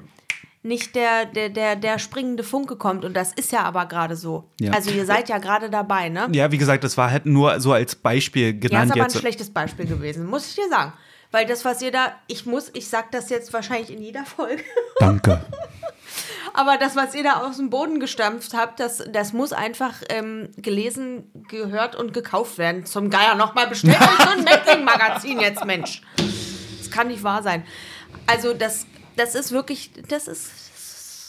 nicht 0.62 0.94
der, 0.94 1.24
der, 1.24 1.48
der, 1.48 1.74
der 1.74 1.98
springende 1.98 2.42
Funke 2.42 2.76
kommt. 2.76 3.04
Und 3.04 3.14
das 3.14 3.32
ist 3.32 3.50
ja 3.50 3.62
aber 3.62 3.86
gerade 3.86 4.14
so. 4.14 4.44
Ja. 4.60 4.72
Also 4.72 4.90
ihr 4.90 5.06
seid 5.06 5.28
ja 5.28 5.38
gerade 5.38 5.70
dabei, 5.70 6.10
ne? 6.10 6.28
Ja, 6.32 6.52
wie 6.52 6.58
gesagt, 6.58 6.84
das 6.84 6.98
war 6.98 7.10
halt 7.10 7.24
nur 7.24 7.60
so 7.60 7.72
als 7.72 7.96
Beispiel 7.96 8.48
Ja, 8.48 8.52
genannt. 8.52 8.86
ist 8.86 8.92
aber 8.92 9.04
ein 9.04 9.10
jetzt. 9.10 9.18
schlechtes 9.18 9.50
Beispiel 9.50 9.86
gewesen, 9.86 10.26
muss 10.26 10.48
ich 10.48 10.56
dir 10.56 10.68
sagen. 10.68 10.92
Weil 11.30 11.46
das, 11.46 11.64
was 11.64 11.80
ihr 11.80 11.92
da, 11.92 12.12
ich 12.26 12.44
muss, 12.44 12.70
ich 12.74 12.88
sag 12.88 13.12
das 13.12 13.30
jetzt 13.30 13.52
wahrscheinlich 13.52 13.90
in 13.90 14.02
jeder 14.02 14.24
Folge, 14.24 14.64
Danke. 14.98 15.44
Aber 16.52 16.76
das, 16.76 16.96
was 16.96 17.14
ihr 17.14 17.22
da 17.22 17.44
aus 17.44 17.58
dem 17.58 17.70
Boden 17.70 18.00
gestampft 18.00 18.54
habt, 18.54 18.80
das, 18.80 19.04
das 19.12 19.32
muss 19.32 19.52
einfach 19.52 19.94
ähm, 20.08 20.48
gelesen, 20.56 21.30
gehört 21.48 21.94
und 21.94 22.12
gekauft 22.12 22.58
werden. 22.58 22.84
Zum 22.84 23.10
Geier 23.10 23.36
nochmal 23.36 23.68
bestellt 23.68 23.98
so 24.18 24.28
ein 24.30 24.42
Meckling-Magazin 24.42 25.40
jetzt, 25.40 25.64
Mensch. 25.64 26.02
Das 26.78 26.90
kann 26.90 27.08
nicht 27.08 27.22
wahr 27.22 27.44
sein. 27.44 27.64
Also 28.26 28.52
das, 28.52 28.86
das 29.16 29.36
ist 29.36 29.52
wirklich, 29.52 29.92
das 30.08 30.26
ist 30.26 30.50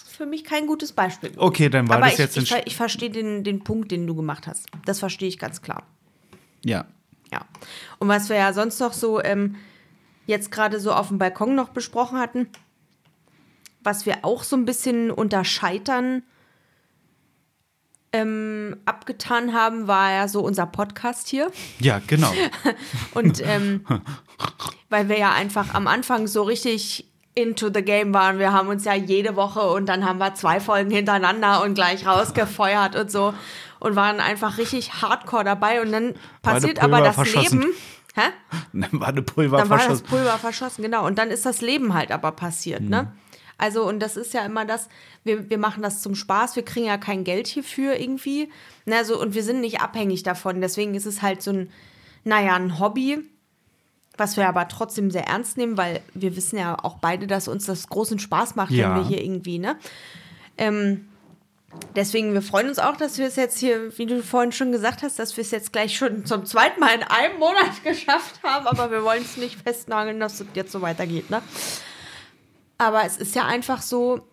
für 0.10 0.26
mich 0.26 0.44
kein 0.44 0.66
gutes 0.66 0.92
Beispiel. 0.92 1.32
Okay, 1.38 1.70
dann 1.70 1.88
war 1.88 1.98
Aber 1.98 2.06
das 2.06 2.14
ich, 2.14 2.20
jetzt 2.20 2.38
ich, 2.38 2.54
ich 2.66 2.76
verstehe 2.76 3.12
den, 3.12 3.44
den 3.44 3.64
Punkt, 3.64 3.92
den 3.92 4.08
du 4.08 4.16
gemacht 4.16 4.48
hast. 4.48 4.66
Das 4.86 5.00
verstehe 5.00 5.30
ich 5.30 5.38
ganz 5.38 5.62
klar. 5.62 5.84
Ja. 6.64 6.86
Ja. 7.32 7.46
Und 8.00 8.08
was 8.08 8.30
wir 8.30 8.38
ja 8.38 8.54
sonst 8.54 8.80
noch 8.80 8.94
so 8.94 9.22
ähm, 9.24 9.56
jetzt 10.26 10.52
gerade 10.52 10.80
so 10.80 10.94
auf 10.94 11.10
dem 11.10 11.18
Balkon 11.18 11.56
noch 11.56 11.70
besprochen 11.70 12.20
hatten, 12.20 12.48
was 13.84 14.06
wir 14.06 14.24
auch 14.24 14.44
so 14.44 14.56
ein 14.56 14.66
bisschen 14.66 15.12
unter 15.12 15.44
Scheitern 15.44 16.24
ähm, 18.14 18.78
abgetan 18.86 19.54
haben, 19.54 19.88
war 19.88 20.12
ja 20.12 20.28
so 20.28 20.42
unser 20.42 20.66
Podcast 20.66 21.30
hier. 21.30 21.50
Ja, 21.80 22.02
genau. 22.06 22.32
Und 23.14 23.42
ähm, 23.46 23.86
weil 24.90 25.08
wir 25.10 25.18
ja 25.18 25.32
einfach 25.32 25.74
am 25.74 25.88
Anfang 25.88 26.28
so 26.28 26.44
richtig 26.44 27.08
into 27.34 27.72
the 27.74 27.82
game 27.82 28.14
waren. 28.14 28.40
Wir 28.40 28.52
haben 28.52 28.68
uns 28.68 28.84
ja 28.84 28.94
jede 28.94 29.38
Woche 29.38 29.62
und 29.62 29.86
dann 29.88 30.06
haben 30.06 30.20
wir 30.20 30.36
zwei 30.36 30.60
Folgen 30.60 30.92
hintereinander 30.92 31.64
und 31.64 31.76
gleich 31.76 32.06
rausgefeuert 32.06 32.98
und 32.98 33.10
so 33.10 33.34
und 33.80 33.96
waren 33.96 34.20
einfach 34.20 34.58
richtig 34.58 35.02
hardcore 35.02 35.46
dabei. 35.46 35.82
Und 35.82 35.92
dann 35.94 36.14
passiert 36.42 36.84
aber 36.84 37.02
das. 37.02 37.18
Leben. 37.34 37.66
Hä? 38.16 38.22
Dann 38.74 39.00
war 39.00 39.08
eine 39.10 39.22
Pulver 39.22 39.58
Dann 39.58 39.70
war 39.70 39.78
das 39.78 39.86
verschossen. 39.86 40.08
Pulver 40.08 40.38
verschossen, 40.38 40.82
genau. 40.84 41.06
Und 41.06 41.18
dann 41.18 41.30
ist 41.32 41.46
das 41.46 41.62
Leben 41.62 41.94
halt 41.94 42.12
aber 42.12 42.32
passiert, 42.32 42.82
ne? 42.82 43.14
Also, 43.58 43.88
und 43.88 44.00
das 44.00 44.18
ist 44.18 44.34
ja 44.34 44.44
immer 44.44 44.66
das, 44.66 44.90
wir, 45.24 45.50
wir 45.52 45.60
machen 45.60 45.84
das 45.84 46.02
zum 46.02 46.16
Spaß, 46.16 46.56
wir 46.56 46.66
kriegen 46.66 46.88
ja 46.88 46.98
kein 46.98 47.24
Geld 47.24 47.46
hierfür 47.48 47.96
irgendwie. 48.00 48.50
Ne, 48.86 49.06
so, 49.06 49.22
und 49.22 49.36
wir 49.36 49.44
sind 49.44 49.62
nicht 49.62 49.82
abhängig 49.82 50.24
davon. 50.24 50.62
Deswegen 50.62 50.96
ist 50.96 51.06
es 51.06 51.22
halt 51.22 51.44
so 51.44 51.52
ein, 51.52 51.70
naja, 52.24 52.56
ein 52.56 52.80
Hobby, 52.80 53.20
was 54.18 54.36
wir 54.36 54.48
aber 54.50 54.68
trotzdem 54.68 55.12
sehr 55.12 55.28
ernst 55.28 55.58
nehmen, 55.58 55.78
weil 55.78 56.02
wir 56.16 56.36
wissen 56.36 56.58
ja 56.58 56.76
auch 56.84 56.98
beide, 56.98 57.28
dass 57.28 57.48
uns 57.48 57.68
das 57.68 57.88
großen 57.88 58.18
Spaß 58.18 58.56
macht, 58.56 58.72
Ja. 58.72 58.90
wenn 58.96 59.04
wir 59.04 59.08
hier 59.08 59.24
irgendwie, 59.24 59.60
ne? 59.60 59.78
Ähm, 60.58 61.08
deswegen, 61.96 62.34
wir 62.34 62.42
freuen 62.42 62.70
uns 62.70 62.80
auch, 62.80 62.96
dass 62.98 63.18
wir 63.18 63.28
es 63.28 63.36
jetzt 63.36 63.58
hier, 63.60 63.98
wie 63.98 64.06
du 64.06 64.22
vorhin 64.24 64.52
schon 64.52 64.72
gesagt 64.72 65.04
hast, 65.04 65.20
dass 65.20 65.36
wir 65.38 65.42
es 65.44 65.52
jetzt 65.52 65.72
gleich 65.74 65.96
schon 65.98 66.26
zum 66.26 66.46
zweiten 66.46 66.80
Mal 66.80 66.96
in 66.96 67.04
einem 67.04 67.40
Monat 67.40 67.84
geschafft 67.84 68.42
haben, 68.44 68.68
aber 68.68 68.92
wir 68.92 69.04
wollen 69.04 69.24
es 69.24 69.38
nicht 69.38 69.62
festnageln, 69.62 70.20
dass 70.20 70.40
es 70.40 70.48
jetzt 70.54 70.72
so 70.72 70.82
weitergeht, 70.82 71.30
ne? 71.30 71.42
Aber 72.78 73.04
es 73.06 73.18
ist 73.18 73.36
ja 73.36 73.46
einfach 73.46 73.82
so, 73.82 74.28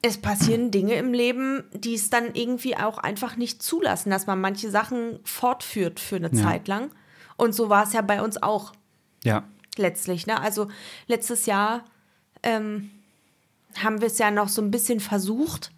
es 0.00 0.16
passieren 0.18 0.70
Dinge 0.70 0.94
im 0.94 1.12
Leben, 1.12 1.64
die 1.72 1.94
es 1.94 2.08
dann 2.08 2.34
irgendwie 2.34 2.76
auch 2.76 2.98
einfach 2.98 3.36
nicht 3.36 3.62
zulassen, 3.62 4.10
dass 4.10 4.26
man 4.26 4.40
manche 4.40 4.70
Sachen 4.70 5.18
fortführt 5.24 6.00
für 6.00 6.16
eine 6.16 6.30
Ja. 6.32 6.42
Zeit 6.44 6.68
lang. 6.68 6.90
Und 7.36 7.54
so 7.54 7.68
war 7.68 7.84
es 7.84 7.92
ja 7.92 8.00
bei 8.00 8.22
uns 8.22 8.42
auch 8.42 8.72
Ja. 9.24 9.44
letztlich. 9.76 10.26
Ne? 10.26 10.40
Also 10.40 10.68
letztes 11.08 11.46
Jahr 11.46 11.84
ähm, 12.42 12.90
haben 13.82 14.00
wir 14.00 14.06
es 14.06 14.18
ja 14.18 14.30
noch 14.30 14.48
so 14.48 14.62
ein 14.62 14.70
bisschen 14.70 15.00
versucht. 15.00 15.70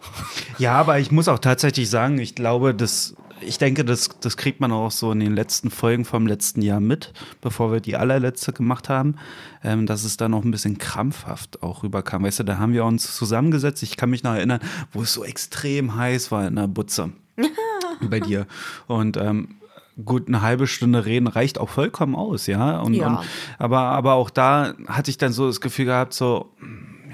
Ja, 0.58 0.72
aber 0.72 0.98
ich 0.98 1.12
muss 1.12 1.28
auch 1.28 1.38
tatsächlich 1.38 1.88
sagen, 1.88 2.18
ich 2.18 2.34
glaube, 2.34 2.74
das, 2.74 3.14
ich 3.40 3.58
denke, 3.58 3.84
das, 3.84 4.08
das 4.20 4.36
kriegt 4.36 4.58
man 4.60 4.72
auch 4.72 4.90
so 4.90 5.12
in 5.12 5.20
den 5.20 5.34
letzten 5.36 5.70
Folgen 5.70 6.04
vom 6.04 6.26
letzten 6.26 6.62
Jahr 6.62 6.80
mit, 6.80 7.12
bevor 7.40 7.70
wir 7.70 7.78
die 7.80 7.94
allerletzte 7.96 8.52
gemacht 8.52 8.88
haben, 8.88 9.14
ähm, 9.62 9.86
dass 9.86 10.02
es 10.02 10.16
da 10.16 10.28
noch 10.28 10.44
ein 10.44 10.50
bisschen 10.50 10.78
krampfhaft 10.78 11.62
auch 11.62 11.84
rüberkam. 11.84 12.24
Weißt 12.24 12.40
du, 12.40 12.42
da 12.44 12.58
haben 12.58 12.72
wir 12.72 12.84
uns 12.84 13.14
zusammengesetzt. 13.14 13.84
Ich 13.84 13.96
kann 13.96 14.10
mich 14.10 14.24
noch 14.24 14.34
erinnern, 14.34 14.58
wo 14.92 15.02
es 15.02 15.12
so 15.12 15.22
extrem 15.22 15.94
heiß 15.94 16.32
war 16.32 16.48
in 16.48 16.56
der 16.56 16.66
Butze 16.66 17.12
bei 18.10 18.18
dir. 18.18 18.46
Und 18.88 19.16
ähm, 19.16 19.58
gut, 20.04 20.26
eine 20.26 20.42
halbe 20.42 20.66
Stunde 20.66 21.04
reden 21.06 21.28
reicht 21.28 21.58
auch 21.58 21.68
vollkommen 21.68 22.16
aus, 22.16 22.46
ja. 22.48 22.80
Und, 22.80 22.94
Ja. 22.94 23.06
und 23.08 23.18
aber, 23.58 23.80
aber 23.80 24.14
auch 24.14 24.30
da 24.30 24.74
hatte 24.88 25.10
ich 25.10 25.18
dann 25.18 25.32
so 25.32 25.46
das 25.46 25.60
Gefühl 25.60 25.84
gehabt, 25.84 26.14
so, 26.14 26.50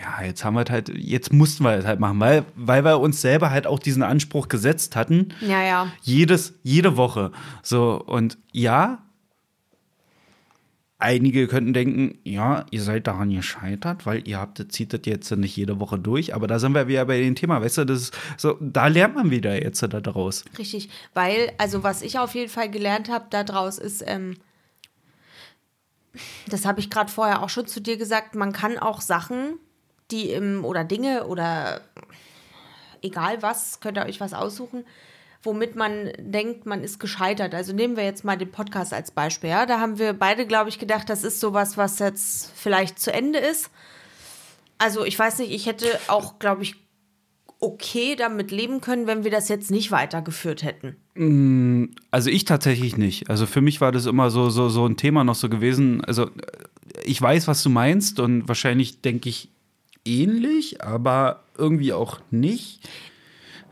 ja, 0.05 0.23
jetzt 0.23 0.45
haben 0.45 0.55
wir 0.55 0.65
halt, 0.69 0.91
jetzt 0.91 1.33
mussten 1.33 1.65
wir 1.65 1.73
es 1.73 1.87
halt 1.87 1.99
machen, 1.99 2.21
weil, 2.21 2.45
weil 2.57 2.85
wir 2.85 3.01
uns 3.01 3.21
selber 3.21 3.51
halt 3.51 3.67
auch 3.67 3.79
diesen 3.79 4.03
Anspruch 4.03 4.49
gesetzt 4.49 4.97
hatten. 4.97 5.29
Ja, 5.41 5.63
ja. 5.63 5.93
Jedes, 6.03 6.55
jede 6.63 6.97
Woche. 6.97 7.33
So, 7.63 8.03
und 8.05 8.37
ja, 8.53 9.03
einige 10.99 11.47
könnten 11.49 11.73
denken, 11.73 12.19
ja, 12.25 12.67
ihr 12.71 12.83
seid 12.83 13.07
daran 13.07 13.31
gescheitert, 13.31 14.05
weil 14.05 14.29
ihr 14.29 14.39
habt, 14.39 14.73
zieht 14.73 14.93
das 14.93 15.01
jetzt 15.05 15.31
nicht 15.33 15.57
jede 15.57 15.81
Woche 15.81 15.99
durch. 15.99 16.35
Aber 16.35 16.47
da 16.47 16.59
sind 16.59 16.75
wir 16.75 16.87
wieder 16.87 17.07
bei 17.07 17.21
dem 17.21 17.35
Thema, 17.35 17.63
weißt 17.63 17.79
du, 17.79 17.87
das 17.87 18.03
ist 18.03 18.15
so, 18.37 18.59
da 18.61 18.89
lernt 18.89 19.15
man 19.15 19.31
wieder 19.31 19.63
jetzt 19.63 19.83
da 19.83 19.89
daraus. 19.89 20.45
Richtig, 20.59 20.91
weil, 21.15 21.53
also 21.57 21.83
was 21.83 22.03
ich 22.03 22.19
auf 22.19 22.35
jeden 22.35 22.51
Fall 22.51 22.71
gelernt 22.71 23.09
habe 23.09 23.27
daraus 23.31 23.79
ist, 23.79 24.05
ähm, 24.07 24.37
das 26.49 26.67
habe 26.67 26.81
ich 26.81 26.91
gerade 26.91 27.11
vorher 27.11 27.43
auch 27.43 27.49
schon 27.49 27.67
zu 27.67 27.81
dir 27.81 27.97
gesagt, 27.97 28.35
man 28.35 28.53
kann 28.53 28.79
auch 28.79 29.01
Sachen, 29.01 29.59
die 30.11 30.31
im, 30.31 30.65
oder 30.65 30.85
Dinge 30.85 31.27
oder 31.27 31.81
egal 33.03 33.43
was, 33.43 33.81
könnt 33.81 33.99
ihr 33.99 34.07
euch 34.07 34.21
was 34.21 34.35
aussuchen, 34.35 34.85
womit 35.43 35.77
man 35.77 36.11
denkt, 36.19 36.67
man 36.67 36.83
ist 36.83 36.99
gescheitert. 36.99 37.55
Also 37.55 37.73
nehmen 37.73 37.97
wir 37.97 38.05
jetzt 38.05 38.25
mal 38.25 38.37
den 38.37 38.51
Podcast 38.51 38.93
als 38.93 39.11
Beispiel. 39.11 39.51
Ja? 39.51 39.67
Da 39.67 39.79
haben 39.79 39.99
wir 39.99 40.15
beide, 40.15 40.47
glaube 40.47 40.71
ich, 40.71 40.79
gedacht, 40.79 41.11
das 41.11 41.23
ist 41.23 41.41
sowas, 41.41 41.77
was 41.77 41.99
jetzt 41.99 42.51
vielleicht 42.55 42.99
zu 42.99 43.13
Ende 43.13 43.39
ist. 43.39 43.71
Also 44.79 45.05
ich 45.05 45.19
weiß 45.19 45.39
nicht, 45.39 45.53
ich 45.53 45.67
hätte 45.67 45.87
auch, 46.09 46.39
glaube 46.39 46.63
ich, 46.63 46.77
okay 47.61 48.17
damit 48.17 48.51
leben 48.51 48.81
können, 48.81 49.07
wenn 49.07 49.25
wir 49.25 49.31
das 49.31 49.49
jetzt 49.49 49.71
nicht 49.71 49.91
weitergeführt 49.91 50.63
hätten. 50.63 51.97
Also 52.11 52.31
ich 52.31 52.45
tatsächlich 52.45 52.97
nicht. 52.97 53.31
Also 53.31 53.47
für 53.47 53.61
mich 53.61 53.81
war 53.81 53.93
das 53.93 54.07
immer 54.07 54.31
so, 54.31 54.51
so, 54.51 54.69
so 54.69 54.85
ein 54.87 54.97
Thema 54.97 55.25
noch 55.25 55.37
so 55.37 55.49
gewesen. 55.49 56.05
Also 56.05 56.31
ich 57.05 57.21
weiß, 57.21 57.49
was 57.49 57.63
du 57.63 57.71
meinst 57.71 58.21
und 58.21 58.49
wahrscheinlich 58.49 59.01
denke 59.01 59.29
ich 59.29 59.54
ähnlich, 60.05 60.83
aber 60.83 61.41
irgendwie 61.57 61.93
auch 61.93 62.21
nicht. 62.31 62.81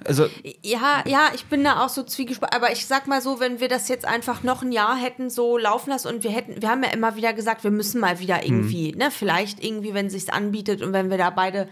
Also 0.05 0.27
Ja, 0.65 1.05
ja, 1.07 1.31
ich 1.35 1.47
bin 1.47 1.63
da 1.63 1.85
auch 1.85 1.89
so 1.89 2.03
zwiegespalten. 2.03 2.57
Aber 2.57 2.73
ich 2.73 2.87
sag 2.87 3.07
mal 3.07 3.21
so, 3.21 3.39
wenn 3.41 3.61
wir 3.61 3.69
das 3.69 3.89
jetzt 3.89 4.05
einfach 4.05 4.43
noch 4.43 4.63
ein 4.63 4.73
Jahr 4.73 4.97
hätten 4.97 5.31
so 5.31 5.57
laufen 5.59 5.91
lassen 5.91 6.09
und 6.09 6.25
wir 6.25 6.31
hätten, 6.33 6.61
wir 6.61 6.69
haben 6.71 6.83
ja 6.83 6.91
immer 6.91 7.15
wieder 7.17 7.33
gesagt, 7.33 7.63
wir 7.65 7.71
müssen 7.71 8.01
mal 8.01 8.19
wieder 8.19 8.45
irgendwie, 8.45 8.93
ne, 8.93 9.11
vielleicht 9.11 9.63
irgendwie, 9.63 9.95
wenn 9.95 10.11
sich's 10.11 10.29
anbietet 10.29 10.83
und 10.83 10.93
wenn 10.93 11.11
wir 11.11 11.19
da 11.19 11.31
beide 11.31 11.69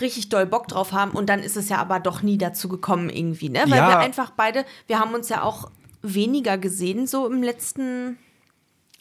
richtig 0.00 0.28
doll 0.28 0.46
Bock 0.46 0.68
drauf 0.68 0.92
haben 0.92 1.10
und 1.10 1.28
dann 1.28 1.42
ist 1.42 1.56
es 1.56 1.68
ja 1.68 1.78
aber 1.78 2.00
doch 2.00 2.22
nie 2.22 2.38
dazu 2.38 2.68
gekommen 2.68 3.10
irgendwie, 3.10 3.48
ne, 3.50 3.64
weil 3.66 3.78
Ja. 3.78 3.88
wir 3.88 3.98
einfach 3.98 4.30
beide, 4.30 4.64
wir 4.86 4.98
haben 5.00 5.12
uns 5.12 5.28
ja 5.28 5.42
auch 5.42 5.70
weniger 6.02 6.56
gesehen 6.56 7.06
so 7.06 7.26
im 7.26 7.42
letzten 7.42 8.16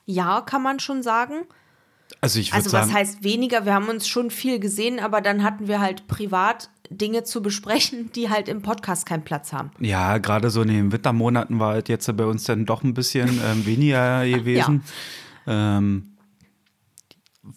Jahr, 0.05 0.45
kann 0.45 0.63
man 0.63 0.79
schon 0.79 1.03
sagen. 1.03 1.45
Also 2.27 2.39
ich 2.39 2.51
würde 2.51 2.57
Also 2.57 2.69
sagen, 2.71 2.89
was 2.89 2.93
heißt 2.93 3.23
weniger? 3.23 3.65
Wir 3.65 3.73
haben 3.73 3.87
uns 3.87 4.05
schon 4.05 4.31
viel 4.31 4.59
gesehen, 4.59 4.99
aber 4.99 5.21
dann 5.21 5.43
hatten 5.43 5.69
wir 5.69 5.79
halt 5.79 6.07
privat 6.07 6.69
Dinge 6.89 7.23
zu 7.23 7.41
besprechen, 7.41 8.11
die 8.15 8.29
halt 8.29 8.49
im 8.49 8.61
Podcast 8.61 9.05
keinen 9.05 9.23
Platz 9.23 9.53
haben. 9.53 9.71
ja, 9.79 10.17
gerade 10.17 10.49
so 10.49 10.61
in 10.61 10.67
den 10.67 10.91
Wintermonaten 10.91 11.57
war 11.59 11.73
halt 11.73 11.87
jetzt 11.89 12.13
bei 12.17 12.25
uns 12.25 12.43
dann 12.43 12.65
doch 12.65 12.83
ein 12.83 12.93
bisschen 12.93 13.39
ähm, 13.45 13.65
weniger 13.65 14.25
gewesen. 14.27 14.83
Ähm, 15.47 16.09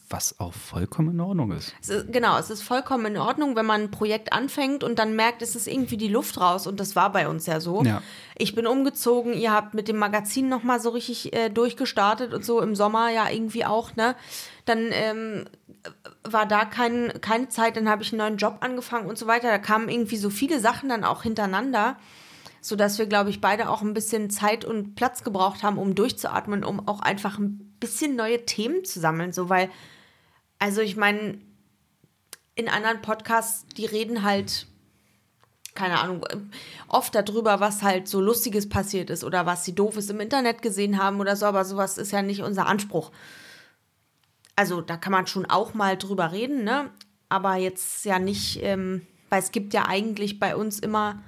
was 0.09 0.39
auch 0.41 0.53
vollkommen 0.53 1.11
in 1.11 1.21
Ordnung 1.21 1.53
ist. 1.53 1.75
Es 1.81 1.89
ist, 1.89 2.13
genau, 2.13 2.39
es 2.39 2.51
ist 2.51 2.63
vollkommen 2.63 3.07
in 3.07 3.17
Ordnung, 3.17 3.57
wenn 3.57 3.67
man 3.67 3.83
ein 3.83 3.91
Projekt 3.91 4.33
anfängt 4.33 4.85
und 4.85 4.99
dann 4.99 5.17
merkt, 5.17 5.43
es 5.43 5.57
ist 5.57 5.67
irgendwie 5.67 5.97
die 5.97 6.09
Luft 6.09 6.41
raus 6.41 6.67
und 6.67 6.81
das 6.81 6.97
war 6.97 7.13
bei 7.13 7.29
uns 7.29 7.47
ja 7.47 7.61
so. 7.61 7.83
Ja. 7.83 8.03
Ich 8.37 8.55
bin 8.55 8.67
umgezogen, 8.67 9.33
ihr 9.33 9.53
habt 9.53 9.75
mit 9.75 9.89
dem 9.89 9.97
Magazin 9.97 10.49
noch 10.49 10.63
mal 10.63 10.81
so 10.81 10.91
richtig 10.91 11.33
äh, 11.33 11.49
durchgestartet 11.49 12.33
und 12.33 12.45
so 12.45 12.61
im 12.61 12.77
Sommer 12.77 13.11
ja 13.11 13.29
irgendwie 13.29 13.65
auch, 13.65 13.97
ne? 13.97 14.15
Dann 14.65 14.91
ähm, 14.93 15.47
war 16.23 16.47
da 16.47 16.65
kein, 16.65 17.13
keine 17.21 17.49
Zeit, 17.49 17.77
dann 17.77 17.89
habe 17.89 18.03
ich 18.03 18.13
einen 18.13 18.19
neuen 18.19 18.37
Job 18.37 18.59
angefangen 18.61 19.09
und 19.09 19.19
so 19.19 19.27
weiter. 19.27 19.49
Da 19.49 19.59
kamen 19.59 19.89
irgendwie 19.89 20.17
so 20.17 20.31
viele 20.31 20.61
Sachen 20.61 20.89
dann 20.89 21.05
auch 21.05 21.23
hintereinander, 21.23 21.97
sodass 22.61 22.99
wir, 22.99 23.07
glaube 23.07 23.31
ich, 23.31 23.41
beide 23.41 23.71
auch 23.71 23.83
ein 23.83 23.95
bisschen 23.95 24.31
Zeit 24.31 24.65
und 24.65 24.95
Platz 24.95 25.25
gebraucht 25.25 25.63
haben, 25.63 25.79
um 25.79 25.95
durchzuatmen, 25.95 26.65
um 26.65 26.87
auch 26.87 27.01
einfach 27.01 27.39
ein 27.39 27.70
bisschen 27.81 28.17
neue 28.17 28.45
Themen 28.47 28.85
zu 28.85 29.01
sammeln. 29.01 29.33
So, 29.33 29.49
weil, 29.49 29.71
also 30.59 30.81
ich 30.81 30.97
meine, 30.97 31.41
in 32.55 32.69
anderen 32.69 33.01
Podcasts, 33.03 33.67
die 33.77 33.87
reden 33.87 34.23
halt, 34.23 34.67
keine 35.75 35.99
Ahnung, 36.01 36.25
oft 36.89 37.15
darüber, 37.15 37.61
was 37.61 37.83
halt 37.83 38.07
so 38.07 38.21
Lustiges 38.21 38.69
passiert 38.69 39.11
ist 39.11 39.25
oder 39.25 39.47
was 39.47 39.65
sie 39.65 39.75
Doofes 39.75 40.11
im 40.11 40.21
Internet 40.21 40.63
gesehen 40.63 41.03
haben 41.03 41.21
oder 41.21 41.37
so, 41.37 41.47
aber 41.47 41.65
sowas 41.65 41.97
ist 41.97 42.13
ja 42.13 42.23
nicht 42.23 42.43
unser 42.43 42.67
Anspruch. 42.67 43.11
Also 44.57 44.83
da 44.83 44.97
kann 44.97 45.13
man 45.13 45.27
schon 45.27 45.47
auch 45.47 45.73
mal 45.73 45.97
drüber 45.97 46.33
reden, 46.33 46.65
ne? 46.65 46.91
Aber 47.31 47.55
jetzt 47.55 48.05
ja 48.05 48.19
nicht, 48.19 48.63
ähm, 48.63 49.07
weil 49.31 49.41
es 49.41 49.53
gibt 49.53 49.73
ja 49.73 49.87
eigentlich 49.87 50.39
bei 50.39 50.55
uns 50.55 50.81
immer 50.81 51.23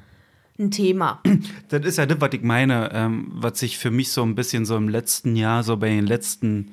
ein 0.63 0.71
Thema. 0.71 1.21
Das 1.69 1.85
ist 1.85 1.99
ja 1.99 2.07
das, 2.07 2.21
was 2.21 2.31
ich 2.33 2.43
meine, 2.43 2.91
ähm, 2.93 3.31
was 3.35 3.59
sich 3.61 3.79
für 3.79 3.91
mich 3.91 4.11
so 4.13 4.23
ein 4.23 4.35
bisschen 4.35 4.65
so 4.65 4.77
im 4.77 4.89
letzten 4.89 5.37
Jahr, 5.37 5.63
so 5.63 5.77
bei 5.77 5.89
den 5.89 6.07
letzten 6.07 6.73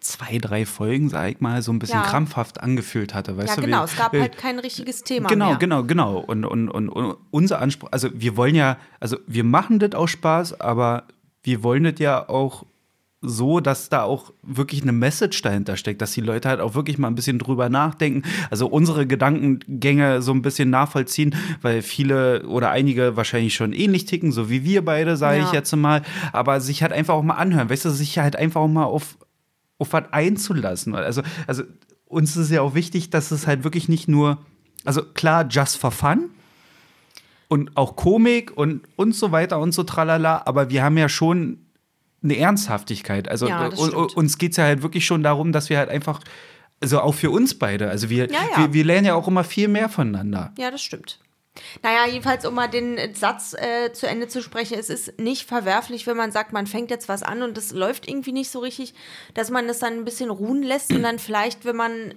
zwei, 0.00 0.38
drei 0.38 0.66
Folgen, 0.66 1.08
sag 1.10 1.30
ich 1.30 1.40
mal, 1.40 1.62
so 1.62 1.72
ein 1.72 1.78
bisschen 1.78 2.00
Ja. 2.00 2.04
krampfhaft 2.06 2.60
angefühlt 2.60 3.14
hatte. 3.14 3.36
Weißt 3.36 3.50
Ja, 3.50 3.54
du, 3.56 3.60
genau. 3.62 3.78
wir- 3.80 3.84
es 3.84 3.96
gab 3.96 4.12
wir- 4.12 4.20
halt 4.22 4.36
kein 4.36 4.58
richtiges 4.58 5.04
Thema 5.04 5.28
Genau, 5.28 5.50
mehr. 5.50 5.56
genau, 5.58 5.84
genau. 5.84 6.18
Und, 6.18 6.44
und, 6.44 6.68
und, 6.68 6.88
und 6.88 7.16
unser 7.30 7.60
Anspruch, 7.60 7.88
also 7.92 8.08
wir 8.12 8.36
wollen 8.36 8.56
ja, 8.56 8.78
also 8.98 9.16
wir 9.28 9.44
machen 9.44 9.78
das 9.78 9.92
aus 9.92 10.10
Spaß, 10.10 10.60
aber 10.60 11.04
wir 11.44 11.62
wollen 11.62 11.84
das 11.84 11.94
ja 11.98 12.28
auch 12.28 12.66
so, 13.22 13.60
dass 13.60 13.88
da 13.88 14.02
auch 14.02 14.32
wirklich 14.42 14.82
eine 14.82 14.92
Message 14.92 15.40
dahinter 15.42 15.76
steckt, 15.76 16.02
dass 16.02 16.10
die 16.12 16.20
Leute 16.20 16.48
halt 16.48 16.60
auch 16.60 16.74
wirklich 16.74 16.98
mal 16.98 17.06
ein 17.06 17.14
bisschen 17.14 17.38
drüber 17.38 17.68
nachdenken, 17.68 18.22
also 18.50 18.66
unsere 18.66 19.06
Gedankengänge 19.06 20.22
so 20.22 20.32
ein 20.32 20.42
bisschen 20.42 20.70
nachvollziehen, 20.70 21.34
weil 21.62 21.82
viele 21.82 22.46
oder 22.48 22.70
einige 22.70 23.16
wahrscheinlich 23.16 23.54
schon 23.54 23.72
ähnlich 23.72 24.06
ticken, 24.06 24.32
so 24.32 24.50
wie 24.50 24.64
wir 24.64 24.84
beide, 24.84 25.16
sage 25.16 25.38
Ja. 25.38 25.46
ich 25.46 25.52
jetzt 25.52 25.74
mal, 25.76 26.02
aber 26.32 26.60
sich 26.60 26.82
halt 26.82 26.92
einfach 26.92 27.14
auch 27.14 27.22
mal 27.22 27.34
anhören, 27.34 27.70
weißt 27.70 27.84
du, 27.84 27.90
sich 27.90 28.18
halt 28.18 28.34
einfach 28.34 28.60
auch 28.60 28.68
mal 28.68 28.84
auf, 28.84 29.16
auf 29.78 29.92
was 29.92 30.12
einzulassen. 30.12 30.94
Also, 30.94 31.22
also 31.46 31.62
uns 32.06 32.36
ist 32.36 32.50
ja 32.50 32.60
auch 32.60 32.74
wichtig, 32.74 33.10
dass 33.10 33.30
es 33.30 33.46
halt 33.46 33.62
wirklich 33.62 33.88
nicht 33.88 34.08
nur, 34.08 34.38
also 34.84 35.02
klar, 35.02 35.46
just 35.48 35.78
for 35.78 35.92
fun 35.92 36.30
und 37.48 37.76
auch 37.76 37.94
Komik 37.96 38.56
und, 38.56 38.82
und 38.96 39.14
so 39.14 39.30
weiter 39.30 39.60
und 39.60 39.72
so 39.72 39.84
tralala, 39.84 40.42
aber 40.46 40.70
wir 40.70 40.82
haben 40.82 40.98
ja 40.98 41.08
schon 41.08 41.58
eine 42.22 42.36
Ernsthaftigkeit. 42.36 43.28
Also 43.28 43.48
Ja, 43.48 43.68
das 43.68 43.80
stimmt. 43.80 44.16
uns 44.16 44.38
geht 44.38 44.52
es 44.52 44.56
ja 44.56 44.64
halt 44.64 44.82
wirklich 44.82 45.04
schon 45.04 45.22
darum, 45.22 45.52
dass 45.52 45.70
wir 45.70 45.78
halt 45.78 45.88
einfach, 45.90 46.20
also 46.80 47.00
auch 47.00 47.14
für 47.14 47.30
uns 47.30 47.58
beide, 47.58 47.90
also 47.90 48.10
wir, 48.10 48.30
Ja, 48.30 48.38
ja. 48.52 48.58
wir, 48.58 48.72
wir 48.72 48.84
lernen 48.84 49.06
ja 49.06 49.14
auch 49.14 49.28
immer 49.28 49.44
viel 49.44 49.68
mehr 49.68 49.88
voneinander. 49.88 50.52
Ja, 50.58 50.70
das 50.70 50.82
stimmt. 50.82 51.18
Naja, 51.82 52.06
jedenfalls, 52.06 52.46
um 52.46 52.54
mal 52.54 52.68
den 52.68 53.14
Satz 53.14 53.52
äh, 53.52 53.92
zu 53.92 54.06
Ende 54.06 54.26
zu 54.26 54.40
sprechen, 54.40 54.78
es 54.78 54.88
ist 54.88 55.18
nicht 55.20 55.46
verwerflich, 55.46 56.06
wenn 56.06 56.16
man 56.16 56.32
sagt, 56.32 56.52
man 56.54 56.66
fängt 56.66 56.90
jetzt 56.90 57.10
was 57.10 57.22
an 57.22 57.42
und 57.42 57.58
es 57.58 57.72
läuft 57.72 58.08
irgendwie 58.08 58.32
nicht 58.32 58.50
so 58.50 58.60
richtig, 58.60 58.94
dass 59.34 59.50
man 59.50 59.68
es 59.68 59.78
dann 59.78 59.94
ein 59.94 60.04
bisschen 60.04 60.30
ruhen 60.30 60.62
lässt 60.62 60.90
und 60.92 61.02
dann 61.02 61.18
vielleicht, 61.18 61.66
wenn 61.66 61.76
man 61.76 62.14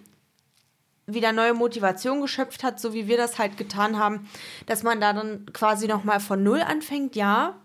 wieder 1.06 1.34
neue 1.34 1.54
Motivation 1.54 2.22
geschöpft 2.22 2.64
hat, 2.64 2.80
so 2.80 2.94
wie 2.94 3.08
wir 3.08 3.18
das 3.18 3.38
halt 3.38 3.58
getan 3.58 4.00
haben, 4.00 4.28
dass 4.68 4.84
man 4.84 5.02
da 5.02 5.12
dann 5.12 5.46
quasi 5.52 5.88
nochmal 5.88 6.20
von 6.22 6.42
Null 6.42 6.62
anfängt, 6.62 7.16
ja, 7.16 7.56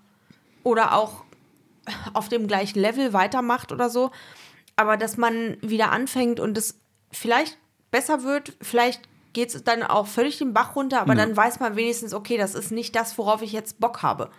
oder 0.64 0.94
auch 0.94 1.24
auf 2.14 2.29
dem 2.29 2.46
gleichen 2.46 2.81
Level 2.81 3.12
weitermacht 3.12 3.72
oder 3.72 3.90
so, 3.90 4.11
aber 4.76 4.96
dass 4.96 5.16
man 5.16 5.57
wieder 5.61 5.92
anfängt 5.92 6.40
und 6.40 6.57
es 6.59 6.79
vielleicht 7.11 7.59
besser 7.90 8.22
wird, 8.22 8.53
vielleicht 8.62 9.03
geht 9.33 9.55
es 9.55 9.62
dann 9.64 9.83
auch 9.83 10.07
völlig 10.07 10.38
den 10.38 10.53
Bach 10.55 10.74
runter, 10.76 11.00
aber 11.00 11.14
Ja. 11.14 11.24
dann 11.24 11.37
weiß 11.37 11.61
man 11.61 11.76
wenigstens, 11.76 12.14
okay, 12.14 12.37
das 12.37 12.55
ist 12.55 12.72
nicht 12.72 12.96
das, 12.96 13.16
worauf 13.18 13.42
ich 13.42 13.53
jetzt 13.53 13.79
Bock 13.81 14.03
habe. 14.03 14.31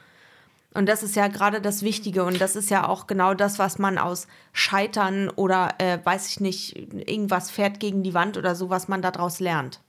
Und 0.74 0.88
das 0.88 1.04
ist 1.04 1.18
ja 1.18 1.28
gerade 1.28 1.60
das 1.62 1.82
Wichtige 1.82 2.24
und 2.24 2.40
das 2.40 2.56
ist 2.56 2.70
ja 2.70 2.88
auch 2.88 3.06
genau 3.08 3.34
das, 3.34 3.60
was 3.60 3.78
man 3.78 3.98
aus 3.98 4.28
Scheitern 4.54 5.30
oder, 5.30 5.76
äh, 5.80 6.00
weiß 6.04 6.30
ich 6.30 6.40
nicht, 6.40 6.76
irgendwas 6.94 7.52
fährt 7.52 7.80
gegen 7.82 8.04
die 8.04 8.14
Wand 8.14 8.38
oder 8.38 8.56
so, 8.56 8.70
was 8.70 8.88
man 8.88 9.02
daraus 9.02 9.42
lernt. 9.42 9.82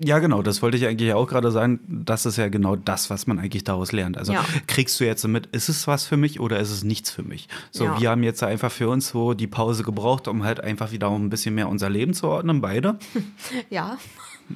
Ja, 0.00 0.20
genau, 0.20 0.42
das 0.42 0.62
wollte 0.62 0.76
ich 0.76 0.86
eigentlich 0.86 1.12
auch 1.12 1.26
gerade 1.26 1.50
sagen. 1.50 1.80
Das 1.88 2.24
ist 2.24 2.36
ja 2.38 2.48
genau 2.48 2.76
das, 2.76 3.10
was 3.10 3.26
man 3.26 3.38
eigentlich 3.40 3.64
daraus 3.64 3.90
lernt. 3.90 4.16
Also 4.16 4.32
Ja. 4.32 4.44
kriegst 4.68 4.98
du 5.00 5.04
jetzt 5.04 5.26
mit, 5.26 5.46
ist 5.46 5.68
es 5.68 5.86
was 5.88 6.04
für 6.06 6.16
mich 6.16 6.38
oder 6.38 6.60
ist 6.60 6.70
es 6.70 6.84
nichts 6.84 7.10
für 7.10 7.22
mich? 7.24 7.48
So, 7.72 7.84
Ja. 7.84 8.00
wir 8.00 8.10
haben 8.10 8.22
jetzt 8.22 8.42
einfach 8.44 8.70
für 8.70 8.88
uns 8.88 9.08
so 9.08 9.34
die 9.34 9.48
Pause 9.48 9.82
gebraucht, 9.82 10.28
um 10.28 10.44
halt 10.44 10.60
einfach 10.60 10.92
wieder 10.92 11.10
ein 11.10 11.30
bisschen 11.30 11.54
mehr 11.56 11.68
unser 11.68 11.90
Leben 11.90 12.14
zu 12.14 12.28
ordnen, 12.28 12.60
beide. 12.60 12.98
Ja, 13.70 13.98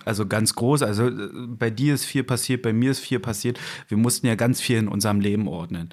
Also 0.04 0.26
ganz 0.26 0.54
groß. 0.54 0.82
Also 0.82 1.08
äh, 1.08 1.28
bei 1.46 1.70
dir 1.70 1.94
ist 1.94 2.04
viel 2.04 2.24
passiert, 2.24 2.62
bei 2.62 2.72
mir 2.72 2.90
ist 2.90 3.00
viel 3.00 3.20
passiert. 3.20 3.58
Wir 3.88 3.96
mussten 3.96 4.26
ja 4.26 4.34
ganz 4.34 4.60
viel 4.60 4.78
in 4.78 4.88
unserem 4.88 5.20
Leben 5.20 5.48
ordnen. 5.48 5.88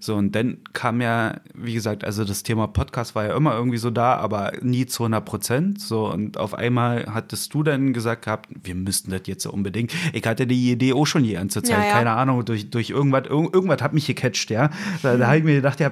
So, 0.00 0.16
und 0.16 0.34
dann 0.34 0.58
kam 0.72 1.00
ja, 1.00 1.40
wie 1.54 1.74
gesagt, 1.74 2.04
also 2.04 2.24
das 2.24 2.42
Thema 2.42 2.66
Podcast 2.66 3.14
war 3.14 3.26
ja 3.26 3.36
immer 3.36 3.54
irgendwie 3.54 3.78
so 3.78 3.90
da, 3.90 4.16
aber 4.16 4.52
nie 4.62 4.86
zu 4.86 5.04
100 5.04 5.24
Prozent. 5.24 5.80
So, 5.80 6.10
und 6.10 6.38
auf 6.38 6.54
einmal 6.54 7.06
hattest 7.12 7.52
du 7.54 7.62
dann 7.62 7.92
gesagt 7.92 8.24
gehabt, 8.24 8.48
wir 8.62 8.74
müssten 8.74 9.10
das 9.10 9.22
jetzt 9.26 9.46
unbedingt. 9.46 9.92
Ich 10.12 10.26
hatte 10.26 10.46
die 10.46 10.70
Idee 10.70 10.92
auch 10.92 11.06
schon 11.06 11.22
die 11.22 11.32
ganze 11.32 11.62
Zeit. 11.62 11.78
Ja, 11.78 11.84
ja. 11.86 11.92
Keine 11.92 12.12
Ahnung, 12.12 12.44
durch, 12.44 12.70
durch 12.70 12.90
irgendwas, 12.90 13.24
irg 13.28 13.54
irgendwas 13.54 13.82
hat 13.82 13.92
mich 13.92 14.06
gecatcht, 14.06 14.50
ja. 14.50 14.70
Da, 15.02 15.16
da 15.16 15.26
habe 15.26 15.38
ich 15.38 15.44
mir 15.44 15.56
gedacht, 15.56 15.80
ja, 15.80 15.90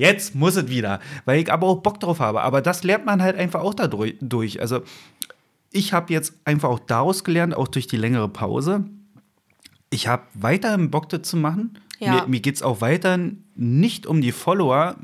Jetzt 0.00 0.34
muss 0.34 0.56
es 0.56 0.68
wieder, 0.68 1.00
weil 1.26 1.40
ich 1.40 1.52
aber 1.52 1.66
auch 1.66 1.82
Bock 1.82 2.00
drauf 2.00 2.20
habe. 2.20 2.40
Aber 2.40 2.62
das 2.62 2.84
lernt 2.84 3.04
man 3.04 3.20
halt 3.20 3.36
einfach 3.36 3.60
auch 3.60 3.74
dadurch. 3.74 4.14
durch. 4.20 4.60
Also 4.60 4.80
ich 5.72 5.92
habe 5.92 6.12
jetzt 6.12 6.34
einfach 6.44 6.68
auch 6.68 6.80
daraus 6.80 7.24
gelernt, 7.24 7.54
auch 7.54 7.68
durch 7.68 7.86
die 7.86 7.96
längere 7.96 8.28
Pause. 8.28 8.84
Ich 9.90 10.08
habe 10.08 10.22
weiterhin 10.34 10.90
Bock, 10.90 11.08
das 11.08 11.22
zu 11.22 11.36
machen. 11.36 11.78
Ja. 11.98 12.14
Mir, 12.14 12.26
mir 12.26 12.40
geht 12.40 12.56
es 12.56 12.62
auch 12.62 12.80
weiterhin 12.80 13.44
nicht 13.54 14.06
um 14.06 14.20
die 14.20 14.32
Follower, 14.32 14.96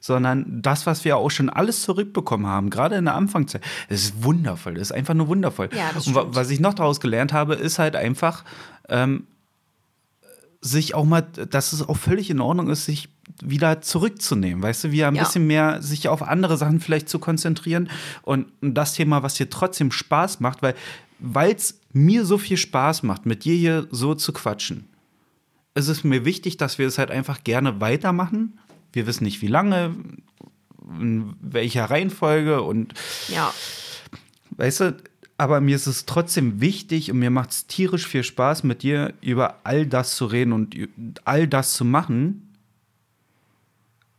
sondern 0.00 0.62
das, 0.62 0.86
was 0.86 1.04
wir 1.04 1.16
auch 1.16 1.30
schon 1.30 1.48
alles 1.48 1.82
zurückbekommen 1.82 2.46
haben, 2.46 2.70
gerade 2.70 2.96
in 2.96 3.06
der 3.06 3.14
Anfangszeit. 3.14 3.62
Das 3.88 4.02
ist 4.02 4.22
wundervoll, 4.22 4.74
das 4.74 4.90
ist 4.90 4.92
einfach 4.92 5.14
nur 5.14 5.28
wundervoll. 5.28 5.68
Ja, 5.72 5.90
das 5.94 6.06
Und 6.06 6.14
was 6.34 6.50
ich 6.50 6.60
noch 6.60 6.74
daraus 6.74 7.00
gelernt 7.00 7.32
habe, 7.32 7.54
ist 7.54 7.78
halt 7.78 7.96
einfach, 7.96 8.44
ähm, 8.88 9.26
sich 10.66 10.94
auch 10.94 11.04
mal, 11.04 11.22
dass 11.22 11.72
es 11.72 11.88
auch 11.88 11.96
völlig 11.96 12.30
in 12.30 12.40
Ordnung 12.40 12.68
ist, 12.70 12.84
sich 12.86 13.08
wieder 13.42 13.80
zurückzunehmen, 13.82 14.62
weißt 14.62 14.84
du, 14.84 14.90
wieder 14.92 15.08
ein 15.08 15.14
Ja. 15.14 15.22
bisschen 15.22 15.46
mehr 15.46 15.82
sich 15.82 16.08
auf 16.08 16.22
andere 16.22 16.56
Sachen 16.56 16.80
vielleicht 16.80 17.08
zu 17.08 17.18
konzentrieren 17.18 17.88
und 18.22 18.46
das 18.60 18.94
Thema, 18.94 19.22
was 19.22 19.34
dir 19.34 19.48
trotzdem 19.50 19.92
Spaß 19.92 20.40
macht, 20.40 20.58
weil 21.18 21.54
es 21.54 21.80
mir 21.92 22.24
so 22.24 22.38
viel 22.38 22.56
Spaß 22.56 23.02
macht, 23.04 23.26
mit 23.26 23.44
dir 23.44 23.54
hier 23.54 23.86
so 23.90 24.14
zu 24.14 24.32
quatschen, 24.32 24.86
ist 25.74 25.88
es 25.88 26.04
mir 26.04 26.24
wichtig, 26.24 26.56
dass 26.56 26.78
wir 26.78 26.86
es 26.86 26.98
halt 26.98 27.10
einfach 27.10 27.44
gerne 27.44 27.80
weitermachen. 27.80 28.58
Wir 28.92 29.06
wissen 29.06 29.24
nicht, 29.24 29.42
wie 29.42 29.46
lange, 29.48 29.94
in 31.00 31.34
welcher 31.40 31.84
Reihenfolge 31.90 32.62
und 32.62 32.94
ja. 33.28 33.52
Weißt 34.50 34.80
du, 34.80 34.96
aber 35.38 35.60
mir 35.60 35.76
ist 35.76 35.86
es 35.86 36.06
trotzdem 36.06 36.60
wichtig 36.60 37.10
und 37.10 37.18
mir 37.18 37.30
macht 37.30 37.50
es 37.50 37.66
tierisch 37.66 38.06
viel 38.06 38.24
Spaß, 38.24 38.62
mit 38.64 38.82
dir 38.82 39.12
über 39.20 39.56
all 39.64 39.86
das 39.86 40.16
zu 40.16 40.26
reden 40.26 40.52
und 40.52 40.74
all 41.24 41.46
das 41.46 41.74
zu 41.74 41.84
machen. 41.84 42.42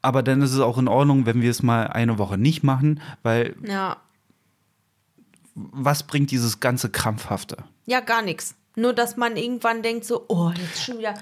Aber 0.02 0.22
dann 0.24 0.42
ist 0.42 0.54
es 0.54 0.60
auch 0.60 0.78
in 0.78 0.88
Ordnung, 0.88 1.26
wenn 1.26 1.42
wir 1.42 1.50
es 1.52 1.64
mal 1.64 1.88
eine 1.88 2.18
Woche 2.18 2.38
nicht 2.38 2.64
machen, 2.64 3.02
weil 3.24 3.56
Ja. 3.64 3.98
was 5.56 6.04
bringt 6.04 6.30
dieses 6.32 6.60
ganze 6.60 6.90
Krampfhafte? 6.90 7.58
Ja, 7.88 8.00
gar 8.00 8.22
nichts. 8.22 8.56
Nur, 8.76 8.94
dass 8.94 9.18
man 9.18 9.38
irgendwann 9.38 9.82
denkt 9.82 10.06
so, 10.06 10.26
oh, 10.28 10.52
jetzt 10.56 10.84
schon 10.84 11.00
wieder, 11.00 11.16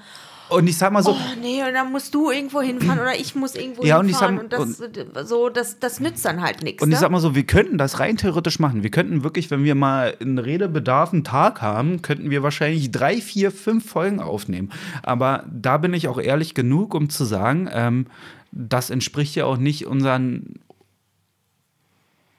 Und 0.48 0.68
ich 0.68 0.78
sag 0.78 0.92
mal 0.92 1.02
so, 1.02 1.12
oh 1.12 1.16
nee, 1.40 1.62
und 1.62 1.74
dann 1.74 1.90
musst 1.90 2.14
du 2.14 2.30
irgendwo 2.30 2.60
hinfahren 2.60 3.00
oder 3.00 3.14
ich 3.18 3.34
muss 3.34 3.54
irgendwo 3.54 3.82
Ja, 3.84 3.98
und 3.98 4.08
ich 4.08 4.18
hinfahren. 4.18 4.48
sag- 4.50 4.60
Und, 4.60 5.16
das, 5.16 5.28
so, 5.28 5.48
das, 5.48 5.78
das 5.80 6.00
nützt 6.00 6.24
dann 6.24 6.40
halt 6.40 6.62
nichts. 6.62 6.82
Und 6.82 6.90
ich 6.90 6.94
ne? 6.94 7.00
sag 7.00 7.10
mal 7.10 7.20
so, 7.20 7.34
wir 7.34 7.44
könnten 7.44 7.78
das 7.78 7.98
rein 7.98 8.16
theoretisch 8.16 8.58
machen. 8.58 8.82
Wir 8.82 8.90
könnten 8.90 9.24
wirklich, 9.24 9.50
wenn 9.50 9.64
wir 9.64 9.74
mal 9.74 10.14
einen 10.20 10.38
Redebedarf 10.38 11.12
einen 11.12 11.24
Tag 11.24 11.62
haben, 11.62 12.02
könnten 12.02 12.30
wir 12.30 12.42
wahrscheinlich 12.42 12.90
drei, 12.90 13.16
vier, 13.20 13.50
fünf 13.50 13.88
Folgen 13.90 14.20
aufnehmen. 14.20 14.70
Aber 15.02 15.44
da 15.52 15.78
bin 15.78 15.94
ich 15.94 16.08
auch 16.08 16.18
ehrlich 16.18 16.54
genug, 16.54 16.94
um 16.94 17.08
zu 17.10 17.24
sagen, 17.24 17.68
ähm, 17.72 18.06
das 18.52 18.90
entspricht 18.90 19.34
ja 19.34 19.44
auch 19.44 19.56
nicht 19.58 19.86
unseren, 19.86 20.54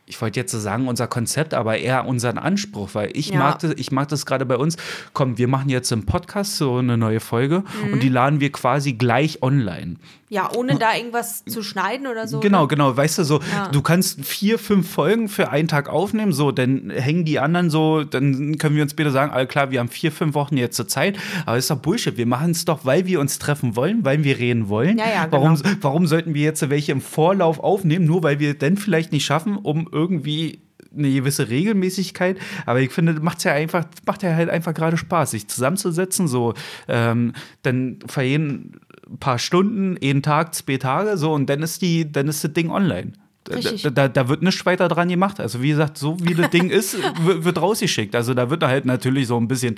ich 0.08 0.20
wollte 0.22 0.40
jetzt 0.40 0.52
so 0.52 0.60
sagen, 0.60 0.88
unser 0.88 1.06
Konzept, 1.08 1.54
aber 1.54 1.78
eher 1.78 2.06
unseren 2.08 2.38
Anspruch, 2.38 2.90
weil 2.94 3.12
ich 3.14 3.30
Ja. 3.30 3.40
mag 3.40 3.60
das, 3.60 3.74
ich 3.76 3.92
mag 3.92 4.08
das 4.08 4.26
gerade 4.26 4.46
bei 4.46 4.56
uns. 4.58 4.78
Komm, 5.14 5.38
wir 5.38 5.48
machen 5.48 5.70
jetzt 5.70 5.92
im 5.92 6.06
Podcast 6.06 6.56
so 6.58 6.78
eine 6.78 6.98
neue 6.98 7.20
Folge 7.20 7.64
Mhm. 7.86 7.94
und 7.94 8.04
die 8.04 8.10
laden 8.10 8.40
wir 8.40 8.52
quasi 8.52 8.94
gleich 8.94 9.44
online. 9.44 9.96
ja, 10.30 10.50
ohne 10.54 10.76
da 10.76 10.94
irgendwas 10.94 11.46
zu 11.46 11.64
schneiden 11.64 12.06
oder 12.06 12.28
so. 12.28 12.42
Genau, 12.42 12.64
ne? 12.64 12.68
genau. 12.68 12.98
Weißt 12.98 13.18
du, 13.18 13.24
so, 13.24 13.40
Ja. 13.54 13.70
du 13.70 13.82
kannst 13.82 14.26
vier, 14.26 14.60
fünf 14.60 14.92
Folgen 14.92 15.30
für 15.30 15.52
einen 15.52 15.70
Tag 15.70 15.88
aufnehmen, 15.88 16.34
so, 16.34 16.52
dann 16.52 16.90
hängen 16.90 17.24
die 17.24 17.40
anderen 17.40 17.70
so, 17.70 18.04
dann 18.04 18.58
können 18.58 18.76
wir 18.76 18.84
uns 18.84 18.92
später 18.92 19.12
sagen, 19.12 19.32
all 19.32 19.48
klar, 19.48 19.72
wir 19.72 19.80
haben 19.80 19.88
vier, 19.88 20.12
fünf 20.12 20.36
Wochen 20.36 20.58
jetzt 20.58 20.76
zur 20.76 20.86
Zeit, 20.90 21.18
aber 21.46 21.58
ist 21.58 21.70
doch 21.72 21.78
Bullshit. 21.78 22.18
Wir 22.18 22.26
machen 22.26 22.52
es 22.52 22.66
doch, 22.66 22.84
weil 22.84 23.06
wir 23.06 23.22
uns 23.22 23.40
treffen 23.40 23.78
wollen, 23.78 24.04
weil 24.04 24.26
wir 24.26 24.38
reden 24.38 24.68
wollen. 24.68 24.98
Ja, 24.98 25.06
ja, 25.08 25.26
genau. 25.28 25.44
warum, 25.44 25.62
warum 25.80 26.08
sollten 26.08 26.34
wir 26.34 26.44
jetzt 26.44 26.70
welche 26.70 26.92
im 26.92 27.00
Vorlauf 27.00 27.62
aufnehmen, 27.62 28.04
nur 28.06 28.22
weil 28.22 28.40
wir 28.40 28.54
dann 28.54 28.76
vielleicht 28.76 29.14
nicht 29.14 29.24
schaffen, 29.24 29.56
um 29.56 29.88
irgendwie 29.98 30.62
eine 30.96 31.12
gewisse 31.12 31.50
Regelmäßigkeit, 31.50 32.38
aber 32.66 32.80
ich 32.80 32.92
finde, 32.92 33.14
macht's 33.20 33.44
ja 33.44 33.54
einfach, 33.54 33.86
macht 34.06 34.24
ja 34.24 34.34
halt 34.34 34.50
einfach 34.50 34.74
gerade 34.74 34.98
Spaß, 34.98 35.32
sich 35.32 35.48
zusammenzusetzen, 35.48 36.28
so, 36.28 36.54
ähm, 36.88 37.34
dann 37.64 38.00
vergehen 38.08 38.80
ein 39.10 39.18
paar 39.20 39.40
Stunden, 39.40 39.98
jeden 40.02 40.22
Tag, 40.22 40.54
zwei 40.56 40.78
Tage, 40.78 41.18
so, 41.18 41.34
und 41.34 41.50
dann 41.50 41.62
ist 41.62 41.82
die, 41.82 42.12
dann 42.12 42.28
ist 42.28 42.44
das 42.44 42.54
Ding 42.54 42.70
online. 42.70 43.14
Da, 43.44 43.90
da, 43.90 44.08
da, 44.10 44.28
wird 44.28 44.42
nichts 44.42 44.66
weiter 44.66 44.90
dran 44.90 45.08
gemacht. 45.08 45.40
Also, 45.40 45.62
wie 45.62 45.70
gesagt, 45.70 45.98
so 45.98 46.18
wie 46.20 46.34
das 46.34 46.50
Ding 46.50 46.70
ist, 46.70 46.98
wird, 47.24 47.46
wird 47.46 47.62
rausgeschickt. 47.62 48.14
Also, 48.14 48.34
da 48.34 48.50
wird 48.50 48.62
halt 48.62 48.84
natürlich 48.84 49.28
so 49.28 49.38
ein 49.38 49.48
bisschen 49.48 49.78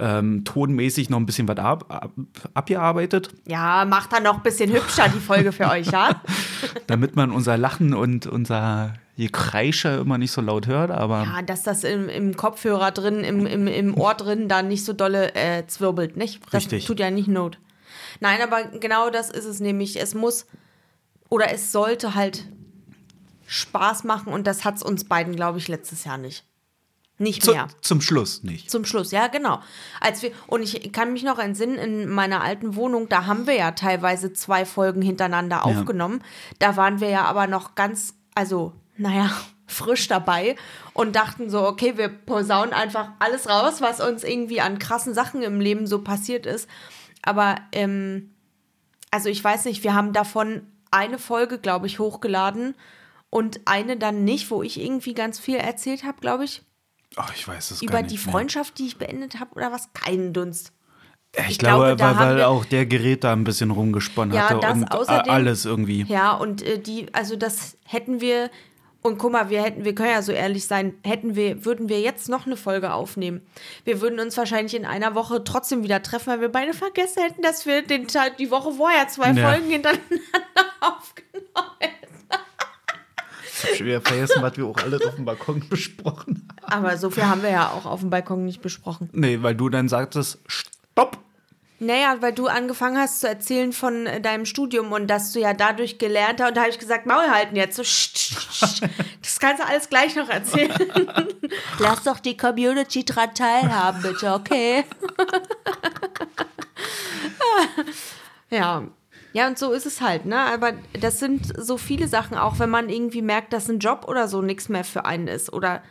ähm, 0.00 0.44
tonmäßig 0.44 1.08
noch 1.08 1.18
ein 1.18 1.26
bisschen 1.26 1.46
was 1.46 1.58
ab, 1.58 1.84
ab, 1.88 2.12
abgearbeitet, 2.54 3.30
Ja, 3.46 3.84
macht 3.84 4.12
dann 4.12 4.24
noch 4.24 4.38
ein 4.38 4.42
bisschen 4.42 4.72
hübscher 4.72 5.08
die 5.14 5.20
Folge 5.20 5.52
für 5.52 5.68
euch, 5.68 5.92
ja? 5.92 6.22
damit 6.88 7.14
man 7.14 7.30
unser 7.30 7.56
Lachen 7.56 7.94
und 7.94 8.26
unser 8.26 8.94
Gekreische 9.16 9.88
immer 9.88 10.18
nicht 10.18 10.32
so 10.32 10.40
laut 10.40 10.66
hört. 10.66 10.90
Aber 10.90 11.22
Ja, 11.24 11.42
dass 11.42 11.62
das 11.62 11.84
im, 11.84 12.08
im 12.08 12.36
Kopfhörer 12.36 12.90
drin, 12.90 13.24
im, 13.24 13.46
im, 13.46 13.66
im 13.66 13.96
Ohr 13.96 14.14
drin 14.14 14.48
dann 14.48 14.68
nicht 14.68 14.84
so 14.84 14.92
dolle 14.92 15.34
äh, 15.34 15.66
zwirbelt, 15.66 16.16
nicht? 16.16 16.40
Das 16.46 16.62
Richtig. 16.62 16.86
tut 16.86 16.98
ja 16.98 17.10
nicht 17.10 17.28
Not. 17.28 17.58
Nein, 18.20 18.40
aber 18.42 18.64
genau 18.78 19.10
das 19.10 19.30
ist 19.30 19.44
es 19.44 19.60
nämlich. 19.60 20.00
Es 20.00 20.14
muss 20.14 20.46
oder 21.28 21.50
es 21.50 21.72
sollte 21.72 22.14
halt 22.14 22.46
Spaß 23.46 24.04
machen 24.04 24.32
und 24.32 24.46
das 24.46 24.64
hat 24.64 24.76
es 24.76 24.82
uns 24.82 25.04
beiden, 25.04 25.34
glaube 25.36 25.58
ich, 25.58 25.68
letztes 25.68 26.04
Jahr 26.04 26.18
nicht. 26.18 26.44
Nicht 27.18 27.44
Zu, 27.44 27.52
mehr. 27.52 27.68
zum 27.82 28.00
Schluss 28.00 28.42
nicht. 28.42 28.70
Zum 28.70 28.84
Schluss, 28.84 29.12
ja, 29.12 29.28
genau. 29.28 29.60
Als 30.00 30.22
wir, 30.22 30.32
und 30.46 30.62
ich 30.62 30.92
kann 30.92 31.12
mich 31.12 31.22
noch 31.22 31.38
entsinnen, 31.38 31.76
in 31.76 32.08
meiner 32.08 32.42
alten 32.42 32.74
Wohnung, 32.74 33.08
da 33.08 33.26
haben 33.26 33.46
wir 33.46 33.54
ja 33.54 33.70
teilweise 33.72 34.32
zwei 34.32 34.64
Folgen 34.64 35.02
hintereinander 35.02 35.64
aufgenommen. 35.64 36.22
Da 36.58 36.76
waren 36.76 37.00
wir 37.00 37.10
ja 37.10 37.24
aber 37.24 37.46
noch 37.46 37.74
ganz, 37.74 38.14
also, 38.34 38.72
naja, 38.96 39.30
frisch 39.66 40.06
dabei 40.08 40.56
und 40.92 41.16
dachten 41.16 41.48
so, 41.50 41.66
okay, 41.66 41.96
wir 41.96 42.08
posaunen 42.08 42.72
einfach 42.74 43.08
alles 43.18 43.48
raus, 43.48 43.80
was 43.80 44.00
uns 44.00 44.22
irgendwie 44.24 44.60
an 44.60 44.78
krassen 44.78 45.14
Sachen 45.14 45.42
im 45.42 45.60
Leben 45.60 45.86
so 45.86 46.02
passiert 46.02 46.44
ist. 46.46 46.68
Aber, 47.22 47.56
ähm, 47.72 48.34
also 49.10 49.28
ich 49.28 49.42
weiß 49.42 49.64
nicht, 49.66 49.82
wir 49.84 49.94
haben 49.94 50.12
davon 50.12 50.66
eine 50.90 51.18
Folge, 51.18 51.58
glaube 51.58 51.86
ich, 51.86 51.98
hochgeladen 51.98 52.74
und 53.30 53.60
eine 53.64 53.96
dann 53.96 54.24
nicht, 54.24 54.50
wo 54.50 54.62
ich 54.62 54.78
irgendwie 54.80 55.14
ganz 55.14 55.38
viel 55.38 55.56
erzählt 55.56 56.04
habe, 56.04 56.20
glaube 56.20 56.44
ich 56.44 56.62
Oh, 57.18 57.22
ich 57.34 57.46
weiß 57.46 57.72
es 57.72 57.82
über 57.82 58.00
nicht 58.00 58.10
die 58.12 58.24
mehr. 58.24 58.32
Freundschaft, 58.32 58.78
die 58.78 58.86
ich 58.86 58.96
beendet 58.96 59.38
habe 59.38 59.54
oder 59.54 59.70
was? 59.70 59.92
Keinen 59.92 60.32
Dunst. 60.32 60.72
Ich, 61.36 61.48
Ich 61.50 61.58
glaube, 61.58 61.94
glaube, 61.96 62.18
weil, 62.18 62.36
weil 62.36 62.42
auch 62.44 62.64
der 62.64 62.86
Gerät 62.86 63.22
da 63.24 63.32
ein 63.34 63.44
bisschen 63.44 63.70
rumgesponnen 63.70 64.34
Ja, 64.34 64.48
hatte 64.48 64.60
das 64.60 64.72
und 64.78 64.84
a- 64.92 64.96
außerdem- 64.98 65.28
alles 65.30 65.64
irgendwie. 65.66 66.04
Ja, 66.08 66.32
und 66.32 66.62
äh, 66.62 66.78
die, 66.78 67.12
also 67.14 67.36
das 67.36 67.76
hätten 67.84 68.22
wir, 68.22 68.50
und 69.02 69.18
guck 69.18 69.32
mal, 69.32 69.50
wir 69.50 69.62
hätten, 69.62 69.84
wir 69.84 69.94
können 69.94 70.10
ja 70.10 70.22
so 70.22 70.32
ehrlich 70.32 70.66
sein, 70.66 70.94
hätten 71.04 71.34
wir, 71.34 71.64
würden 71.64 71.88
wir 71.88 72.00
jetzt 72.00 72.28
noch 72.28 72.46
eine 72.46 72.56
Folge 72.56 72.92
aufnehmen. 72.92 73.40
Wir 73.84 74.00
würden 74.00 74.20
uns 74.20 74.36
wahrscheinlich 74.36 74.74
in 74.74 74.84
einer 74.84 75.14
Woche 75.14 75.42
trotzdem 75.44 75.82
wieder 75.82 76.02
treffen, 76.02 76.28
weil 76.28 76.40
wir 76.40 76.48
beide 76.50 76.72
vergessen 76.72 77.22
hätten, 77.22 77.42
dass 77.42 77.66
wir 77.66 77.82
den 77.82 78.06
Tag, 78.06 78.36
die 78.36 78.50
Woche 78.50 78.72
vorher 78.72 79.08
zwei 79.08 79.32
Ja. 79.32 79.50
Folgen 79.50 79.70
hintereinander 79.70 80.06
aufgenommen 80.80 81.76
hätten. 81.80 81.96
Ich 83.54 83.64
habe 83.64 83.76
schon 83.76 83.86
wieder 83.86 84.00
vergessen, 84.00 84.42
was 84.42 84.56
wir 84.56 84.66
auch 84.66 84.76
alle 84.78 84.96
auf 84.96 85.14
dem 85.14 85.24
Balkon 85.24 85.68
besprochen 85.68 86.48
haben. 86.62 86.84
Aber 86.84 86.96
so 86.96 87.10
viel 87.10 87.24
haben 87.24 87.42
wir 87.42 87.50
ja 87.50 87.70
auch 87.70 87.86
auf 87.86 88.00
dem 88.00 88.10
Balkon 88.10 88.44
nicht 88.44 88.60
besprochen. 88.62 89.08
Nee, 89.12 89.38
weil 89.42 89.54
du 89.54 89.68
dann 89.68 89.88
sagtest, 89.88 90.38
stopp. 90.46 91.18
Naja, 91.82 92.18
weil 92.20 92.32
du 92.32 92.46
angefangen 92.46 92.96
hast 92.96 93.20
zu 93.20 93.28
erzählen 93.28 93.72
von 93.72 94.06
äh, 94.06 94.20
deinem 94.20 94.46
Studium 94.46 94.92
und 94.92 95.08
dass 95.08 95.32
du 95.32 95.40
ja 95.40 95.52
dadurch 95.52 95.98
gelernt 95.98 96.40
hast. 96.40 96.50
Und 96.50 96.56
da 96.56 96.60
habe 96.60 96.70
ich 96.70 96.78
gesagt, 96.78 97.06
Maul 97.06 97.28
halten 97.28 97.56
jetzt. 97.56 97.74
So, 97.74 97.82
sch, 97.82 98.12
sch, 98.14 98.36
sch. 98.52 98.80
Das 99.20 99.40
kannst 99.40 99.60
du 99.60 99.66
alles 99.66 99.88
gleich 99.88 100.14
noch 100.14 100.28
erzählen. 100.28 100.70
Lass 101.80 102.04
doch 102.04 102.20
die 102.20 102.36
Community 102.36 103.04
dran 103.04 103.34
teilhaben, 103.34 104.00
bitte, 104.00 104.32
okay? 104.32 104.84
ja. 108.50 108.84
Ja, 109.32 109.48
und 109.48 109.58
so 109.58 109.72
ist 109.72 109.86
es 109.86 110.00
halt, 110.00 110.24
ne? 110.24 110.38
Aber 110.38 110.74
das 111.00 111.18
sind 111.18 111.52
so 111.58 111.78
viele 111.78 112.06
Sachen, 112.06 112.38
auch 112.38 112.60
wenn 112.60 112.70
man 112.70 112.90
irgendwie 112.90 113.22
merkt, 113.22 113.52
dass 113.52 113.68
ein 113.68 113.80
Job 113.80 114.04
oder 114.06 114.28
so 114.28 114.40
nichts 114.40 114.68
mehr 114.68 114.84
für 114.84 115.04
einen 115.04 115.26
ist. 115.26 115.52
Oder 115.52 115.82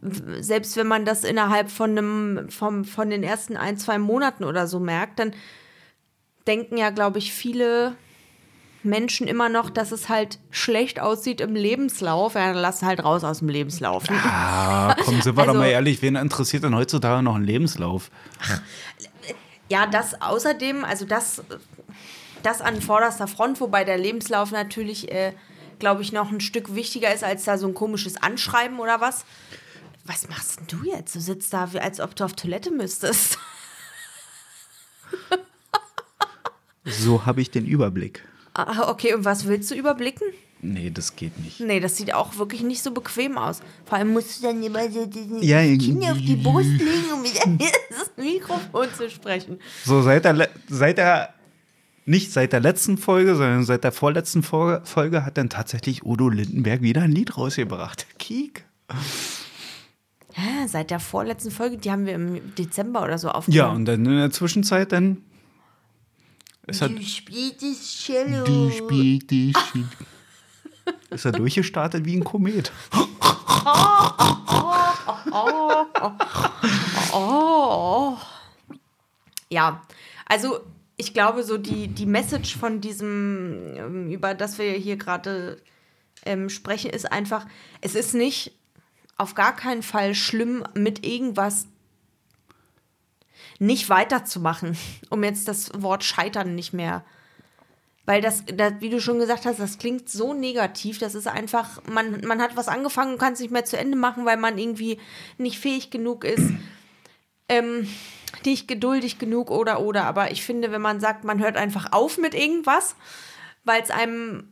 selbst 0.00 0.76
wenn 0.76 0.86
man 0.86 1.04
das 1.04 1.24
innerhalb 1.24 1.70
von 1.70 1.90
einem, 1.90 2.50
vom, 2.50 2.84
von 2.84 3.10
den 3.10 3.22
ersten 3.22 3.56
ein, 3.56 3.76
zwei 3.78 3.98
Monaten 3.98 4.44
oder 4.44 4.66
so 4.66 4.78
merkt, 4.78 5.18
dann 5.18 5.32
denken 6.46 6.76
ja, 6.76 6.90
glaube 6.90 7.18
ich, 7.18 7.32
viele 7.32 7.94
Menschen 8.84 9.26
immer 9.26 9.48
noch, 9.48 9.70
dass 9.70 9.90
es 9.90 10.08
halt 10.08 10.38
schlecht 10.50 11.00
aussieht 11.00 11.40
im 11.40 11.54
Lebenslauf. 11.56 12.34
Ja, 12.34 12.52
dann 12.52 12.62
lass 12.62 12.82
halt 12.82 13.02
raus 13.04 13.24
aus 13.24 13.40
dem 13.40 13.48
Lebenslauf. 13.48 14.04
Ah, 14.08 14.94
komm, 15.04 15.20
sind 15.20 15.36
wir 15.36 15.40
Also- 15.42 15.52
doch 15.52 15.58
mal 15.58 15.66
ehrlich, 15.68 16.00
wen 16.00 16.14
interessiert 16.14 16.62
denn 16.62 16.74
heutzutage 16.76 17.22
noch 17.22 17.34
ein 17.34 17.44
Lebenslauf? 17.44 18.10
Ja, 19.68 19.86
das 19.86 20.22
außerdem, 20.22 20.84
also 20.84 21.04
das, 21.04 21.42
das 22.42 22.60
an 22.60 22.80
vorderster 22.80 23.26
Front, 23.26 23.60
wobei 23.60 23.84
der 23.84 23.98
Lebenslauf 23.98 24.52
natürlich, 24.52 25.10
äh, 25.12 25.32
glaube 25.80 26.02
ich, 26.02 26.12
noch 26.12 26.30
ein 26.30 26.40
Stück 26.40 26.74
wichtiger 26.74 27.12
ist 27.12 27.24
als 27.24 27.44
da 27.44 27.58
so 27.58 27.66
ein 27.66 27.74
komisches 27.74 28.16
Anschreiben 28.22 28.78
oder 28.78 29.00
was. 29.00 29.24
Was 30.08 30.26
machst 30.28 30.58
denn 30.58 30.66
du 30.66 30.90
jetzt? 30.90 31.14
Du 31.14 31.20
sitzt 31.20 31.52
da, 31.52 31.72
wie, 31.72 31.80
als 31.80 32.00
ob 32.00 32.16
du 32.16 32.24
auf 32.24 32.32
Toilette 32.32 32.70
müsstest. 32.70 33.38
So 36.90 37.26
habe 37.26 37.42
ich 37.42 37.50
den 37.50 37.66
Überblick. 37.66 38.24
Ah, 38.54 38.88
okay, 38.88 39.12
und 39.12 39.26
was 39.26 39.46
willst 39.46 39.70
du 39.70 39.74
überblicken? 39.74 40.26
Nee, 40.60 40.90
das 40.90 41.14
geht 41.14 41.38
nicht. 41.38 41.60
Nee, 41.60 41.80
das 41.80 41.96
sieht 41.96 42.12
auch 42.14 42.38
wirklich 42.38 42.62
nicht 42.62 42.82
so 42.82 42.92
bequem 42.92 43.36
aus. 43.38 43.60
Vor 43.84 43.98
allem 43.98 44.12
musst 44.12 44.38
du 44.38 44.46
dann 44.46 44.62
immer 44.62 44.90
so 44.90 45.06
diesen 45.06 45.42
Ja, 45.42 45.60
Kinn 45.60 46.02
auf 46.04 46.16
die 46.16 46.36
Brust 46.42 46.70
legen, 46.70 47.12
um 47.12 47.22
mit 47.22 47.36
das 47.90 48.10
Mikrofon 48.16 48.88
zu 48.96 49.10
sprechen. 49.10 49.60
So, 49.84 50.02
seit 50.02 50.24
der, 50.24 50.48
seit 50.68 50.98
der, 50.98 51.34
nicht 52.06 52.32
seit 52.32 52.52
der 52.52 52.60
letzten 52.60 52.98
Folge, 52.98 53.36
sondern 53.36 53.64
seit 53.64 53.84
der 53.84 53.92
vorletzten 53.92 54.42
Folge, 54.42 54.84
Folge 54.84 55.24
hat 55.24 55.36
dann 55.36 55.50
tatsächlich 55.50 56.04
Udo 56.04 56.28
Lindenberg 56.28 56.80
wieder 56.80 57.02
ein 57.02 57.12
Lied 57.12 57.36
rausgebracht. 57.36 58.06
Kiek. 58.18 58.64
Seit 60.66 60.90
der 60.90 61.00
vorletzten 61.00 61.50
Folge, 61.50 61.76
die 61.78 61.90
haben 61.90 62.06
wir 62.06 62.14
im 62.14 62.54
Dezember 62.54 63.02
oder 63.02 63.18
so 63.18 63.28
Ja, 63.28 63.34
aufgenommen. 63.34 63.76
und 63.76 63.84
dann 63.86 64.04
in 64.06 64.16
der 64.18 64.30
Zwischenzeit 64.30 64.92
dann. 64.92 65.22
Es 66.66 66.82
hat, 66.82 66.90
du 66.90 67.02
spielst 67.02 68.04
Cello. 68.04 68.44
du 68.44 68.70
spielst 68.70 69.30
Schi- 69.30 69.84
Ist 71.10 71.24
er 71.24 71.32
durchgestartet 71.32 72.04
wie 72.04 72.16
ein 72.16 72.24
Komet. 72.24 72.70
Oh. 77.12 78.16
Ja, 79.50 79.82
also 80.26 80.60
ich 80.98 81.14
glaube, 81.14 81.42
so 81.42 81.56
die, 81.56 81.88
die 81.88 82.04
Message 82.04 82.54
von 82.58 82.82
diesem, 82.82 83.72
ähm, 83.76 84.10
über 84.10 84.34
das 84.34 84.58
wir 84.58 84.72
hier 84.72 84.98
gerade 84.98 85.62
ähm, 86.26 86.50
sprechen, 86.50 86.90
ist 86.90 87.10
einfach, 87.10 87.46
es 87.80 87.94
ist 87.94 88.12
nicht 88.14 88.52
auf 89.18 89.34
gar 89.34 89.54
keinen 89.54 89.82
Fall 89.82 90.14
schlimm, 90.14 90.64
mit 90.74 91.04
irgendwas 91.04 91.66
nicht 93.58 93.88
weiterzumachen, 93.90 94.78
um 95.10 95.22
jetzt 95.24 95.48
das 95.48 95.70
Wort 95.82 96.04
scheitern 96.04 96.54
nicht 96.54 96.72
mehr. 96.72 97.04
Weil 98.06 98.22
das, 98.22 98.44
das, 98.46 98.74
wie 98.78 98.88
du 98.88 99.02
schon 99.02 99.18
gesagt 99.18 99.44
hast, 99.44 99.60
das 99.60 99.76
klingt 99.76 100.08
so 100.08 100.32
negativ. 100.32 100.98
Das 100.98 101.14
ist 101.14 101.26
einfach, 101.26 101.82
man, 101.84 102.22
man 102.22 102.40
hat 102.40 102.56
was 102.56 102.68
angefangen 102.68 103.12
und 103.12 103.18
kann 103.18 103.34
es 103.34 103.40
nicht 103.40 103.50
mehr 103.50 103.66
zu 103.66 103.76
Ende 103.76 103.98
machen, 103.98 104.24
weil 104.24 104.38
man 104.38 104.56
irgendwie 104.56 104.98
nicht 105.36 105.58
fähig 105.58 105.90
genug 105.90 106.24
ist, 106.24 106.50
ähm, 107.50 107.86
nicht 108.46 108.66
geduldig 108.66 109.18
genug 109.18 109.50
oder 109.50 109.80
oder. 109.80 110.04
Aber 110.04 110.30
ich 110.30 110.42
finde, 110.42 110.72
wenn 110.72 110.80
man 110.80 111.00
sagt, 111.00 111.24
man 111.24 111.38
hört 111.38 111.58
einfach 111.58 111.92
auf 111.92 112.16
mit 112.16 112.34
irgendwas, 112.34 112.96
weil 113.64 113.82
es 113.82 113.90
einem 113.90 114.48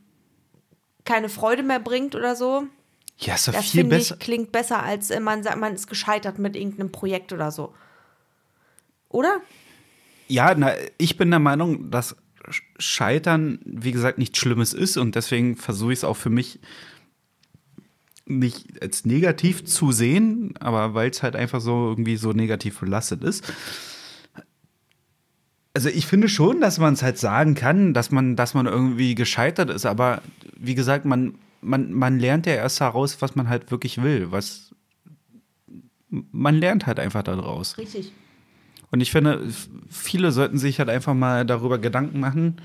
keine 1.05 1.31
Freude 1.31 1.63
mehr 1.63 1.81
bringt 1.81 2.15
oder 2.15 2.37
so, 2.37 2.67
Ja, 3.19 3.35
ist 3.35 3.47
ja 3.47 3.53
das 3.55 3.71
viel 3.71 3.81
finde 3.83 3.97
besser. 3.97 4.15
ich 4.15 4.21
klingt 4.21 4.53
besser, 4.53 4.83
als 4.83 5.11
äh, 5.11 5.21
man 5.21 5.43
sagt, 5.43 5.59
man 5.59 5.75
ist 5.75 5.89
gescheitert 5.89 6.39
mit 6.39 6.55
irgendeinem 6.57 6.93
Projekt 6.93 7.33
oder 7.33 7.51
so. 7.51 7.75
Oder? 9.09 9.41
Ja, 10.29 10.55
na, 10.55 10.73
ich 10.99 11.17
bin 11.17 11.31
der 11.31 11.39
Meinung, 11.41 11.91
dass 11.91 12.17
Sch- 12.49 12.63
Scheitern, 12.79 13.59
wie 13.65 13.93
gesagt, 13.93 14.19
nichts 14.19 14.39
Schlimmes 14.39 14.75
ist 14.75 14.97
und 14.97 15.15
deswegen 15.15 15.57
versuche 15.57 15.93
ich 15.93 16.01
es 16.01 16.05
auch 16.05 16.17
für 16.17 16.31
mich 16.31 16.59
nicht 18.27 18.83
als 18.83 19.05
negativ 19.05 19.65
zu 19.65 19.93
sehen, 19.93 20.55
aber 20.59 20.95
weil 20.95 21.11
es 21.11 21.23
halt 21.23 21.37
einfach 21.37 21.61
so 21.61 21.89
irgendwie 21.91 22.17
so 22.17 22.33
negativ 22.33 22.81
belastet 22.81 23.23
ist. 23.23 23.45
Also 25.75 25.89
ich 25.91 26.07
finde 26.07 26.29
schon, 26.29 26.61
dass 26.61 26.79
man 26.79 26.95
es 26.95 27.03
halt 27.03 27.19
sagen 27.19 27.55
kann, 27.55 27.95
dass 27.95 28.11
man, 28.11 28.35
dass 28.35 28.55
man 28.55 28.67
irgendwie 28.67 29.15
gescheitert 29.15 29.71
ist, 29.71 29.87
aber 29.87 30.23
wie 30.59 30.75
gesagt, 30.75 31.05
man, 31.05 31.35
man, 31.67 31.93
man 31.93 32.19
lernt 32.19 32.47
ja 32.47 32.55
erst 32.55 32.81
heraus, 32.81 33.21
was 33.21 33.35
man 33.35 33.49
halt 33.49 33.71
wirklich 33.71 34.03
will. 34.03 34.31
Was 34.31 34.75
man 36.09 36.55
lernt 36.55 36.87
halt 36.87 37.01
einfach 37.01 37.23
daraus. 37.23 37.77
Richtig. 37.79 38.13
Und 38.91 39.01
ich 39.01 39.11
finde, 39.11 39.47
viele 39.91 40.31
sollten 40.31 40.59
sich 40.59 40.79
halt 40.79 40.89
einfach 40.89 41.15
mal 41.15 41.45
darüber 41.45 41.79
Gedanken 41.79 42.21
machen, 42.21 42.57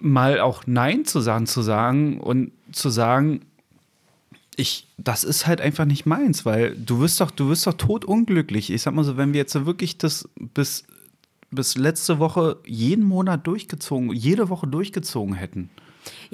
mal 0.00 0.40
auch 0.40 0.66
Nein 0.66 1.04
zu 1.04 1.20
sagen, 1.20 1.46
zu 1.46 1.62
sagen 1.62 2.20
und 2.20 2.52
zu 2.72 2.88
sagen, 2.88 3.42
ich, 4.56 4.86
das 4.96 5.24
ist 5.24 5.46
halt 5.46 5.60
einfach 5.60 5.84
nicht 5.84 6.06
meins, 6.06 6.46
weil 6.46 6.76
du 6.76 7.00
wirst 7.00 7.20
doch, 7.20 7.30
du 7.30 7.48
wirst 7.48 7.66
doch 7.66 7.74
totunglücklich. 7.74 8.70
Ich 8.70 8.82
sag 8.82 8.94
mal 8.94 9.04
so, 9.04 9.16
wenn 9.16 9.32
wir 9.32 9.40
jetzt 9.40 9.52
so 9.52 9.66
wirklich 9.66 9.98
das 9.98 10.28
bis, 10.38 10.84
bis 11.50 11.76
letzte 11.76 12.18
Woche 12.18 12.58
jeden 12.64 13.04
Monat 13.04 13.46
durchgezogen, 13.46 14.12
jede 14.12 14.48
Woche 14.48 14.66
durchgezogen 14.66 15.34
hätten, 15.34 15.70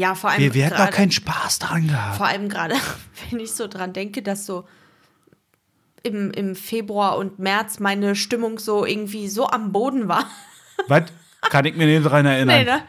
Ja, 0.01 0.15
vor 0.15 0.31
allem. 0.31 0.41
wir, 0.41 0.55
wir 0.55 0.65
hätten 0.65 0.77
gerade- 0.77 0.93
keinen 0.93 1.11
Spaß 1.11 1.59
dran 1.59 1.89
gehabt. 1.89 2.17
Vor 2.17 2.27
allem 2.27 2.49
gerade, 2.49 2.75
wenn 3.31 3.39
ich 3.39 3.53
so 3.53 3.69
dran 3.69 3.93
denke, 3.93 4.23
dass 4.23 4.47
so 4.47 4.67
im, 6.03 6.31
im 6.31 6.57
Februar 6.57 7.19
und 7.19 7.39
März 7.39 7.81
meine 7.81 8.17
Stimmung 8.17 8.59
so 8.59 8.87
irgendwie 8.87 9.29
so 9.29 9.47
am 9.47 9.73
Boden 9.73 10.09
war. 10.09 10.25
Was? 10.89 11.03
Kann 11.43 11.67
ich 11.67 11.77
mir 11.77 11.85
nicht 11.87 12.11
dran 12.11 12.25
erinnern. 12.25 12.59
Nee, 12.61 12.65
ne? 12.65 12.81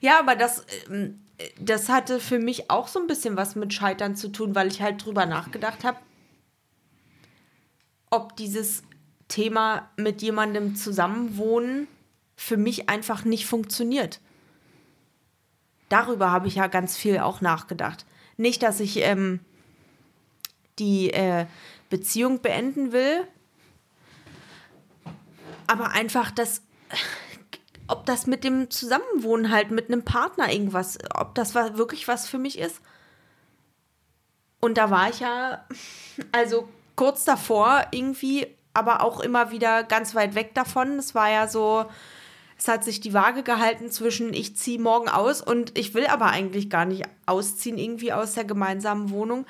ja, 0.00 0.18
aber 0.18 0.36
das, 0.36 0.66
ähm, 0.90 1.24
das 1.58 1.88
hatte 1.88 2.20
für 2.20 2.38
mich 2.38 2.70
auch 2.70 2.86
so 2.86 3.00
ein 3.00 3.06
bisschen 3.06 3.34
was 3.34 3.56
mit 3.56 3.72
Scheitern 3.72 4.14
zu 4.14 4.28
tun, 4.28 4.54
weil 4.54 4.68
ich 4.68 4.82
halt 4.82 5.02
drüber 5.02 5.24
nachgedacht 5.24 5.84
habe, 5.84 5.96
ob 8.10 8.36
dieses 8.36 8.82
Thema 9.28 9.88
mit 9.96 10.20
jemandem 10.20 10.76
zusammenwohnen 10.76 11.88
für 12.42 12.56
mich 12.56 12.88
einfach 12.88 13.24
nicht 13.24 13.46
funktioniert. 13.46 14.20
Darüber 15.88 16.32
habe 16.32 16.48
ich 16.48 16.56
ja 16.56 16.66
ganz 16.66 16.96
viel 16.96 17.18
auch 17.18 17.40
nachgedacht. 17.40 18.04
Nicht, 18.36 18.64
dass 18.64 18.80
ich 18.80 18.96
ähm, 18.96 19.38
die 20.80 21.12
äh, 21.12 21.46
Beziehung 21.88 22.40
beenden 22.40 22.90
will, 22.90 23.28
aber 25.68 25.90
einfach 25.92 26.32
das, 26.32 26.62
ob 27.86 28.06
das 28.06 28.26
mit 28.26 28.42
dem 28.42 28.70
Zusammenwohnen 28.70 29.52
halt 29.52 29.70
mit 29.70 29.86
einem 29.86 30.04
Partner 30.04 30.52
irgendwas, 30.52 30.98
ob 31.14 31.36
das 31.36 31.54
wirklich 31.54 32.08
was 32.08 32.28
für 32.28 32.38
mich 32.38 32.58
ist. 32.58 32.80
Und 34.58 34.78
da 34.78 34.90
war 34.90 35.10
ich 35.10 35.20
ja, 35.20 35.64
also 36.32 36.68
kurz 36.96 37.24
davor 37.24 37.86
irgendwie, 37.92 38.48
aber 38.74 39.02
auch 39.02 39.20
immer 39.20 39.52
wieder 39.52 39.84
ganz 39.84 40.14
weit 40.16 40.34
weg 40.34 40.54
davon. 40.54 40.98
Es 40.98 41.14
war 41.14 41.30
ja 41.30 41.46
so, 41.46 41.86
es 42.62 42.68
hat 42.68 42.84
sich 42.84 43.00
die 43.00 43.12
Waage 43.12 43.42
gehalten 43.42 43.90
zwischen 43.90 44.32
ich 44.32 44.54
ziehe 44.54 44.78
morgen 44.78 45.08
aus 45.08 45.42
und 45.42 45.76
ich 45.76 45.94
will 45.94 46.06
aber 46.06 46.26
eigentlich 46.26 46.70
gar 46.70 46.84
nicht 46.84 47.02
ausziehen 47.26 47.76
irgendwie 47.76 48.12
aus 48.12 48.34
der 48.34 48.44
gemeinsamen 48.44 49.10
Wohnung. 49.10 49.46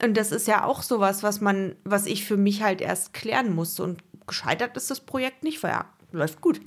Und 0.00 0.16
das 0.16 0.30
ist 0.30 0.46
ja 0.46 0.64
auch 0.64 0.82
sowas, 0.82 1.24
was 1.24 1.40
man, 1.40 1.74
was 1.82 2.06
ich 2.06 2.24
für 2.24 2.36
mich 2.36 2.62
halt 2.62 2.80
erst 2.80 3.14
klären 3.14 3.52
musste. 3.52 3.82
Und 3.82 4.04
gescheitert 4.28 4.76
ist 4.76 4.92
das 4.92 5.00
Projekt 5.00 5.42
nicht, 5.42 5.60
weil 5.64 5.72
ja, 5.72 5.86
läuft 6.12 6.40
gut. 6.40 6.60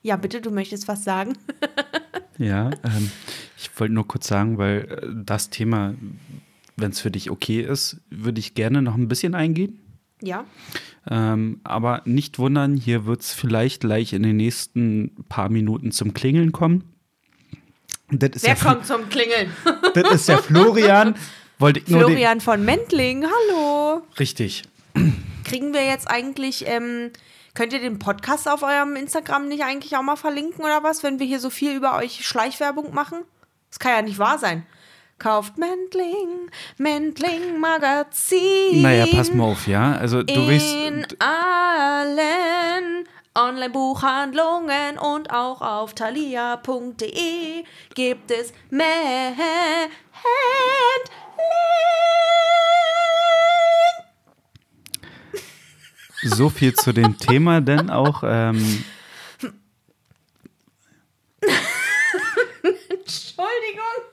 Ja, 0.00 0.14
bitte, 0.14 0.40
du 0.40 0.52
möchtest 0.52 0.86
was 0.86 1.02
sagen. 1.02 1.32
ja, 2.38 2.70
ähm, 2.84 3.10
ich 3.58 3.68
wollte 3.80 3.94
nur 3.94 4.06
kurz 4.06 4.28
sagen, 4.28 4.58
weil 4.58 4.86
äh, 4.88 5.08
das 5.24 5.50
Thema, 5.50 5.94
wenn 6.76 6.92
es 6.92 7.00
für 7.00 7.10
dich 7.10 7.32
okay 7.32 7.62
ist, 7.62 7.96
würde 8.10 8.38
ich 8.38 8.54
gerne 8.54 8.80
noch 8.80 8.94
ein 8.94 9.08
bisschen 9.08 9.34
eingehen. 9.34 9.80
Ja. 10.22 10.44
Ähm, 11.08 11.60
aber 11.64 12.02
nicht 12.04 12.38
wundern, 12.38 12.76
hier 12.76 13.06
wird 13.06 13.20
es 13.20 13.32
vielleicht 13.32 13.82
gleich 13.82 14.12
in 14.12 14.22
den 14.22 14.36
nächsten 14.36 15.14
paar 15.28 15.48
Minuten 15.48 15.92
zum 15.92 16.14
Klingeln 16.14 16.52
kommen. 16.52 16.84
Wer 18.08 18.56
kommt 18.56 18.86
zum 18.86 19.08
Klingeln? 19.08 19.50
das 19.94 20.12
ist 20.12 20.28
der 20.28 20.38
Florian. 20.38 21.16
Wollte 21.58 21.80
ich 21.80 21.86
Florian 21.86 22.40
von 22.40 22.64
Mentling, 22.64 23.24
hallo. 23.24 24.02
Richtig. 24.18 24.62
Kriegen 25.44 25.72
wir 25.72 25.84
jetzt 25.84 26.08
eigentlich, 26.08 26.64
ähm, 26.66 27.10
könnt 27.54 27.72
ihr 27.72 27.80
den 27.80 27.98
Podcast 27.98 28.48
auf 28.48 28.62
eurem 28.62 28.96
Instagram 28.96 29.48
nicht 29.48 29.64
eigentlich 29.64 29.96
auch 29.96 30.02
mal 30.02 30.16
verlinken 30.16 30.64
oder 30.64 30.82
was, 30.82 31.02
wenn 31.02 31.18
wir 31.18 31.26
hier 31.26 31.40
so 31.40 31.50
viel 31.50 31.74
über 31.74 31.96
euch 31.96 32.26
Schleichwerbung 32.26 32.94
machen? 32.94 33.20
Das 33.70 33.78
kann 33.78 33.92
ja 33.92 34.02
nicht 34.02 34.18
wahr 34.18 34.38
sein. 34.38 34.66
Kauft 35.18 35.56
Mentling, 35.56 36.50
Mentling 36.76 37.58
Magazin. 37.58 38.82
Naja, 38.82 39.06
pass 39.10 39.32
mal 39.32 39.44
auf, 39.44 39.66
ja. 39.66 39.92
Also 39.96 40.22
du 40.22 40.34
In 40.34 40.48
weißt. 40.48 40.74
In 40.74 41.06
allen 41.20 43.08
Online-Buchhandlungen 43.34 44.98
und 44.98 45.30
auch 45.30 45.62
auf 45.62 45.94
thalia.de 45.94 47.64
gibt 47.94 48.30
es 48.30 48.52
Handling. 48.70 49.90
So 56.22 56.50
viel 56.50 56.74
zu 56.74 56.92
dem 56.92 57.16
Thema, 57.18 57.60
denn 57.62 57.88
auch. 57.90 58.22
Ähm, 58.22 58.84
Entschuldigung. 62.62 64.05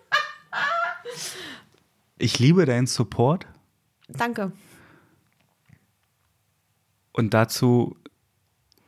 Ich 2.24 2.40
liebe 2.40 2.66
deinen 2.66 2.88
Support. 2.88 3.46
Danke. 4.08 4.54
Und 7.12 7.34
dazu 7.34 7.98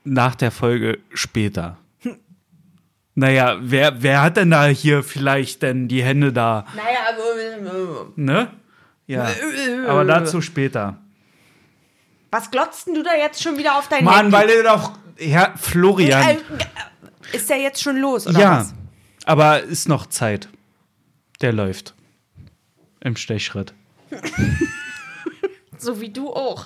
nach 0.06 0.36
der 0.36 0.52
Folge 0.52 1.00
später. 1.14 1.78
Naja, 3.18 3.58
wer, 3.62 4.04
wer 4.04 4.22
hat 4.22 4.36
denn 4.36 4.52
da 4.52 4.66
hier 4.66 5.02
vielleicht 5.02 5.62
denn 5.62 5.88
die 5.88 6.04
Hände 6.04 6.34
da? 6.34 6.66
Naja, 6.76 7.00
aber. 7.14 8.12
Ne? 8.18 8.52
Ja. 9.08 9.30
Aber 9.88 10.04
dazu 10.04 10.42
später. 10.42 10.98
Was 12.30 12.52
glotzt 12.52 12.88
denn 12.88 12.96
du 12.96 13.04
da 13.04 13.16
jetzt 13.16 13.42
schon 13.42 13.58
wieder 13.58 13.78
auf 13.78 13.88
dein 13.88 14.04
Mann, 14.04 14.16
Handy? 14.18 14.34
weil 14.34 14.48
du 14.48 14.64
doch. 14.64 15.00
Herr 15.16 15.58
Florian. 15.58 16.30
Äh, 16.30 16.38
ist 17.32 17.50
der 17.50 17.60
jetzt 17.62 17.82
schon 17.82 17.96
los, 17.96 18.28
oder 18.28 18.38
ja, 18.38 18.60
was? 18.60 18.74
aber 19.24 19.62
ist 19.62 19.88
noch 19.88 20.08
Zeit. 20.08 20.50
Der 21.40 21.54
läuft. 21.54 21.95
Im 23.06 23.16
Stechschritt. 23.16 23.74
so 25.78 26.02
wie 26.02 26.10
du 26.10 26.34
auch. 26.34 26.66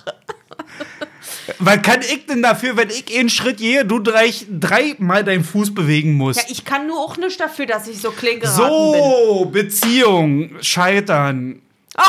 Was 1.58 1.82
kann 1.82 2.00
ich 2.00 2.24
denn 2.24 2.40
dafür, 2.42 2.78
wenn 2.78 2.88
ich 2.88 3.14
einen 3.14 3.28
Schritt 3.28 3.58
gehe, 3.58 3.84
du 3.84 3.98
drei, 3.98 4.32
dreimal 4.48 5.22
deinen 5.22 5.44
Fuß 5.44 5.74
bewegen 5.74 6.14
musst? 6.14 6.40
Ja, 6.40 6.46
ich 6.48 6.64
kann 6.64 6.86
nur 6.86 6.98
auch 6.98 7.18
nicht 7.18 7.38
dafür, 7.38 7.66
dass 7.66 7.86
ich 7.88 8.00
so 8.00 8.10
klinge. 8.10 8.48
So, 8.48 9.44
bin. 9.44 9.52
Beziehung, 9.52 10.62
scheitern. 10.62 11.60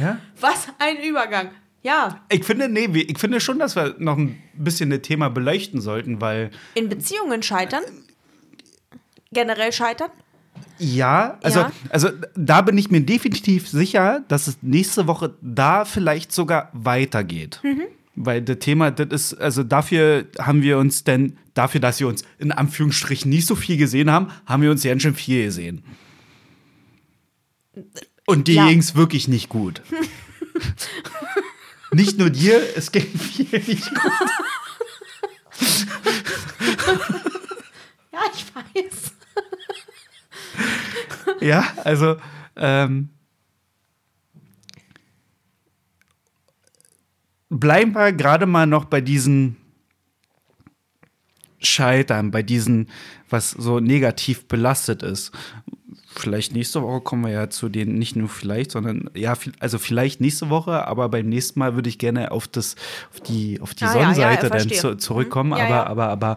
ja? 0.00 0.18
Was 0.38 0.68
ein 0.78 0.98
Übergang. 1.02 1.50
Ja. 1.86 2.20
Ich 2.28 2.44
finde, 2.44 2.68
nee, 2.68 2.86
ich 2.86 3.16
finde 3.16 3.38
schon, 3.38 3.60
dass 3.60 3.76
wir 3.76 3.94
noch 3.98 4.18
ein 4.18 4.42
bisschen 4.54 4.90
das 4.90 5.02
Thema 5.02 5.28
beleuchten 5.30 5.80
sollten, 5.80 6.20
weil. 6.20 6.50
In 6.74 6.88
Beziehungen 6.88 7.44
scheitern? 7.44 7.84
Generell 9.30 9.72
scheitern? 9.72 10.10
Ja, 10.78 11.38
also, 11.44 11.60
ja. 11.60 11.72
also 11.90 12.08
da 12.34 12.62
bin 12.62 12.76
ich 12.76 12.90
mir 12.90 13.02
definitiv 13.02 13.68
sicher, 13.68 14.24
dass 14.26 14.48
es 14.48 14.58
nächste 14.62 15.06
Woche 15.06 15.36
da 15.40 15.84
vielleicht 15.84 16.32
sogar 16.32 16.70
weitergeht. 16.72 17.60
Mhm. 17.62 17.82
Weil 18.16 18.42
das 18.42 18.58
Thema, 18.58 18.90
das 18.90 19.32
ist, 19.32 19.40
also 19.40 19.62
dafür 19.62 20.26
haben 20.40 20.62
wir 20.62 20.78
uns 20.78 21.04
denn, 21.04 21.38
dafür, 21.54 21.80
dass 21.80 22.00
wir 22.00 22.08
uns 22.08 22.24
in 22.38 22.50
Anführungsstrichen 22.50 23.30
nicht 23.30 23.46
so 23.46 23.54
viel 23.54 23.76
gesehen 23.76 24.10
haben, 24.10 24.32
haben 24.44 24.62
wir 24.62 24.72
uns 24.72 24.82
ja 24.82 24.98
schon 24.98 25.14
viel 25.14 25.44
gesehen. 25.44 25.84
Und 28.26 28.48
die 28.48 28.54
ja. 28.54 28.66
ging 28.66 28.80
es 28.80 28.96
wirklich 28.96 29.28
nicht 29.28 29.48
gut. 29.48 29.82
nicht 31.92 32.18
nur 32.18 32.30
dir, 32.30 32.60
es 32.76 32.92
ging 32.92 33.06
viel 33.18 33.58
nicht 33.58 33.90
gut. 33.90 34.12
ja, 38.12 38.20
ich 38.34 38.46
weiß. 38.54 39.12
ja, 41.40 41.64
also 41.84 42.16
ähm, 42.56 43.10
bleiben 47.48 47.94
wir 47.94 48.12
gerade 48.12 48.46
mal 48.46 48.66
noch 48.66 48.84
bei 48.86 49.00
diesen 49.00 49.56
Scheitern, 51.58 52.30
bei 52.30 52.42
diesen, 52.42 52.88
was 53.28 53.50
so 53.50 53.80
negativ 53.80 54.46
belastet 54.46 55.02
ist. 55.02 55.32
Vielleicht 56.18 56.52
nächste 56.54 56.82
Woche 56.82 57.00
kommen 57.00 57.24
wir 57.24 57.32
ja 57.32 57.50
zu 57.50 57.68
den, 57.68 57.94
nicht 57.94 58.16
nur 58.16 58.28
vielleicht, 58.28 58.70
sondern 58.70 59.10
ja, 59.14 59.34
also 59.60 59.78
vielleicht 59.78 60.20
nächste 60.20 60.50
Woche, 60.50 60.86
aber 60.86 61.08
beim 61.08 61.28
nächsten 61.28 61.58
Mal 61.58 61.74
würde 61.74 61.88
ich 61.88 61.98
gerne 61.98 62.30
auf 62.30 62.48
das, 62.48 62.76
auf 63.12 63.20
die, 63.20 63.60
auf 63.60 63.74
die 63.74 63.84
ah, 63.84 63.92
Sonnenseite 63.92 64.46
ja, 64.46 64.56
ja, 64.56 64.58
dann 64.58 64.70
zu, 64.70 64.96
zurückkommen. 64.96 65.50
Mhm. 65.50 65.56
Ja, 65.58 65.86
aber, 65.86 65.86
aber, 65.86 66.08
aber 66.08 66.36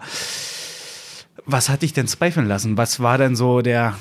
was 1.45 1.69
hat 1.69 1.81
dich 1.81 1.93
denn 1.93 2.07
zweifeln 2.07 2.47
lassen? 2.47 2.77
Was 2.77 2.99
war 2.99 3.17
denn 3.17 3.35
so 3.35 3.61
der. 3.61 3.95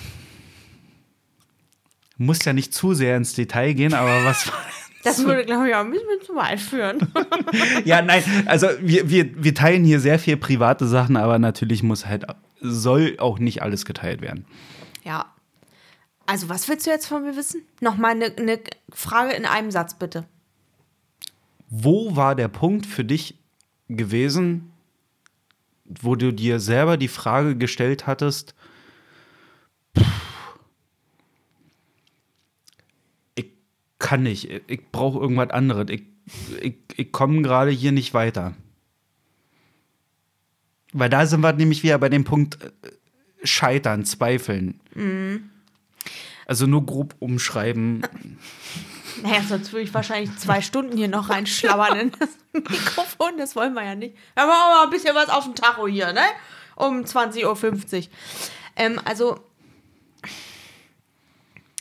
Muss 2.17 2.45
ja 2.45 2.53
nicht 2.53 2.75
zu 2.75 2.95
sehr 2.95 3.17
ins 3.17 3.35
Detail 3.35 3.75
gehen, 3.75 3.95
aber 3.95 4.25
was 4.25 4.49
war. 4.49 4.55
Das 5.05 5.25
würde, 5.25 5.45
glaube 5.45 5.69
ich, 5.69 5.75
auch 5.77 5.85
ein 5.85 5.93
bisschen 5.93 6.21
zu 6.27 6.35
weit 6.35 6.61
führen. 6.61 6.99
ja, 7.85 8.03
nein, 8.03 8.23
also 8.47 8.67
wir, 8.81 9.09
wir, 9.09 9.43
wir 9.43 9.55
teilen 9.55 9.85
hier 9.85 10.01
sehr 10.01 10.19
viel 10.19 10.37
private 10.37 10.89
Sachen, 10.89 11.17
aber 11.17 11.39
natürlich 11.39 11.85
muss 11.85 12.05
halt, 12.05 12.27
soll 12.61 13.15
auch 13.19 13.39
nicht 13.39 13.63
alles 13.63 13.85
geteilt 13.85 14.21
werden. 14.21 14.45
Ja. 15.05 15.27
Also, 16.29 16.51
was 16.51 16.69
willst 16.69 16.87
du 16.87 16.91
jetzt 16.91 17.07
von 17.07 17.23
mir 17.23 17.37
wissen? 17.37 17.63
Nochmal 17.81 18.11
eine, 18.11 18.27
eine 18.37 18.61
Frage 18.91 19.33
in 19.33 19.47
einem 19.47 19.71
Satz, 19.71 19.99
bitte. 19.99 20.27
Wo 21.71 22.17
war 22.17 22.35
der 22.35 22.49
Punkt 22.49 22.85
für 22.85 23.03
dich 23.03 23.39
gewesen, 23.89 24.71
wo 25.87 26.17
du 26.17 26.31
dir 26.35 26.61
selber 26.61 26.99
die 26.99 27.09
Frage 27.09 27.57
gestellt 27.57 28.07
hattest, 28.07 28.55
ich 33.35 33.47
kann 33.99 34.23
nicht, 34.25 34.51
ich 34.67 34.83
brauche 34.93 35.21
irgendwas 35.21 35.49
anderes, 35.49 35.87
ich, 35.89 36.03
ich, 36.61 36.75
ich 36.95 37.11
komme 37.11 37.41
gerade 37.41 37.71
hier 37.71 37.93
nicht 37.93 38.13
weiter. 38.13 38.55
Weil 40.93 41.09
da 41.09 41.25
sind 41.25 41.41
wir 41.41 41.55
nämlich 41.55 41.83
wieder 41.83 41.97
bei 41.97 42.11
dem 42.11 42.25
Punkt 42.25 42.63
äh, 42.63 42.71
Scheitern, 43.45 44.05
Zweifeln. 44.05 44.79
Mhm. 44.95 45.49
Also 46.49 46.67
nur 46.67 46.85
grob 46.85 47.15
umschreiben. 47.21 48.03
Naja, 49.21 49.43
sonst 49.43 49.73
würde 49.73 49.83
ich 49.83 49.93
wahrscheinlich 49.93 50.37
zwei 50.39 50.61
Stunden 50.63 50.97
hier 50.97 51.09
noch 51.09 51.29
reinschlabbern 51.29 51.99
in 51.99 52.13
das 52.21 52.29
Mikrofon. 52.53 53.37
Das 53.37 53.57
wollen 53.57 53.75
wir 53.75 53.83
ja 53.85 53.97
nicht. 53.97 54.15
Wir 54.35 54.45
haben 54.45 54.51
auch 54.51 54.77
mal 54.77 54.85
ein 54.85 54.91
bisschen 54.91 55.13
was 55.13 55.29
auf 55.29 55.43
dem 55.43 55.57
Tacho 55.57 55.89
hier, 55.89 56.13
ne? 56.13 56.23
Um 56.77 57.01
20.50 57.01 57.97
Uhr. 57.97 58.09
Ähm, 58.77 59.01
also, 59.05 59.41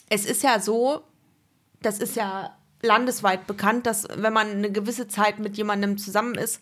es 0.10 0.26
ist 0.26 0.42
ja 0.42 0.60
so, 0.60 1.04
das 1.84 2.00
ist 2.00 2.16
ja 2.16 2.58
landesweit 2.82 3.46
bekannt, 3.46 3.86
dass 3.86 4.08
wenn 4.16 4.34
man 4.34 4.50
eine 4.50 4.72
gewisse 4.72 5.08
Zeit 5.08 5.38
mit 5.38 5.58
jemandem 5.58 6.00
zusammen 6.00 6.34
ist 6.34 6.60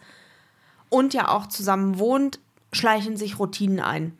und 0.89 1.14
ja 1.14 1.30
auch 1.30 1.47
zusammen 1.47 1.99
wohnt, 1.99 2.39
schleichen 2.74 3.18
sich 3.18 3.39
Routinen 3.39 3.80
ein. 3.80 4.13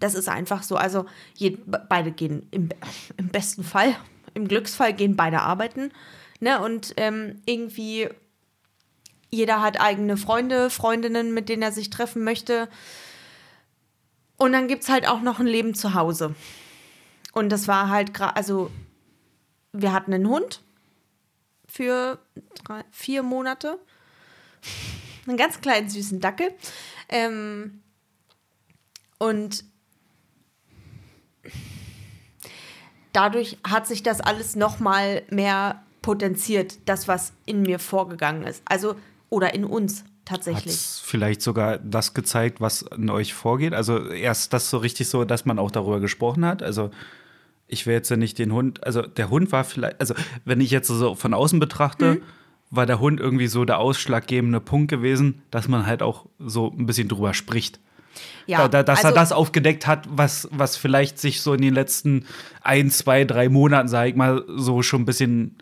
Das 0.00 0.14
ist 0.14 0.28
einfach 0.28 0.62
so. 0.62 0.76
Also 0.76 1.06
je, 1.34 1.56
beide 1.88 2.12
gehen 2.12 2.46
im, 2.50 2.68
im 3.16 3.28
besten 3.28 3.64
Fall, 3.64 3.94
im 4.34 4.48
Glücksfall 4.48 4.92
gehen 4.92 5.16
beide 5.16 5.40
arbeiten. 5.40 5.92
Ne? 6.40 6.60
Und 6.60 6.94
ähm, 6.96 7.40
irgendwie 7.46 8.08
jeder 9.30 9.62
hat 9.62 9.80
eigene 9.80 10.16
Freunde, 10.16 10.68
Freundinnen, 10.68 11.32
mit 11.32 11.48
denen 11.48 11.62
er 11.62 11.72
sich 11.72 11.88
treffen 11.88 12.22
möchte. 12.22 12.68
Und 14.36 14.52
dann 14.52 14.68
gibt 14.68 14.82
es 14.82 14.88
halt 14.90 15.08
auch 15.08 15.22
noch 15.22 15.40
ein 15.40 15.46
Leben 15.46 15.74
zu 15.74 15.94
Hause. 15.94 16.34
Und 17.32 17.48
das 17.48 17.66
war 17.66 17.88
halt 17.88 18.12
gerade, 18.12 18.36
also 18.36 18.70
wir 19.72 19.92
hatten 19.92 20.12
einen 20.12 20.28
Hund 20.28 20.62
für 21.66 22.18
drei, 22.64 22.84
vier 22.90 23.22
Monate. 23.22 23.78
Einen 25.26 25.36
ganz 25.36 25.60
kleinen 25.60 25.88
süßen 25.88 26.20
Dackel. 26.20 26.52
Ähm, 27.08 27.81
und 29.22 29.64
dadurch 33.12 33.58
hat 33.64 33.86
sich 33.86 34.02
das 34.02 34.20
alles 34.20 34.56
noch 34.56 34.80
mal 34.80 35.22
mehr 35.30 35.82
potenziert, 36.00 36.78
das, 36.86 37.08
was 37.08 37.32
in 37.46 37.62
mir 37.62 37.78
vorgegangen 37.78 38.44
ist. 38.44 38.62
Also, 38.64 38.96
oder 39.30 39.54
in 39.54 39.64
uns 39.64 40.00
Hat 40.00 40.06
tatsächlich. 40.24 40.74
es 40.74 41.00
vielleicht 41.04 41.42
sogar 41.42 41.78
das 41.78 42.14
gezeigt, 42.14 42.60
was 42.60 42.82
in 42.82 43.10
euch 43.10 43.34
vorgeht? 43.34 43.74
Also 43.74 44.06
erst 44.08 44.52
das 44.52 44.68
so 44.70 44.78
richtig 44.78 45.08
so, 45.08 45.24
dass 45.24 45.44
man 45.44 45.58
auch 45.58 45.70
darüber 45.70 46.00
gesprochen 46.00 46.44
hat. 46.44 46.62
Also 46.62 46.90
ich 47.68 47.86
will 47.86 47.94
jetzt 47.94 48.10
ja 48.10 48.16
nicht 48.16 48.38
den 48.38 48.52
Hund, 48.52 48.84
also 48.84 49.02
der 49.02 49.30
Hund 49.30 49.52
war 49.52 49.64
vielleicht, 49.64 50.00
also 50.00 50.14
wenn 50.44 50.60
ich 50.60 50.70
jetzt 50.70 50.88
so 50.88 51.14
von 51.14 51.34
außen 51.34 51.60
betrachte, 51.60 52.14
Mhm. 52.16 52.22
war 52.70 52.86
der 52.86 53.00
Hund 53.00 53.20
irgendwie 53.20 53.46
so 53.46 53.64
der 53.64 53.78
ausschlaggebende 53.78 54.60
Punkt 54.60 54.90
gewesen, 54.90 55.42
dass 55.50 55.68
man 55.68 55.86
halt 55.86 56.02
auch 56.02 56.26
so 56.38 56.70
ein 56.70 56.86
bisschen 56.86 57.08
drüber 57.08 57.34
spricht. 57.34 57.80
Ja, 58.46 58.58
da, 58.62 58.68
da, 58.68 58.82
dass 58.82 59.00
er 59.00 59.06
also- 59.06 59.14
das 59.16 59.32
aufgedeckt 59.32 59.86
hat, 59.86 60.06
was, 60.10 60.48
was 60.52 60.76
vielleicht 60.76 61.18
sich 61.18 61.40
so 61.40 61.54
in 61.54 61.62
den 61.62 61.74
letzten 61.74 62.26
ein, 62.62 62.90
zwei, 62.90 63.24
drei 63.24 63.48
Monaten, 63.48 63.88
sag 63.88 64.08
ich 64.08 64.14
mal, 64.16 64.44
so 64.56 64.82
schon 64.82 65.02
ein 65.02 65.04
bisschen 65.06 65.56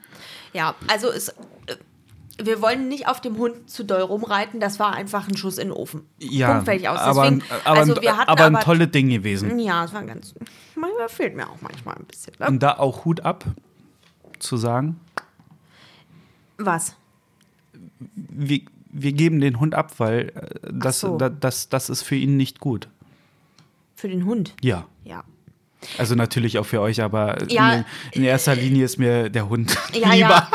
Ja, 0.52 0.74
also 0.88 1.08
es, 1.10 1.28
äh, 1.28 1.34
wir 2.42 2.62
wollen 2.62 2.88
nicht 2.88 3.06
auf 3.06 3.20
dem 3.20 3.36
Hund 3.36 3.68
zu 3.68 3.84
doll 3.84 4.00
rumreiten. 4.00 4.60
Das 4.60 4.78
war 4.78 4.94
einfach 4.94 5.28
ein 5.28 5.36
Schuss 5.36 5.58
in 5.58 5.68
den 5.68 5.76
Ofen. 5.76 6.02
ja, 6.18 6.50
Punkt 6.52 6.64
fertig 6.64 6.88
aus. 6.88 6.98
aber, 6.98 7.22
Deswegen, 7.24 7.42
ein- 7.42 7.60
aber, 7.64 7.78
also 7.80 8.00
wir 8.00 8.16
hatten 8.16 8.30
aber 8.30 8.44
ein 8.46 8.56
aber 8.56 8.64
tolles 8.64 8.90
Ding 8.90 9.10
gewesen. 9.10 9.58
Ja, 9.58 9.84
es 9.84 9.92
war 9.92 10.02
ganz. 10.04 10.34
Manchmal 10.74 11.08
fehlt 11.10 11.36
mir 11.36 11.48
auch 11.48 11.60
manchmal 11.60 11.96
ein 11.96 12.04
bisschen. 12.06 12.32
Ne? 12.38 12.46
Und 12.48 12.62
da 12.62 12.78
auch 12.78 13.04
Hut 13.04 13.20
ab 13.20 13.44
zu 14.38 14.56
sagen, 14.56 14.98
Was? 16.56 16.94
wir, 18.16 18.60
wir 18.92 19.12
geben 19.12 19.40
den 19.40 19.60
Hund 19.60 19.74
ab, 19.74 19.92
weil 19.98 20.32
äh, 20.34 20.68
das, 20.72 21.00
so. 21.00 21.16
da, 21.16 21.28
das, 21.28 21.68
das 21.68 21.90
ist 21.90 22.02
für 22.02 22.16
ihn 22.16 22.36
nicht 22.36 22.60
gut. 22.60 22.88
Für 23.94 24.08
den 24.08 24.24
Hund. 24.24 24.54
Ja. 24.62 24.86
Ja. 25.04 25.24
Also 25.98 26.14
natürlich 26.14 26.58
auch 26.58 26.66
für 26.66 26.80
euch, 26.80 27.00
aber 27.02 27.38
Ja. 27.50 27.72
in, 27.74 27.84
in 28.12 28.24
erster 28.24 28.54
Linie 28.54 28.84
ist 28.84 28.98
mir 28.98 29.30
der 29.30 29.48
Hund 29.48 29.76
Ja, 29.92 30.12
lieber. 30.12 30.28
ja. 30.28 30.50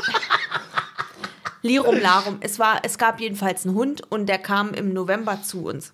Lirum 1.61 1.97
Larum. 1.99 2.37
Es, 2.41 2.59
war, 2.59 2.81
es 2.83 2.97
gab 2.97 3.19
jedenfalls 3.19 3.65
einen 3.65 3.75
Hund 3.75 4.01
und 4.11 4.27
der 4.27 4.37
kam 4.37 4.73
im 4.73 4.93
November 4.93 5.41
zu 5.41 5.65
uns. 5.65 5.93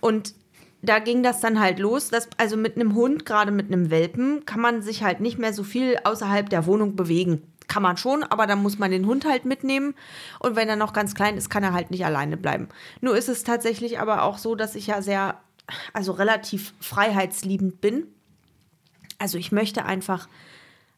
Und 0.00 0.34
da 0.82 0.98
ging 0.98 1.22
das 1.22 1.40
dann 1.40 1.60
halt 1.60 1.78
los. 1.78 2.08
Dass, 2.10 2.28
also 2.38 2.56
mit 2.56 2.74
einem 2.76 2.94
Hund, 2.94 3.24
gerade 3.24 3.52
mit 3.52 3.68
einem 3.68 3.90
Welpen, 3.90 4.44
kann 4.46 4.60
man 4.60 4.82
sich 4.82 5.02
halt 5.04 5.20
nicht 5.20 5.38
mehr 5.38 5.52
so 5.52 5.62
viel 5.62 5.96
außerhalb 6.02 6.50
der 6.50 6.66
Wohnung 6.66 6.96
bewegen. 6.96 7.42
Kann 7.66 7.82
man 7.82 7.96
schon, 7.96 8.22
aber 8.22 8.46
dann 8.46 8.62
muss 8.62 8.78
man 8.78 8.90
den 8.90 9.06
Hund 9.06 9.24
halt 9.24 9.44
mitnehmen. 9.44 9.94
Und 10.38 10.54
wenn 10.54 10.68
er 10.68 10.76
noch 10.76 10.92
ganz 10.92 11.14
klein 11.14 11.36
ist, 11.36 11.48
kann 11.48 11.62
er 11.62 11.72
halt 11.72 11.90
nicht 11.90 12.04
alleine 12.04 12.36
bleiben. 12.36 12.68
Nur 13.00 13.16
ist 13.16 13.28
es 13.28 13.42
tatsächlich 13.42 13.98
aber 13.98 14.22
auch 14.22 14.38
so, 14.38 14.54
dass 14.54 14.74
ich 14.74 14.86
ja 14.88 15.00
sehr, 15.00 15.40
also 15.92 16.12
relativ 16.12 16.74
freiheitsliebend 16.80 17.80
bin. 17.80 18.06
Also 19.18 19.38
ich 19.38 19.52
möchte 19.52 19.84
einfach 19.86 20.28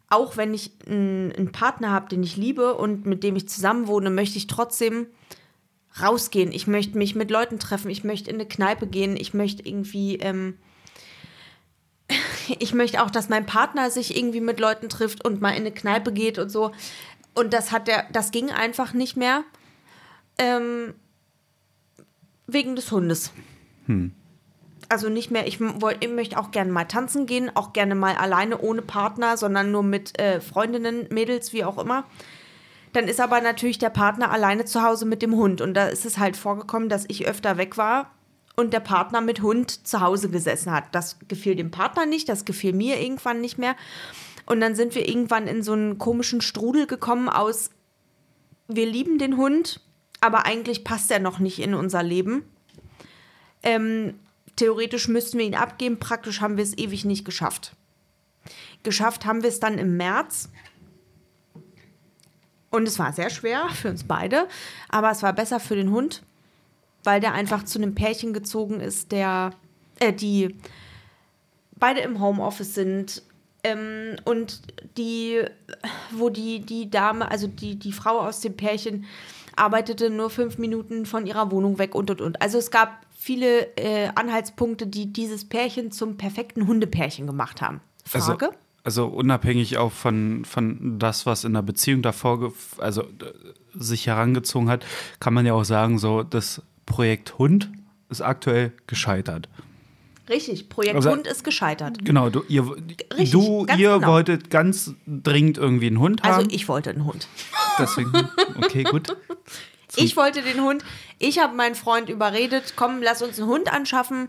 auch 0.08 0.36
wenn 0.36 0.54
ich 0.54 0.70
einen, 0.86 1.50
Partner 1.52 1.90
habe, 1.90 2.08
den 2.08 2.22
ich 2.22 2.36
liebe 2.36 2.74
und 2.74 3.06
mit 3.06 3.24
dem 3.24 3.36
ich 3.36 3.48
zusammen 3.48 3.86
wohne, 3.86 4.10
möchte 4.10 4.38
ich 4.38 4.46
trotzdem 4.46 5.06
rausgehen. 6.00 6.52
Ich 6.52 6.66
möchte 6.66 6.98
mich 6.98 7.14
mit 7.14 7.30
Leuten 7.30 7.58
treffen. 7.58 7.90
Ich 7.90 8.04
möchte 8.04 8.30
in 8.30 8.36
eine 8.36 8.46
Kneipe 8.46 8.86
gehen. 8.86 9.16
Ich 9.16 9.34
möchte 9.34 9.66
irgendwie, 9.66 10.16
ähm, 10.16 10.58
ich 12.58 12.74
möchte 12.74 13.02
auch, 13.02 13.10
dass 13.10 13.28
mein 13.28 13.46
Partner 13.46 13.90
sich 13.90 14.16
irgendwie 14.16 14.40
mit 14.40 14.60
Leuten 14.60 14.88
trifft 14.88 15.24
und 15.24 15.40
mal 15.40 15.50
in 15.50 15.56
eine 15.56 15.72
Kneipe 15.72 16.12
geht 16.12 16.38
und 16.38 16.48
so. 16.50 16.72
Und 17.34 17.52
das 17.52 17.72
hat 17.72 17.88
der, 17.88 18.06
das 18.12 18.30
ging 18.30 18.50
einfach 18.50 18.92
nicht 18.92 19.16
mehr. 19.16 19.44
Ähm, 20.38 20.94
wegen 22.46 22.76
des 22.76 22.90
Hundes. 22.92 23.32
Also 24.88 25.08
nicht 25.08 25.30
mehr, 25.32 25.48
ich, 25.48 25.60
woll- 25.60 25.96
ich 25.98 26.08
möchte 26.08 26.38
auch 26.38 26.52
gerne 26.52 26.70
mal 26.70 26.84
tanzen 26.84 27.26
gehen, 27.26 27.50
auch 27.54 27.72
gerne 27.72 27.96
mal 27.96 28.14
alleine 28.14 28.58
ohne 28.58 28.82
Partner, 28.82 29.36
sondern 29.36 29.72
nur 29.72 29.82
mit 29.82 30.18
äh, 30.20 30.40
Freundinnen, 30.40 31.08
Mädels, 31.10 31.52
wie 31.52 31.64
auch 31.64 31.78
immer. 31.78 32.04
Dann 32.92 33.08
ist 33.08 33.20
aber 33.20 33.40
natürlich 33.40 33.78
der 33.78 33.90
Partner 33.90 34.30
alleine 34.30 34.64
zu 34.64 34.82
Hause 34.82 35.04
mit 35.06 35.22
dem 35.22 35.34
Hund. 35.34 35.60
Und 35.60 35.74
da 35.74 35.88
ist 35.88 36.06
es 36.06 36.18
halt 36.18 36.36
vorgekommen, 36.36 36.88
dass 36.88 37.04
ich 37.08 37.26
öfter 37.26 37.56
weg 37.58 37.76
war 37.76 38.12
und 38.56 38.72
der 38.72 38.80
Partner 38.80 39.20
mit 39.20 39.42
Hund 39.42 39.86
zu 39.86 40.00
Hause 40.00 40.30
gesessen 40.30 40.72
hat. 40.72 40.84
Das 40.92 41.18
gefiel 41.28 41.54
dem 41.54 41.70
Partner 41.70 42.06
nicht, 42.06 42.28
das 42.28 42.44
gefiel 42.44 42.72
mir 42.72 43.00
irgendwann 43.00 43.40
nicht 43.40 43.58
mehr. 43.58 43.76
Und 44.46 44.60
dann 44.60 44.74
sind 44.74 44.94
wir 44.94 45.08
irgendwann 45.08 45.46
in 45.46 45.62
so 45.62 45.72
einen 45.72 45.98
komischen 45.98 46.40
Strudel 46.40 46.86
gekommen 46.86 47.28
aus, 47.28 47.70
wir 48.68 48.86
lieben 48.86 49.18
den 49.18 49.36
Hund, 49.36 49.80
aber 50.20 50.46
eigentlich 50.46 50.82
passt 50.82 51.10
er 51.10 51.20
noch 51.20 51.38
nicht 51.38 51.60
in 51.60 51.74
unser 51.74 52.02
Leben. 52.02 52.44
Ähm, 53.62 54.18
theoretisch 54.56 55.08
müssten 55.08 55.38
wir 55.38 55.46
ihn 55.46 55.54
abgeben, 55.54 55.98
praktisch 55.98 56.40
haben 56.40 56.56
wir 56.56 56.64
es 56.64 56.76
ewig 56.76 57.04
nicht 57.04 57.24
geschafft. 57.24 57.76
Geschafft 58.82 59.26
haben 59.26 59.42
wir 59.42 59.50
es 59.50 59.60
dann 59.60 59.78
im 59.78 59.96
März. 59.96 60.48
Und 62.70 62.88
es 62.88 62.98
war 62.98 63.12
sehr 63.12 63.30
schwer 63.30 63.68
für 63.70 63.90
uns 63.90 64.04
beide, 64.04 64.48
aber 64.88 65.10
es 65.10 65.22
war 65.22 65.32
besser 65.32 65.60
für 65.60 65.76
den 65.76 65.90
Hund, 65.90 66.22
weil 67.06 67.20
der 67.20 67.32
einfach 67.32 67.64
zu 67.64 67.78
einem 67.78 67.94
Pärchen 67.94 68.32
gezogen 68.32 68.80
ist, 68.80 69.12
der, 69.12 69.52
äh, 70.00 70.12
die 70.12 70.56
beide 71.76 72.00
im 72.00 72.20
Homeoffice 72.20 72.74
sind 72.74 73.22
ähm, 73.62 74.16
und 74.24 74.62
die, 74.96 75.42
wo 76.10 76.28
die, 76.28 76.60
die 76.60 76.90
Dame, 76.90 77.30
also 77.30 77.46
die, 77.46 77.78
die 77.78 77.92
Frau 77.92 78.18
aus 78.18 78.40
dem 78.40 78.56
Pärchen, 78.56 79.04
arbeitete 79.54 80.10
nur 80.10 80.30
fünf 80.30 80.58
Minuten 80.58 81.06
von 81.06 81.26
ihrer 81.26 81.50
Wohnung 81.50 81.78
weg 81.78 81.94
und 81.94 82.10
und 82.10 82.20
und. 82.20 82.42
Also 82.42 82.58
es 82.58 82.70
gab 82.70 83.06
viele 83.16 83.74
äh, 83.76 84.10
Anhaltspunkte, 84.14 84.86
die 84.86 85.12
dieses 85.12 85.48
Pärchen 85.48 85.90
zum 85.90 86.16
perfekten 86.16 86.66
Hundepärchen 86.66 87.26
gemacht 87.26 87.62
haben. 87.62 87.80
Frage? 88.04 88.48
Also, 88.48 88.56
also 88.84 89.06
unabhängig 89.06 89.78
auch 89.78 89.92
von, 89.92 90.44
von 90.44 90.98
das, 90.98 91.26
was 91.26 91.44
in 91.44 91.54
der 91.54 91.62
Beziehung 91.62 92.02
davor 92.02 92.52
also, 92.78 93.02
äh, 93.02 93.06
sich 93.74 94.06
herangezogen 94.06 94.68
hat, 94.68 94.84
kann 95.18 95.34
man 95.34 95.46
ja 95.46 95.54
auch 95.54 95.64
sagen, 95.64 95.98
so 95.98 96.22
das 96.22 96.62
Projekt 96.86 97.38
Hund 97.38 97.70
ist 98.08 98.22
aktuell 98.22 98.72
gescheitert. 98.86 99.48
Richtig, 100.28 100.68
Projekt 100.68 100.96
Also- 100.96 101.10
Hund 101.10 101.26
ist 101.26 101.44
gescheitert. 101.44 102.04
Genau, 102.04 102.30
du, 102.30 102.42
ihr, 102.48 102.64
Richtig, 103.12 103.30
du 103.30 103.64
ganz 103.66 103.78
ihr 103.80 103.94
genau. 103.94 104.08
wolltet 104.08 104.50
ganz 104.50 104.92
dringend 105.06 105.56
irgendwie 105.58 105.86
einen 105.86 106.00
Hund 106.00 106.22
haben. 106.22 106.34
Also 106.34 106.48
ich 106.50 106.66
wollte 106.68 106.90
einen 106.90 107.04
Hund. 107.04 107.28
Deswegen, 107.78 108.12
okay, 108.58 108.82
gut. 108.84 109.16
Ich 109.98 110.14
wollte 110.16 110.42
den 110.42 110.60
Hund. 110.60 110.84
Ich 111.18 111.38
habe 111.38 111.56
meinen 111.56 111.74
Freund 111.74 112.10
überredet, 112.10 112.74
komm, 112.76 113.00
lass 113.02 113.22
uns 113.22 113.38
einen 113.38 113.48
Hund 113.48 113.72
anschaffen. 113.72 114.28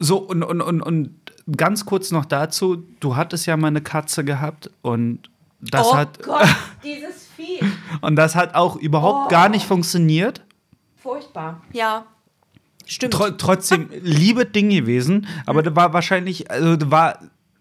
So, 0.00 0.16
und, 0.18 0.42
und, 0.42 0.60
und, 0.60 0.80
und 0.82 1.14
ganz 1.56 1.86
kurz 1.86 2.10
noch 2.10 2.24
dazu, 2.24 2.82
du 2.98 3.14
hattest 3.14 3.46
ja 3.46 3.56
mal 3.56 3.68
eine 3.68 3.82
Katze 3.82 4.24
gehabt 4.24 4.70
und 4.80 5.30
das 5.60 5.86
oh 5.86 5.94
hat 5.94 6.20
Gott, 6.24 6.48
dieses 6.82 7.28
Vieh. 7.36 7.60
und 8.00 8.16
das 8.16 8.34
hat 8.34 8.56
auch 8.56 8.74
überhaupt 8.74 9.26
Oh. 9.26 9.28
gar 9.28 9.48
nicht 9.48 9.66
funktioniert. 9.66 10.40
Furchtbar. 11.02 11.60
Ja, 11.72 12.06
stimmt. 12.86 13.14
Tro 13.14 13.30
trotzdem 13.30 13.88
liebe 14.02 14.46
Ding 14.46 14.70
gewesen, 14.70 15.26
aber 15.46 15.62
da 15.62 15.74
war 15.74 15.92
wahrscheinlich, 15.92 16.50
also 16.50 16.76
da 16.76 16.90
war 16.90 17.18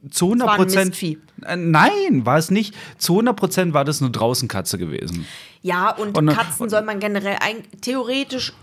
zu 0.10 0.26
100 0.26 0.48
war 0.48 0.54
ein 0.56 0.58
Prozent. 0.62 0.98
Äh, 1.46 1.56
Nein, 1.56 2.26
war 2.26 2.38
es 2.38 2.52
nicht. 2.52 2.76
Zu 2.98 3.14
100 3.14 3.36
Prozent 3.36 3.74
war 3.74 3.86
das 3.86 4.02
eine 4.02 4.12
Draußenkatze 4.12 4.78
gewesen. 4.78 5.26
Ja, 5.62 5.92
und, 5.92 6.18
Und- 6.18 6.28
Katzen 6.30 6.70
soll 6.70 6.82
man 6.84 7.00
generell 7.00 7.38
ein, 7.40 7.58
theoretisch 7.82 8.54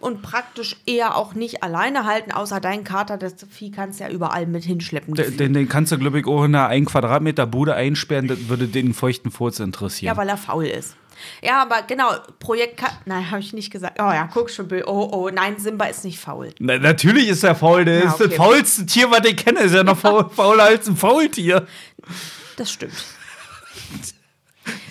und 0.00 0.22
praktisch 0.22 0.76
eher 0.86 1.16
auch 1.16 1.34
nicht 1.34 1.62
alleine 1.64 2.04
halten, 2.04 2.30
außer 2.32 2.60
dein 2.60 2.84
Kater. 2.84 3.16
Das 3.16 3.34
Vieh 3.50 3.70
kannst 3.70 3.98
du 3.98 4.04
ja 4.04 4.10
überall 4.10 4.46
mit 4.46 4.64
hinschleppen. 4.64 5.14
Den, 5.14 5.54
den 5.54 5.68
kannst 5.68 5.90
du, 5.92 5.98
glaube 5.98 6.20
ich, 6.20 6.26
auch 6.26 6.44
in 6.44 6.54
einer 6.54 6.68
1 6.68 6.88
Quadratmeter 6.90 7.46
Bude 7.46 7.74
einsperren, 7.74 8.28
das 8.28 8.48
würde 8.48 8.68
den 8.68 8.94
feuchten 8.94 9.30
Furz 9.32 9.58
interessieren. 9.60 10.06
Ja, 10.14 10.16
weil 10.16 10.28
er 10.28 10.36
faul 10.36 10.66
ist. 10.66 10.94
Ja, 11.42 11.62
aber 11.62 11.82
genau, 11.82 12.10
Projekt 12.38 12.76
Ka 12.78 12.88
Nein, 13.06 13.30
habe 13.30 13.40
ich 13.40 13.52
nicht 13.52 13.70
gesagt. 13.70 13.98
Oh 14.00 14.04
ja, 14.10 14.28
guck 14.32 14.50
schon, 14.50 14.68
Bill. 14.68 14.84
Oh, 14.86 15.08
oh, 15.12 15.30
nein, 15.30 15.56
Simba 15.58 15.86
ist 15.86 16.04
nicht 16.04 16.18
faul. 16.18 16.54
Na, 16.58 16.78
natürlich 16.78 17.28
ist 17.28 17.44
er 17.44 17.54
faul, 17.54 17.84
der 17.84 18.00
Ja, 18.00 18.04
ist 18.10 18.20
das 18.20 18.26
okay. 18.28 18.36
faulste 18.36 18.86
Tier, 18.86 19.10
was 19.10 19.24
ich 19.24 19.36
kenne. 19.36 19.60
Ist 19.60 19.74
ja 19.74 19.82
noch 19.84 19.98
faul, 19.98 20.28
fauler 20.34 20.64
als 20.64 20.86
ein 20.88 20.96
Faultier. 20.96 21.66
Das 22.56 22.70
stimmt. 22.70 22.94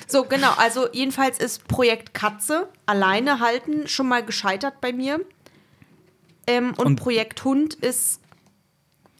So, 0.07 0.23
genau. 0.23 0.51
Also 0.57 0.87
jedenfalls 0.93 1.37
ist 1.37 1.67
Projekt 1.67 2.13
Katze 2.13 2.69
alleine 2.85 3.39
halten 3.39 3.87
schon 3.87 4.07
mal 4.07 4.23
gescheitert 4.23 4.79
bei 4.81 4.93
mir. 4.93 5.19
Ähm, 6.47 6.73
und, 6.77 6.85
Und- 6.85 6.95
Projekt 6.97 7.43
Hund 7.43 7.73
ist 7.73 8.21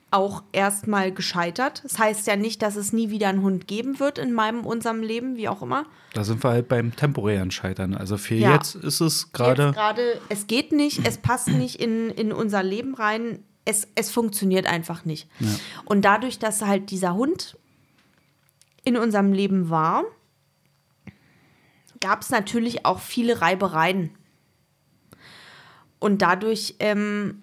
auch 0.10 0.44
erstmal 0.54 1.12
gescheitert. 1.12 1.84
Das 1.84 2.00
heißt 2.00 2.28
ja 2.28 2.36
nicht, 2.38 2.62
dass 2.62 2.76
es 2.78 2.94
nie 2.94 3.10
wieder 3.10 3.28
einen 3.28 3.42
Hund 3.42 3.68
geben 3.68 4.00
wird 4.00 4.18
in 4.18 4.32
meinem, 4.32 4.66
unserem 4.66 5.02
Leben, 5.02 5.36
wie 5.36 5.50
auch 5.50 5.62
immer. 5.62 5.86
Da 6.14 6.24
sind 6.24 6.44
wir 6.44 6.52
halt 6.52 6.70
beim 6.70 6.96
temporären 6.96 7.52
Scheitern. 7.52 7.94
Also 7.94 8.18
für 8.18 8.36
Ja. 8.36 8.54
jetzt 8.54 8.76
ist 8.76 9.02
es 9.02 9.32
gerade. 9.34 9.74
gerade, 9.74 10.22
es 10.30 10.48
geht 10.48 10.72
nicht, 10.72 11.06
es 11.06 11.18
passt 11.18 11.50
nicht 11.50 11.76
in, 11.82 12.10
in 12.10 12.32
unser 12.32 12.64
Leben 12.64 12.96
rein. 12.96 13.44
Es, 13.66 13.86
es 13.96 14.10
funktioniert 14.10 14.66
einfach 14.66 15.04
nicht. 15.04 15.28
Und 15.84 16.04
dadurch, 16.06 16.40
dass 16.40 16.62
halt 16.62 16.90
dieser 16.90 17.16
Hund 17.16 17.58
in 18.86 18.96
unserem 18.96 19.34
Leben 19.34 19.70
war, 19.70 20.06
gab 22.00 22.22
es 22.22 22.30
natürlich 22.30 22.86
auch 22.86 23.00
viele 23.00 23.42
Reibereien. 23.42 24.12
Und 26.00 26.22
dadurch 26.22 26.76
ähm, 26.80 27.42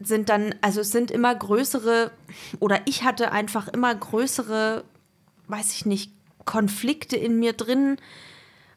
sind 0.00 0.28
dann, 0.28 0.54
also 0.60 0.80
es 0.80 0.90
sind 0.90 1.10
immer 1.10 1.34
größere, 1.34 2.10
oder 2.60 2.80
ich 2.86 3.04
hatte 3.04 3.32
einfach 3.32 3.68
immer 3.68 3.94
größere, 3.94 4.84
weiß 5.48 5.72
ich 5.72 5.86
nicht, 5.86 6.12
Konflikte 6.44 7.16
in 7.16 7.38
mir 7.38 7.52
drin, 7.52 7.96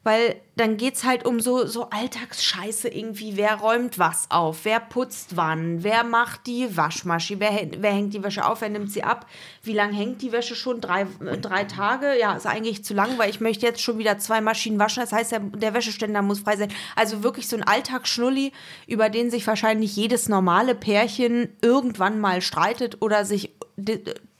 weil 0.10 0.41
dann 0.55 0.78
geht 0.78 0.95
es 0.95 1.03
halt 1.03 1.24
um 1.24 1.39
so, 1.39 1.68
so 1.68 1.91
Alltagsscheiße 1.91 2.88
irgendwie. 2.88 3.38
Wer 3.38 3.57
räumt 3.57 3.99
was 3.99 4.26
auf? 4.32 4.66
Wer 4.66 4.80
putzt 4.80 5.38
wann? 5.38 5.84
Wer 5.84 6.03
macht 6.03 6.47
die 6.47 6.76
Waschmaschine? 6.76 7.39
Wer, 7.41 7.68
wer 7.78 7.91
hängt 7.91 8.16
die 8.16 8.24
Wäsche 8.24 8.43
auf? 8.43 8.62
Wer 8.62 8.70
nimmt 8.70 8.91
sie 8.91 9.03
ab? 9.03 9.28
Wie 9.62 9.74
lange 9.74 9.93
hängt 9.93 10.24
die 10.24 10.32
Wäsche 10.32 10.55
schon? 10.55 10.82
Drei, 10.82 11.01
äh, 11.03 11.38
drei 11.38 11.66
Tage? 11.66 12.20
Ja, 12.20 12.34
ist 12.34 12.47
eigentlich 12.47 12.84
zu 12.84 12.95
lang, 12.95 13.20
weil 13.20 13.30
ich 13.30 13.39
möchte 13.39 13.68
jetzt 13.68 13.84
schon 13.84 13.99
wieder 13.99 14.18
zwei 14.18 14.41
Maschinen 14.41 14.80
waschen. 14.80 15.01
Das 15.01 15.12
heißt, 15.12 15.32
der, 15.32 15.41
der 15.41 15.76
Wäscheständer 15.76 16.24
muss 16.24 16.39
frei 16.39 16.57
sein. 16.57 16.74
Also 16.95 17.22
wirklich 17.22 17.47
so 17.47 17.55
ein 17.55 17.64
Alltagsschnulli, 17.64 18.51
über 18.88 19.10
den 19.10 19.30
sich 19.30 19.45
wahrscheinlich 19.45 19.95
jedes 19.95 20.28
normale 20.28 20.74
Pärchen 20.74 21.49
irgendwann 21.62 22.20
mal 22.20 22.41
streitet 22.41 22.99
oder 23.03 23.26
sich 23.26 23.51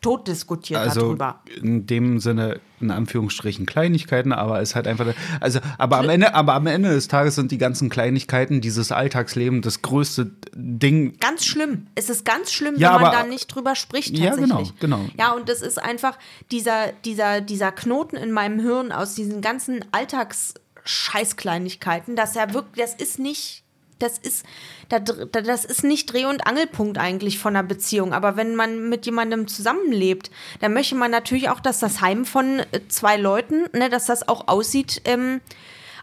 tot 0.02 0.28
diskutiert 0.28 0.80
Also 0.80 1.02
darüber. 1.02 1.40
in 1.62 1.86
dem 1.86 2.20
Sinne, 2.20 2.60
in 2.80 2.90
Anführungsstrichen, 2.90 3.66
Kleinigkeiten, 3.66 4.32
aber 4.32 4.62
es 4.62 4.70
ist 4.70 4.76
halt 4.76 4.88
einfach. 4.88 5.08
Also, 5.42 5.60
aber 5.78 5.98
am 5.98 6.08
Ende, 6.10 6.34
aber 6.34 6.54
am 6.54 6.68
Ende 6.68 6.90
des 6.90 7.10
Tages 7.10 7.36
sind 7.36 7.52
die 7.52 7.58
ganzen 7.58 7.90
Kleinigkeiten, 7.90 8.62
dieses 8.62 8.92
Alltagsleben, 8.94 9.62
das 9.62 9.82
größte 9.82 10.32
Ding. 10.54 11.18
Ganz 11.20 11.46
schlimm. 11.46 11.88
Es 11.96 12.10
ist 12.10 12.24
ganz 12.24 12.52
schlimm, 12.52 12.76
Ja, 12.78 12.96
wenn 12.96 13.02
man 13.02 13.12
da 13.12 13.24
nicht 13.24 13.48
drüber 13.48 13.76
spricht 13.76 14.18
Ja, 14.18 14.36
genau, 14.36 14.64
genau. 14.80 15.02
Ja, 15.18 15.32
und 15.34 15.50
das 15.50 15.62
ist 15.62 15.82
einfach 15.82 16.18
dieser, 16.52 16.94
dieser, 17.04 17.42
dieser 17.42 17.72
Knoten 17.74 18.16
in 18.16 18.32
meinem 18.32 18.60
Hirn 18.60 18.92
aus 18.94 19.16
diesen 19.16 19.42
ganzen 19.42 19.84
Alltagsscheißkleinigkeiten, 19.92 22.16
dass 22.16 22.36
er 22.36 22.54
wirklich, 22.54 22.86
das 22.86 22.94
ist 22.96 23.20
nicht, 23.20 23.64
das 24.00 24.18
ist, 24.18 24.46
das 24.90 25.66
ist 25.66 25.84
nicht 25.84 26.12
Dreh- 26.12 26.26
und 26.26 26.48
Angelpunkt 26.48 26.98
eigentlich 26.98 27.38
von 27.38 27.56
einer 27.56 27.68
Beziehung. 27.68 28.14
Aber 28.14 28.36
wenn 28.36 28.56
man 28.56 28.90
mit 28.90 29.06
jemandem 29.06 29.48
zusammenlebt, 29.48 30.32
dann 30.62 30.74
möchte 30.74 30.96
man 30.96 31.12
natürlich 31.12 31.50
auch, 31.50 31.60
dass 31.60 31.80
das 31.80 32.02
Heim 32.02 32.26
von 32.26 32.60
äh, 32.60 32.82
zwei 32.88 33.18
Leuten, 33.18 33.66
ne, 33.74 33.90
dass 33.90 34.06
das 34.06 34.28
auch 34.28 34.48
aussieht, 34.48 35.02
ähm, 35.06 35.42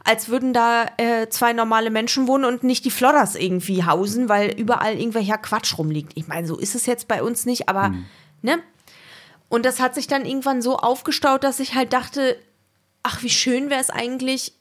als 0.04 0.28
würden 0.28 0.52
da 0.52 0.86
äh, 0.98 1.28
zwei 1.30 1.52
normale 1.52 1.90
Menschen 1.90 2.28
wohnen 2.28 2.44
und 2.44 2.62
nicht 2.62 2.84
die 2.84 2.92
Flodders 2.92 3.34
irgendwie 3.34 3.84
hausen, 3.84 4.28
weil 4.28 4.50
überall 4.56 4.94
irgendwelcher 4.94 5.36
Quatsch 5.36 5.76
rumliegt. 5.78 6.12
Ich 6.14 6.28
meine, 6.28 6.46
so 6.46 6.56
ist 6.56 6.76
es 6.76 6.86
jetzt 6.86 7.08
bei 7.08 7.22
uns 7.24 7.44
nicht, 7.44 7.68
aber 7.68 7.92
ne? 8.42 8.58
Und 9.48 9.64
das 9.64 9.80
hat 9.80 9.94
sich 9.94 10.06
dann 10.06 10.24
irgendwann 10.24 10.62
so 10.62 10.76
aufgestaut, 10.76 11.44
dass 11.44 11.60
ich 11.60 11.74
halt 11.74 11.92
dachte, 11.92 12.36
ach, 13.02 13.22
wie 13.22 13.30
schön 13.30 13.70
wäre 13.70 13.80
es 13.80 13.90
eigentlich, 13.90 14.54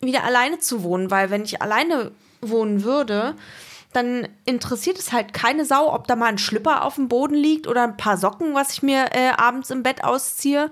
wieder 0.00 0.24
alleine 0.24 0.58
zu 0.58 0.82
wohnen, 0.82 1.10
weil 1.10 1.30
wenn 1.30 1.42
ich 1.42 1.62
alleine 1.62 2.12
wohnen 2.50 2.84
würde, 2.84 3.34
dann 3.92 4.28
interessiert 4.44 4.98
es 4.98 5.12
halt 5.12 5.32
keine 5.32 5.64
Sau, 5.64 5.92
ob 5.92 6.06
da 6.08 6.16
mal 6.16 6.26
ein 6.26 6.38
Schlüpper 6.38 6.82
auf 6.82 6.96
dem 6.96 7.08
Boden 7.08 7.36
liegt 7.36 7.66
oder 7.66 7.84
ein 7.84 7.96
paar 7.96 8.16
Socken, 8.16 8.54
was 8.54 8.72
ich 8.72 8.82
mir 8.82 9.06
äh, 9.12 9.30
abends 9.36 9.70
im 9.70 9.82
Bett 9.82 10.02
ausziehe 10.02 10.70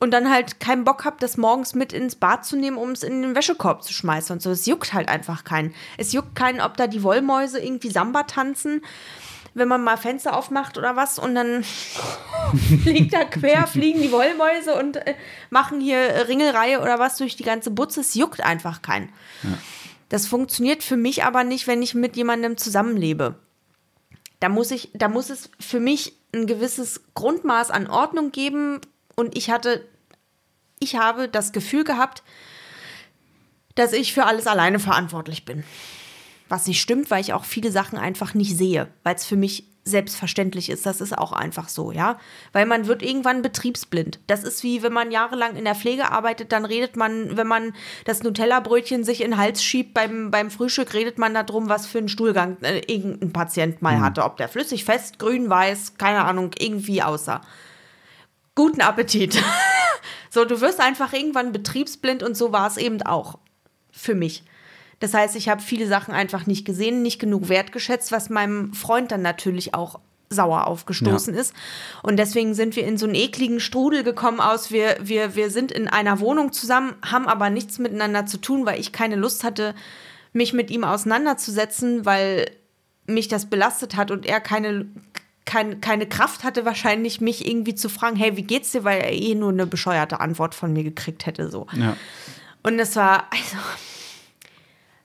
und 0.00 0.12
dann 0.12 0.30
halt 0.30 0.60
keinen 0.60 0.84
Bock 0.84 1.04
habe, 1.04 1.16
das 1.18 1.36
morgens 1.36 1.74
mit 1.74 1.92
ins 1.92 2.16
Bad 2.16 2.44
zu 2.44 2.56
nehmen, 2.56 2.76
um 2.76 2.90
es 2.90 3.02
in 3.02 3.22
den 3.22 3.34
Wäschekorb 3.34 3.82
zu 3.82 3.92
schmeißen 3.92 4.34
und 4.34 4.42
so. 4.42 4.50
Es 4.50 4.66
juckt 4.66 4.92
halt 4.92 5.08
einfach 5.08 5.44
keinen. 5.44 5.74
Es 5.96 6.12
juckt 6.12 6.34
keinen, 6.34 6.60
ob 6.60 6.76
da 6.76 6.86
die 6.86 7.02
Wollmäuse 7.02 7.60
irgendwie 7.60 7.90
Samba 7.90 8.24
tanzen, 8.24 8.82
wenn 9.54 9.66
man 9.66 9.82
mal 9.82 9.96
Fenster 9.96 10.36
aufmacht 10.36 10.78
oder 10.78 10.94
was 10.94 11.18
und 11.18 11.34
dann 11.34 11.64
fliegt 12.82 13.12
da 13.12 13.24
quer, 13.24 13.66
fliegen 13.66 14.00
die 14.00 14.12
Wollmäuse 14.12 14.74
und 14.74 14.96
äh, 14.96 15.14
machen 15.50 15.80
hier 15.80 16.26
Ringelreihe 16.28 16.80
oder 16.80 16.98
was 16.98 17.16
durch 17.16 17.36
die 17.36 17.44
ganze 17.44 17.70
Butze. 17.70 18.00
Es 18.00 18.14
juckt 18.14 18.40
einfach 18.40 18.82
keinen. 18.82 19.12
Das 20.08 20.26
funktioniert 20.26 20.82
für 20.82 20.96
mich 20.96 21.24
aber 21.24 21.44
nicht, 21.44 21.66
wenn 21.66 21.82
ich 21.82 21.94
mit 21.94 22.16
jemandem 22.16 22.56
zusammenlebe. 22.56 23.36
Da 24.40 24.48
muss 24.48 24.70
ich, 24.70 24.90
da 24.94 25.08
muss 25.08 25.30
es 25.30 25.50
für 25.58 25.80
mich 25.80 26.14
ein 26.34 26.46
gewisses 26.46 27.02
Grundmaß 27.14 27.70
an 27.70 27.88
Ordnung 27.88 28.30
geben 28.32 28.80
und 29.16 29.36
ich 29.36 29.50
hatte, 29.50 29.84
ich 30.78 30.96
habe 30.96 31.28
das 31.28 31.52
Gefühl 31.52 31.84
gehabt, 31.84 32.22
dass 33.74 33.92
ich 33.92 34.12
für 34.12 34.26
alles 34.26 34.46
alleine 34.46 34.78
verantwortlich 34.78 35.44
bin. 35.44 35.64
Was 36.48 36.66
nicht 36.66 36.80
stimmt, 36.80 37.10
weil 37.10 37.20
ich 37.20 37.32
auch 37.32 37.44
viele 37.44 37.70
Sachen 37.70 37.98
einfach 37.98 38.34
nicht 38.34 38.56
sehe, 38.56 38.88
weil 39.02 39.14
es 39.14 39.26
für 39.26 39.36
mich 39.36 39.64
selbstverständlich 39.88 40.70
ist. 40.70 40.86
Das 40.86 41.00
ist 41.00 41.16
auch 41.16 41.32
einfach 41.32 41.68
so, 41.68 41.90
ja. 41.90 42.18
Weil 42.52 42.66
man 42.66 42.86
wird 42.86 43.02
irgendwann 43.02 43.42
betriebsblind. 43.42 44.20
Das 44.26 44.44
ist 44.44 44.62
wie, 44.62 44.82
wenn 44.82 44.92
man 44.92 45.10
jahrelang 45.10 45.56
in 45.56 45.64
der 45.64 45.74
Pflege 45.74 46.10
arbeitet, 46.10 46.52
dann 46.52 46.64
redet 46.64 46.96
man, 46.96 47.36
wenn 47.36 47.46
man 47.46 47.74
das 48.04 48.22
Nutella-Brötchen 48.22 49.04
sich 49.04 49.22
in 49.22 49.32
den 49.32 49.38
Hals 49.38 49.62
schiebt 49.62 49.94
beim, 49.94 50.30
beim 50.30 50.50
Frühstück, 50.50 50.94
redet 50.94 51.18
man 51.18 51.34
darum, 51.34 51.68
was 51.68 51.86
für 51.86 51.98
einen 51.98 52.08
Stuhlgang 52.08 52.58
äh, 52.62 52.80
irgendein 52.86 53.32
Patient 53.32 53.82
mal 53.82 54.00
hatte. 54.00 54.24
Ob 54.24 54.36
der 54.36 54.48
flüssig, 54.48 54.84
fest, 54.84 55.18
grün, 55.18 55.50
weiß, 55.50 55.94
keine 55.98 56.24
Ahnung, 56.24 56.50
irgendwie 56.58 57.02
aussah. 57.02 57.40
Guten 58.54 58.80
Appetit. 58.80 59.42
so, 60.30 60.44
du 60.44 60.60
wirst 60.60 60.80
einfach 60.80 61.12
irgendwann 61.12 61.52
betriebsblind 61.52 62.22
und 62.22 62.36
so 62.36 62.52
war 62.52 62.66
es 62.66 62.76
eben 62.76 63.02
auch 63.02 63.38
für 63.90 64.14
mich. 64.14 64.44
Das 65.00 65.14
heißt, 65.14 65.36
ich 65.36 65.48
habe 65.48 65.62
viele 65.62 65.86
Sachen 65.86 66.12
einfach 66.12 66.46
nicht 66.46 66.64
gesehen, 66.64 67.02
nicht 67.02 67.18
genug 67.18 67.48
wertgeschätzt, 67.48 68.10
was 68.10 68.30
meinem 68.30 68.74
Freund 68.74 69.12
dann 69.12 69.22
natürlich 69.22 69.74
auch 69.74 70.00
sauer 70.30 70.66
aufgestoßen 70.66 71.34
ist. 71.34 71.54
Und 72.02 72.16
deswegen 72.18 72.54
sind 72.54 72.76
wir 72.76 72.86
in 72.86 72.98
so 72.98 73.06
einen 73.06 73.14
ekligen 73.14 73.60
Strudel 73.60 74.02
gekommen 74.04 74.40
aus, 74.40 74.70
wir, 74.70 74.96
wir, 75.00 75.34
wir 75.34 75.50
sind 75.50 75.72
in 75.72 75.88
einer 75.88 76.20
Wohnung 76.20 76.52
zusammen, 76.52 76.94
haben 77.02 77.26
aber 77.28 77.50
nichts 77.50 77.78
miteinander 77.78 78.26
zu 78.26 78.38
tun, 78.38 78.66
weil 78.66 78.80
ich 78.80 78.92
keine 78.92 79.16
Lust 79.16 79.44
hatte, 79.44 79.74
mich 80.32 80.52
mit 80.52 80.70
ihm 80.70 80.84
auseinanderzusetzen, 80.84 82.04
weil 82.04 82.50
mich 83.06 83.28
das 83.28 83.46
belastet 83.46 83.96
hat 83.96 84.10
und 84.10 84.26
er 84.26 84.40
keine, 84.40 84.86
kein, 85.46 85.80
keine 85.80 86.06
Kraft 86.06 86.44
hatte, 86.44 86.66
wahrscheinlich 86.66 87.22
mich 87.22 87.48
irgendwie 87.48 87.74
zu 87.74 87.88
fragen, 87.88 88.16
hey, 88.16 88.36
wie 88.36 88.42
geht's 88.42 88.72
dir, 88.72 88.84
weil 88.84 89.00
er 89.00 89.12
eh 89.12 89.34
nur 89.34 89.50
eine 89.50 89.66
bescheuerte 89.66 90.20
Antwort 90.20 90.54
von 90.54 90.74
mir 90.74 90.84
gekriegt 90.84 91.24
hätte. 91.24 91.50
So. 91.50 91.66
Ja. 91.72 91.96
Und 92.62 92.78
es 92.78 92.96
war, 92.96 93.28
also, 93.30 93.56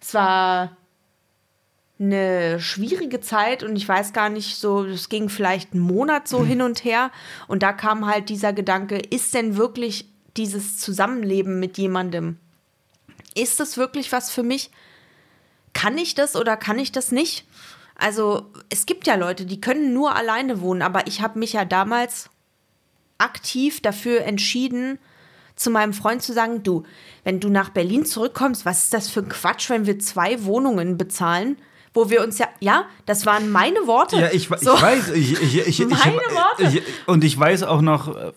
es 0.03 0.13
war 0.13 0.75
eine 1.97 2.59
schwierige 2.59 3.21
Zeit 3.21 3.63
und 3.63 3.77
ich 3.77 3.87
weiß 3.87 4.11
gar 4.11 4.29
nicht 4.29 4.57
so, 4.57 4.83
es 4.83 5.07
ging 5.07 5.29
vielleicht 5.29 5.71
einen 5.71 5.81
Monat 5.81 6.27
so 6.27 6.43
hin 6.43 6.61
und 6.61 6.83
her 6.83 7.09
und 7.47 7.63
da 7.63 7.71
kam 7.71 8.05
halt 8.05 8.27
dieser 8.27 8.51
Gedanke, 8.51 8.97
ist 8.97 9.33
denn 9.33 9.55
wirklich 9.55 10.09
dieses 10.35 10.77
Zusammenleben 10.77 11.59
mit 11.59 11.77
jemandem, 11.77 12.37
ist 13.33 13.61
das 13.61 13.77
wirklich 13.77 14.11
was 14.11 14.29
für 14.29 14.43
mich? 14.43 14.71
Kann 15.71 15.97
ich 15.97 16.15
das 16.15 16.35
oder 16.35 16.57
kann 16.57 16.79
ich 16.79 16.91
das 16.91 17.11
nicht? 17.11 17.45
Also 17.95 18.51
es 18.69 18.85
gibt 18.85 19.07
ja 19.07 19.15
Leute, 19.15 19.45
die 19.45 19.61
können 19.61 19.93
nur 19.93 20.15
alleine 20.15 20.59
wohnen, 20.59 20.81
aber 20.81 21.07
ich 21.07 21.21
habe 21.21 21.39
mich 21.39 21.53
ja 21.53 21.63
damals 21.63 22.29
aktiv 23.17 23.79
dafür 23.79 24.23
entschieden, 24.23 24.99
zu 25.55 25.69
meinem 25.69 25.93
Freund 25.93 26.21
zu 26.21 26.33
sagen, 26.33 26.63
du, 26.63 26.83
wenn 27.23 27.39
du 27.39 27.49
nach 27.49 27.69
Berlin 27.69 28.05
zurückkommst, 28.05 28.65
was 28.65 28.85
ist 28.85 28.93
das 28.93 29.09
für 29.09 29.21
ein 29.21 29.29
Quatsch, 29.29 29.69
wenn 29.69 29.85
wir 29.85 29.99
zwei 29.99 30.43
Wohnungen 30.45 30.97
bezahlen, 30.97 31.57
wo 31.93 32.09
wir 32.09 32.23
uns 32.23 32.39
ja, 32.39 32.47
ja, 32.59 32.85
das 33.05 33.25
waren 33.27 33.51
meine 33.51 33.85
Worte. 33.85 34.17
Ja, 34.19 34.27
ich, 34.31 34.49
ich 34.49 34.59
So. 34.59 34.71
weiß. 34.73 35.09
Ich, 35.09 35.33
ich, 35.41 35.57
ich, 35.59 35.79
ich, 35.79 35.87
Meine 35.87 36.15
Worte. 36.15 36.63
Ich, 36.77 36.81
und 37.07 37.23
ich 37.23 37.39
weiß 37.39 37.63
auch 37.63 37.81
noch, 37.81 38.15
äh, 38.15 38.31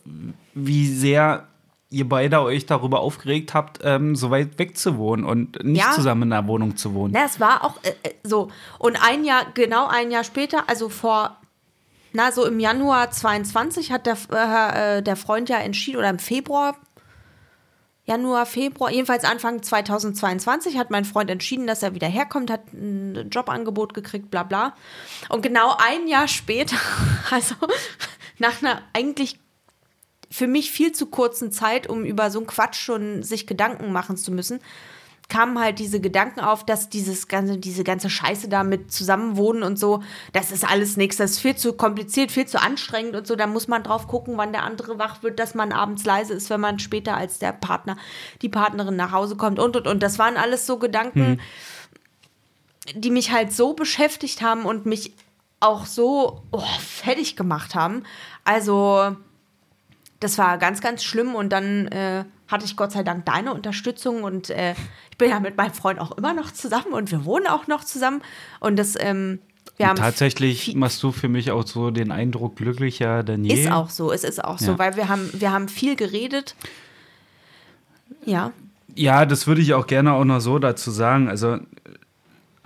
wie 0.54 0.86
sehr 0.92 1.48
ihr 1.88 2.06
beide 2.08 2.40
euch 2.42 2.66
darüber 2.66 3.00
aufgeregt 3.00 3.54
habt, 3.54 3.78
ähm, 3.82 4.14
so 4.16 4.30
weit 4.30 4.58
weg 4.58 4.76
zu 4.76 4.98
wohnen 4.98 5.24
und 5.24 5.64
nicht 5.64 5.80
Ja. 5.82 5.92
zusammen 5.92 6.24
in 6.24 6.32
einer 6.32 6.46
Wohnung 6.48 6.76
zu 6.76 6.92
wohnen. 6.92 7.14
Na, 7.16 7.24
es 7.24 7.40
war 7.40 7.64
auch 7.64 7.76
äh, 7.84 7.90
äh, 8.02 8.12
so. 8.24 8.48
Und 8.78 8.96
ein 9.02 9.24
Jahr, 9.24 9.46
genau 9.54 9.86
ein 9.86 10.10
Jahr 10.10 10.24
später, 10.24 10.68
also 10.68 10.88
vor, 10.90 11.36
na, 12.12 12.32
so 12.32 12.44
im 12.44 12.60
Januar 12.60 13.10
22 13.12 13.92
hat 13.92 14.04
der, 14.06 14.16
äh, 14.32 14.98
äh, 14.98 15.02
der 15.02 15.16
Freund 15.16 15.48
ja 15.48 15.58
entschieden, 15.58 15.98
oder 15.98 16.10
im 16.10 16.18
Februar, 16.18 16.76
Januar, 18.06 18.46
Februar, 18.46 18.92
jedenfalls 18.92 19.24
Anfang 19.24 19.62
2022 19.62 20.78
hat 20.78 20.90
mein 20.90 21.04
Freund 21.04 21.28
entschieden, 21.28 21.66
dass 21.66 21.82
er 21.82 21.94
wieder 21.94 22.06
herkommt, 22.06 22.50
hat 22.50 22.72
ein 22.72 23.28
Jobangebot 23.30 23.94
gekriegt, 23.94 24.30
bla 24.30 24.44
bla. 24.44 24.76
Und 25.28 25.42
genau 25.42 25.74
ein 25.76 26.06
Jahr 26.06 26.28
später, 26.28 26.76
also 27.30 27.56
nach 28.38 28.62
einer 28.62 28.80
eigentlich 28.92 29.40
für 30.30 30.46
mich 30.46 30.70
viel 30.70 30.92
zu 30.92 31.06
kurzen 31.06 31.50
Zeit, 31.50 31.88
um 31.88 32.04
über 32.04 32.30
so 32.30 32.38
einen 32.38 32.46
Quatsch 32.46 32.76
schon 32.76 33.24
sich 33.24 33.46
Gedanken 33.46 33.92
machen 33.92 34.16
zu 34.16 34.30
müssen, 34.30 34.60
kamen 35.28 35.58
halt 35.58 35.80
diese 35.80 36.00
Gedanken 36.00 36.40
auf, 36.40 36.64
dass 36.64 36.88
dieses 36.88 37.26
ganze, 37.26 37.58
diese 37.58 37.82
ganze 37.82 38.08
Scheiße 38.08 38.48
da 38.48 38.62
mit 38.62 38.92
zusammenwohnen 38.92 39.64
und 39.64 39.78
so, 39.78 40.02
das 40.32 40.52
ist 40.52 40.64
alles 40.64 40.96
nichts, 40.96 41.16
das 41.16 41.32
ist 41.32 41.38
viel 41.40 41.56
zu 41.56 41.72
kompliziert, 41.72 42.30
viel 42.30 42.46
zu 42.46 42.60
anstrengend 42.60 43.16
und 43.16 43.26
so, 43.26 43.34
da 43.34 43.48
muss 43.48 43.66
man 43.66 43.82
drauf 43.82 44.06
gucken, 44.06 44.36
wann 44.36 44.52
der 44.52 44.62
andere 44.62 44.98
wach 44.98 45.22
wird, 45.22 45.40
dass 45.40 45.54
man 45.54 45.72
abends 45.72 46.04
leise 46.04 46.32
ist, 46.32 46.48
wenn 46.48 46.60
man 46.60 46.78
später 46.78 47.16
als 47.16 47.40
der 47.40 47.52
Partner, 47.52 47.96
die 48.40 48.48
Partnerin 48.48 48.94
nach 48.94 49.10
Hause 49.10 49.36
kommt 49.36 49.58
und 49.58 49.76
und 49.76 49.88
und. 49.88 50.02
Das 50.02 50.18
waren 50.18 50.36
alles 50.36 50.64
so 50.64 50.78
Gedanken, 50.78 51.40
hm. 52.86 53.00
die 53.00 53.10
mich 53.10 53.32
halt 53.32 53.52
so 53.52 53.74
beschäftigt 53.74 54.42
haben 54.42 54.64
und 54.64 54.86
mich 54.86 55.12
auch 55.58 55.86
so 55.86 56.42
oh, 56.52 56.62
fertig 56.78 57.34
gemacht 57.34 57.74
haben. 57.74 58.04
Also, 58.44 59.16
das 60.20 60.38
war 60.38 60.58
ganz, 60.58 60.80
ganz 60.80 61.02
schlimm 61.02 61.34
und 61.34 61.50
dann 61.50 61.88
äh, 61.88 62.24
hatte 62.48 62.64
ich 62.64 62.76
Gott 62.76 62.92
sei 62.92 63.02
Dank 63.02 63.24
deine 63.26 63.52
Unterstützung 63.52 64.22
und 64.22 64.50
äh, 64.50 64.74
ich 65.16 65.18
bin 65.18 65.30
ja 65.30 65.40
mit 65.40 65.56
meinem 65.56 65.72
Freund 65.72 65.98
auch 65.98 66.12
immer 66.12 66.34
noch 66.34 66.50
zusammen 66.50 66.92
und 66.92 67.10
wir 67.10 67.24
wohnen 67.24 67.46
auch 67.46 67.68
noch 67.68 67.84
zusammen 67.84 68.20
und 68.60 68.76
das 68.76 68.96
ähm, 69.00 69.38
wir 69.78 69.88
haben 69.88 69.96
tatsächlich 69.96 70.74
machst 70.74 71.02
du 71.02 71.10
für 71.10 71.28
mich 71.28 71.50
auch 71.50 71.66
so 71.66 71.90
den 71.90 72.12
Eindruck 72.12 72.56
glücklicher 72.56 73.22
denn 73.22 73.42
je. 73.42 73.62
Ist 73.62 73.72
auch 73.72 73.88
so, 73.88 74.12
es 74.12 74.24
ist 74.24 74.44
auch 74.44 74.60
ja. 74.60 74.66
so, 74.66 74.78
weil 74.78 74.96
wir 74.96 75.08
haben 75.08 75.30
wir 75.32 75.52
haben 75.52 75.68
viel 75.68 75.96
geredet. 75.96 76.54
Ja. 78.26 78.52
Ja, 78.94 79.24
das 79.24 79.46
würde 79.46 79.62
ich 79.62 79.72
auch 79.72 79.86
gerne 79.86 80.12
auch 80.12 80.24
noch 80.24 80.40
so 80.40 80.58
dazu 80.58 80.90
sagen. 80.90 81.30
Also 81.30 81.60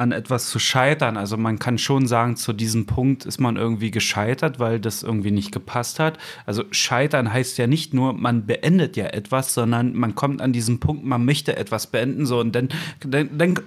an 0.01 0.12
etwas 0.12 0.48
zu 0.48 0.59
scheitern. 0.59 1.18
Also 1.18 1.36
man 1.36 1.59
kann 1.59 1.76
schon 1.76 2.07
sagen, 2.07 2.36
zu 2.36 2.55
diesem 2.55 2.86
Punkt 2.86 3.26
ist 3.26 3.38
man 3.38 3.57
irgendwie 3.57 3.90
gescheitert, 3.90 4.59
weil 4.59 4.80
das 4.80 5.03
irgendwie 5.03 5.30
nicht 5.30 5.53
gepasst 5.53 6.01
hat. 6.01 6.18
Also 6.46 6.64
scheitern 6.70 7.30
heißt 7.30 7.59
ja 7.59 7.66
nicht 7.66 7.92
nur, 7.92 8.14
man 8.14 8.46
beendet 8.46 8.96
ja 8.96 9.07
etwas, 9.07 9.53
sondern 9.53 9.94
man 9.94 10.14
kommt 10.14 10.40
an 10.40 10.55
diesen 10.55 10.80
Punkt, 10.80 11.05
man 11.05 11.24
möchte 11.24 11.55
etwas 11.55 11.86
beenden, 11.86 12.24
so 12.24 12.40
und 12.40 12.55
dann, 12.55 12.70
dann, 13.01 13.36
dann, 13.36 13.61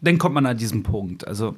dann 0.00 0.18
kommt 0.18 0.34
man 0.34 0.46
an 0.46 0.56
diesen 0.56 0.82
Punkt. 0.82 1.26
Also 1.26 1.54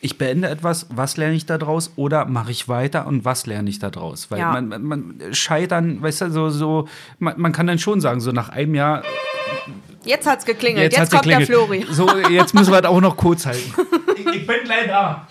ich 0.00 0.18
beende 0.18 0.48
etwas, 0.48 0.86
was 0.94 1.16
lerne 1.16 1.34
ich 1.34 1.46
daraus 1.46 1.92
oder 1.96 2.26
mache 2.26 2.52
ich 2.52 2.68
weiter 2.68 3.08
und 3.08 3.24
was 3.24 3.46
lerne 3.46 3.68
ich 3.68 3.80
daraus? 3.80 4.30
Weil 4.30 4.38
ja. 4.38 4.52
man, 4.52 4.68
man, 4.68 4.82
man, 4.84 5.14
scheitern, 5.32 6.00
weißt 6.00 6.20
du, 6.20 6.30
so, 6.30 6.50
so 6.50 6.88
man, 7.18 7.40
man 7.40 7.50
kann 7.50 7.66
dann 7.66 7.80
schon 7.80 8.00
sagen, 8.00 8.20
so 8.20 8.30
nach 8.30 8.50
einem 8.50 8.76
Jahr 8.76 9.02
Jetzt 10.08 10.26
hat's 10.26 10.46
geklingelt. 10.46 10.92
Jetzt, 10.92 10.98
jetzt 10.98 11.10
kommt 11.10 11.24
geklingelt. 11.24 11.48
der 11.48 11.54
Flori. 11.54 11.86
So, 11.90 12.18
jetzt 12.30 12.54
müssen 12.54 12.72
wir 12.72 12.80
das 12.80 12.90
auch 12.90 13.00
noch 13.00 13.16
kurz 13.16 13.44
halten. 13.44 13.74
ich, 14.16 14.26
ich 14.26 14.46
bin 14.46 14.64
gleich 14.64 14.86
da. 14.86 15.28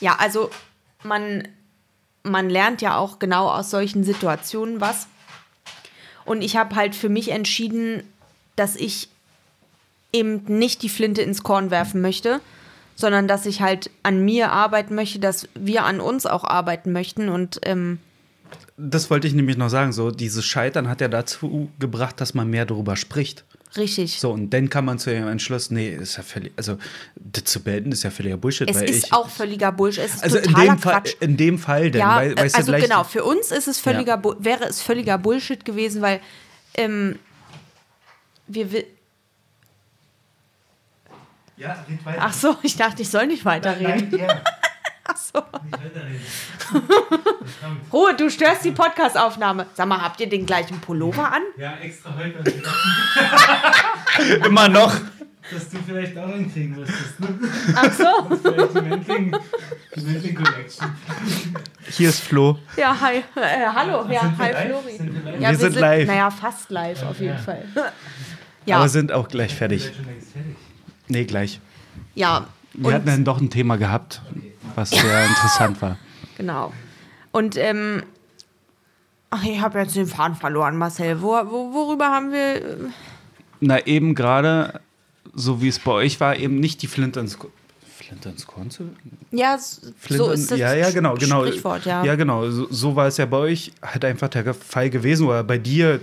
Ja, 0.00 0.16
also 0.18 0.50
man, 1.02 1.46
man 2.22 2.48
lernt 2.48 2.80
ja 2.80 2.96
auch 2.96 3.18
genau 3.18 3.48
aus 3.48 3.70
solchen 3.70 4.02
Situationen 4.02 4.80
was. 4.80 5.08
Und 6.24 6.40
ich 6.40 6.56
habe 6.56 6.74
halt 6.74 6.94
für 6.94 7.10
mich 7.10 7.32
entschieden, 7.32 8.02
dass 8.56 8.76
ich 8.76 9.08
eben 10.12 10.44
nicht 10.46 10.80
die 10.80 10.88
Flinte 10.88 11.20
ins 11.20 11.42
Korn 11.42 11.70
werfen 11.70 12.00
möchte, 12.00 12.40
sondern 12.94 13.28
dass 13.28 13.44
ich 13.44 13.60
halt 13.60 13.90
an 14.02 14.24
mir 14.24 14.52
arbeiten 14.52 14.94
möchte, 14.94 15.18
dass 15.18 15.48
wir 15.54 15.84
an 15.84 16.00
uns 16.00 16.24
auch 16.24 16.44
arbeiten 16.44 16.92
möchten 16.92 17.28
und 17.28 17.60
ähm, 17.64 17.98
das 18.76 19.10
wollte 19.10 19.26
ich 19.26 19.34
nämlich 19.34 19.56
noch 19.56 19.68
sagen. 19.68 19.92
So, 19.92 20.10
dieses 20.10 20.44
Scheitern 20.44 20.88
hat 20.88 21.00
ja 21.00 21.08
dazu 21.08 21.70
gebracht, 21.78 22.20
dass 22.20 22.34
man 22.34 22.48
mehr 22.48 22.66
darüber 22.66 22.96
spricht. 22.96 23.44
Richtig. 23.76 24.20
So, 24.20 24.30
und 24.30 24.50
dann 24.50 24.70
kann 24.70 24.84
man 24.84 24.98
zu 24.98 25.10
dem 25.10 25.26
Entschluss, 25.26 25.70
nee, 25.70 25.90
ist 25.90 26.16
ja 26.16 26.22
völlig, 26.22 26.52
also 26.56 26.78
das 27.16 27.44
zu 27.44 27.60
beenden 27.60 27.90
ist 27.90 28.04
ja 28.04 28.10
völliger 28.10 28.36
Bullshit. 28.36 28.70
Es 28.70 28.80
ist 28.82 29.06
ich, 29.06 29.12
auch 29.12 29.28
völliger 29.28 29.72
Bullshit. 29.72 30.04
Es 30.04 30.14
ist 30.14 30.22
also 30.22 30.38
in 30.38 30.54
dem, 30.54 30.78
Fall, 30.78 31.02
in 31.18 31.36
dem 31.36 31.58
Fall, 31.58 31.90
denn, 31.90 32.00
ja, 32.00 32.16
weil, 32.16 32.36
weißt 32.36 32.54
also 32.54 32.72
du, 32.72 32.80
genau, 32.80 33.02
für 33.02 33.24
uns 33.24 33.50
ist 33.50 33.66
es 33.66 33.80
völliger, 33.80 34.20
ja. 34.24 34.36
wäre 34.38 34.64
es 34.64 34.80
völliger 34.80 35.18
Bullshit 35.18 35.64
gewesen, 35.64 36.02
weil 36.02 36.20
ähm, 36.74 37.18
wir 38.46 38.68
ja, 41.56 41.84
red 41.88 42.04
weiter. 42.04 42.18
Ach 42.20 42.32
so, 42.32 42.56
ich 42.62 42.76
dachte, 42.76 43.02
ich 43.02 43.08
soll 43.08 43.26
nicht 43.26 43.44
weiterreden. 43.44 44.08
Nein, 44.10 44.26
nein, 44.26 44.40
Ach 44.44 44.63
so. 45.16 45.40
Ruhe, 47.92 48.14
du 48.16 48.30
störst 48.30 48.64
die 48.64 48.72
Podcastaufnahme. 48.72 49.66
Sag 49.74 49.88
mal, 49.88 50.00
habt 50.00 50.20
ihr 50.20 50.28
den 50.28 50.46
gleichen 50.46 50.80
Pullover 50.80 51.32
an? 51.32 51.42
Ja, 51.56 51.74
extra 51.82 52.14
heute. 52.16 52.42
Immer 54.46 54.68
noch. 54.68 54.94
Dass 55.50 55.68
du 55.68 55.76
vielleicht 55.86 56.16
auch 56.16 56.28
hinkriegen 56.28 56.76
müsstest. 56.76 57.20
Ne? 57.20 57.38
Ach 57.74 57.92
so. 57.92 58.04
Das 58.30 58.40
vielleicht 59.92 60.24
die 60.24 60.34
Collection. 60.34 60.86
Hier 61.90 62.08
ist 62.08 62.20
Flo. 62.20 62.58
Ja, 62.76 62.98
hi. 62.98 63.18
Äh, 63.36 63.66
hallo. 63.74 64.06
Ja, 64.10 64.32
hi, 64.38 64.52
live? 64.52 64.66
Flori. 64.66 64.96
Sind 64.96 65.24
wir, 65.24 65.34
ja, 65.34 65.50
wir, 65.50 65.58
sind, 65.58 65.72
sind 65.72 65.80
live. 65.80 66.08
Naja, 66.08 66.30
fast 66.30 66.70
live 66.70 67.02
ja, 67.02 67.08
auf 67.08 67.20
jeden 67.20 67.34
ja. 67.34 67.38
Fall. 67.38 67.64
Ja. 68.66 68.76
Aber 68.76 68.88
sind 68.88 69.12
auch 69.12 69.28
gleich 69.28 69.54
fertig. 69.54 69.92
Schon 69.94 70.06
längst 70.06 70.32
fertig. 70.32 70.56
Nee, 71.08 71.24
gleich. 71.24 71.60
Ja. 72.14 72.46
Wir 72.72 72.94
hatten 72.94 73.04
dann 73.04 73.22
doch 73.22 73.38
ein 73.38 73.50
Thema 73.50 73.76
gehabt. 73.76 74.22
Okay 74.30 74.53
was 74.74 74.90
sehr 74.90 75.26
interessant 75.26 75.80
war. 75.82 75.98
Genau. 76.36 76.72
Und 77.30 77.56
ähm, 77.56 78.02
ach, 79.30 79.44
ich 79.44 79.60
habe 79.60 79.78
jetzt 79.78 79.94
den 79.94 80.08
Faden 80.08 80.34
verloren, 80.34 80.76
Marcel. 80.76 81.22
Wo, 81.22 81.28
wo, 81.28 81.72
worüber 81.72 82.06
haben 82.06 82.32
wir. 82.32 82.56
Äh, 82.56 82.76
Na, 83.60 83.86
eben 83.86 84.16
gerade, 84.16 84.80
so 85.32 85.62
wie 85.62 85.68
es 85.68 85.78
bei 85.78 85.92
euch 85.92 86.18
war, 86.18 86.36
eben 86.36 86.58
nicht 86.58 86.82
die 86.82 86.88
Flint 86.88 87.16
ins 87.16 87.38
Flint 87.86 88.26
ins 88.26 88.46
Korn 88.46 88.70
zu. 88.70 88.90
Ja, 89.30 89.58
Flint 89.96 90.22
so 90.22 90.30
ist 90.32 90.50
das 90.50 90.58
ja, 90.58 90.74
ja, 90.74 90.90
genau, 90.90 91.14
genau. 91.14 91.46
Sprichwort, 91.46 91.86
ja. 91.86 92.04
Ja, 92.04 92.16
genau. 92.16 92.50
So, 92.50 92.66
so, 92.70 92.96
war 92.96 93.06
es 93.06 93.16
ja 93.16 93.26
bei 93.26 93.38
euch 93.38 93.72
halt 93.80 94.04
einfach 94.04 94.28
der 94.28 94.52
Fall 94.52 94.90
gewesen, 94.90 95.26
oder 95.26 95.44
bei 95.44 95.58
dir, 95.58 96.00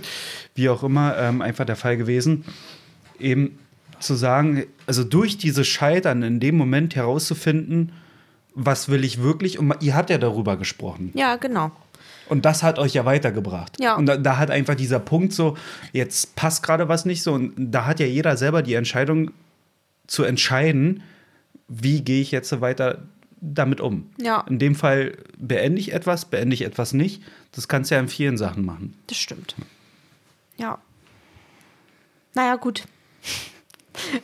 wie 0.54 0.68
auch 0.68 0.82
immer, 0.82 1.16
ähm, 1.18 1.42
einfach 1.42 1.64
der 1.64 1.76
Fall 1.76 1.96
gewesen. 1.96 2.44
Eben 3.20 3.58
zu 4.00 4.14
sagen, 4.14 4.64
also 4.86 5.04
durch 5.04 5.38
dieses 5.38 5.68
Scheitern 5.68 6.22
in 6.22 6.40
dem 6.40 6.56
Moment 6.56 6.96
herauszufinden, 6.96 7.92
was 8.54 8.88
will 8.88 9.04
ich 9.04 9.22
wirklich? 9.22 9.58
Und 9.58 9.74
ihr 9.80 9.94
habt 9.94 10.10
ja 10.10 10.18
darüber 10.18 10.56
gesprochen. 10.56 11.10
Ja, 11.14 11.36
genau. 11.36 11.72
Und 12.28 12.44
das 12.44 12.62
hat 12.62 12.78
euch 12.78 12.94
ja 12.94 13.04
weitergebracht. 13.04 13.78
Ja. 13.80 13.96
Und 13.96 14.06
da, 14.06 14.16
da 14.16 14.38
hat 14.38 14.50
einfach 14.50 14.74
dieser 14.74 15.00
Punkt 15.00 15.32
so, 15.32 15.56
jetzt 15.92 16.34
passt 16.36 16.62
gerade 16.62 16.88
was 16.88 17.04
nicht 17.04 17.22
so. 17.22 17.34
Und 17.34 17.52
da 17.56 17.86
hat 17.86 18.00
ja 18.00 18.06
jeder 18.06 18.36
selber 18.36 18.62
die 18.62 18.74
Entscheidung 18.74 19.32
zu 20.06 20.24
entscheiden, 20.24 21.02
wie 21.68 22.02
gehe 22.02 22.22
ich 22.22 22.30
jetzt 22.30 22.60
weiter 22.60 23.02
damit 23.40 23.80
um. 23.80 24.10
Ja. 24.18 24.44
In 24.48 24.58
dem 24.58 24.74
Fall 24.74 25.18
beende 25.36 25.80
ich 25.80 25.92
etwas, 25.92 26.26
beende 26.26 26.54
ich 26.54 26.62
etwas 26.62 26.92
nicht. 26.92 27.22
Das 27.50 27.68
kannst 27.68 27.90
du 27.90 27.96
ja 27.96 28.00
in 28.00 28.08
vielen 28.08 28.38
Sachen 28.38 28.64
machen. 28.64 28.94
Das 29.08 29.18
stimmt. 29.18 29.56
Ja. 30.56 30.78
Naja, 32.34 32.56
gut. 32.56 32.84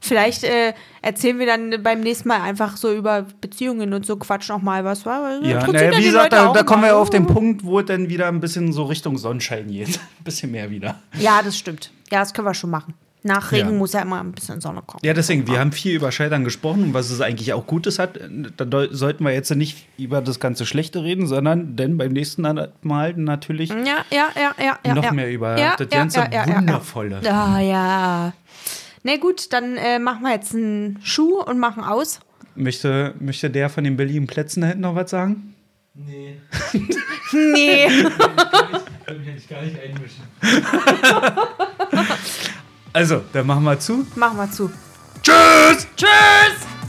Vielleicht 0.00 0.44
äh, 0.44 0.74
erzählen 1.02 1.38
wir 1.38 1.46
dann 1.46 1.82
beim 1.82 2.00
nächsten 2.00 2.28
Mal 2.28 2.40
einfach 2.40 2.76
so 2.76 2.92
über 2.92 3.26
Beziehungen 3.40 3.92
und 3.92 4.06
so 4.06 4.16
Quatsch 4.16 4.48
nochmal 4.48 4.84
was 4.84 5.04
war. 5.04 5.42
Ja, 5.42 5.66
naja, 5.66 5.98
wie 5.98 6.04
gesagt, 6.04 6.32
da, 6.32 6.52
da 6.52 6.62
kommen 6.62 6.84
wir 6.84 6.96
auf 6.96 7.10
den 7.10 7.26
Punkt, 7.26 7.64
wo 7.64 7.80
es 7.80 7.86
dann 7.86 8.08
wieder 8.08 8.28
ein 8.28 8.40
bisschen 8.40 8.72
so 8.72 8.84
Richtung 8.84 9.18
Sonnenschein 9.18 9.68
geht. 9.68 9.88
ein 10.18 10.24
bisschen 10.24 10.50
mehr 10.52 10.70
wieder. 10.70 11.00
Ja, 11.18 11.42
das 11.42 11.58
stimmt. 11.58 11.90
Ja, 12.10 12.20
das 12.20 12.32
können 12.32 12.46
wir 12.46 12.54
schon 12.54 12.70
machen. 12.70 12.94
Nach 13.24 13.52
Regen 13.52 13.70
ja. 13.70 13.74
muss 13.76 13.92
ja 13.92 14.00
immer 14.00 14.18
ein 14.18 14.32
bisschen 14.32 14.60
Sonne 14.60 14.82
kommen. 14.84 15.00
Ja, 15.04 15.14
deswegen, 15.14 15.46
wir 15.46 15.60
haben 15.60 15.70
viel 15.70 15.94
über 15.94 16.10
Scheitern 16.10 16.42
gesprochen 16.42 16.82
und 16.82 16.94
was 16.94 17.08
es 17.10 17.20
eigentlich 17.20 17.52
auch 17.52 17.68
Gutes 17.68 18.00
hat. 18.00 18.18
Da 18.56 18.66
sollten 18.90 19.24
wir 19.24 19.32
jetzt 19.32 19.54
nicht 19.54 19.86
über 19.96 20.20
das 20.20 20.40
ganze 20.40 20.66
Schlechte 20.66 21.04
reden, 21.04 21.28
sondern 21.28 21.76
denn 21.76 21.98
beim 21.98 22.12
nächsten 22.12 22.42
Mal 22.42 23.14
natürlich 23.14 23.70
ja, 23.70 24.04
ja, 24.10 24.94
noch 24.94 25.12
mehr 25.12 25.30
über 25.30 25.54
das 25.54 25.88
ganze 25.88 26.20
Wundervolle. 26.20 27.20
Ja, 27.22 27.60
ja. 27.60 28.32
Na 29.04 29.16
gut, 29.16 29.52
dann 29.52 29.76
äh, 29.76 29.98
machen 29.98 30.22
wir 30.22 30.32
jetzt 30.32 30.54
einen 30.54 30.98
Schuh 31.02 31.40
und 31.40 31.58
machen 31.58 31.82
aus. 31.82 32.20
Möchte, 32.54 33.14
möchte 33.18 33.50
der 33.50 33.68
von 33.68 33.82
den 33.84 33.96
billigen 33.96 34.26
Plätzen 34.26 34.60
da 34.60 34.68
hinten 34.68 34.82
noch 34.82 34.94
was 34.94 35.10
sagen? 35.10 35.54
Nee. 35.94 36.36
nee. 37.32 37.86
ich 37.86 38.18
kann 39.06 39.18
mich 39.18 39.28
eigentlich 39.28 39.48
gar 39.48 39.62
nicht 39.62 39.76
einmischen. 39.78 40.24
also, 42.92 43.22
dann 43.32 43.46
machen 43.46 43.64
wir 43.64 43.78
zu. 43.78 44.06
Machen 44.14 44.36
wir 44.36 44.50
zu. 44.50 44.70
Tschüss! 45.22 45.86
Tschüss! 45.96 46.81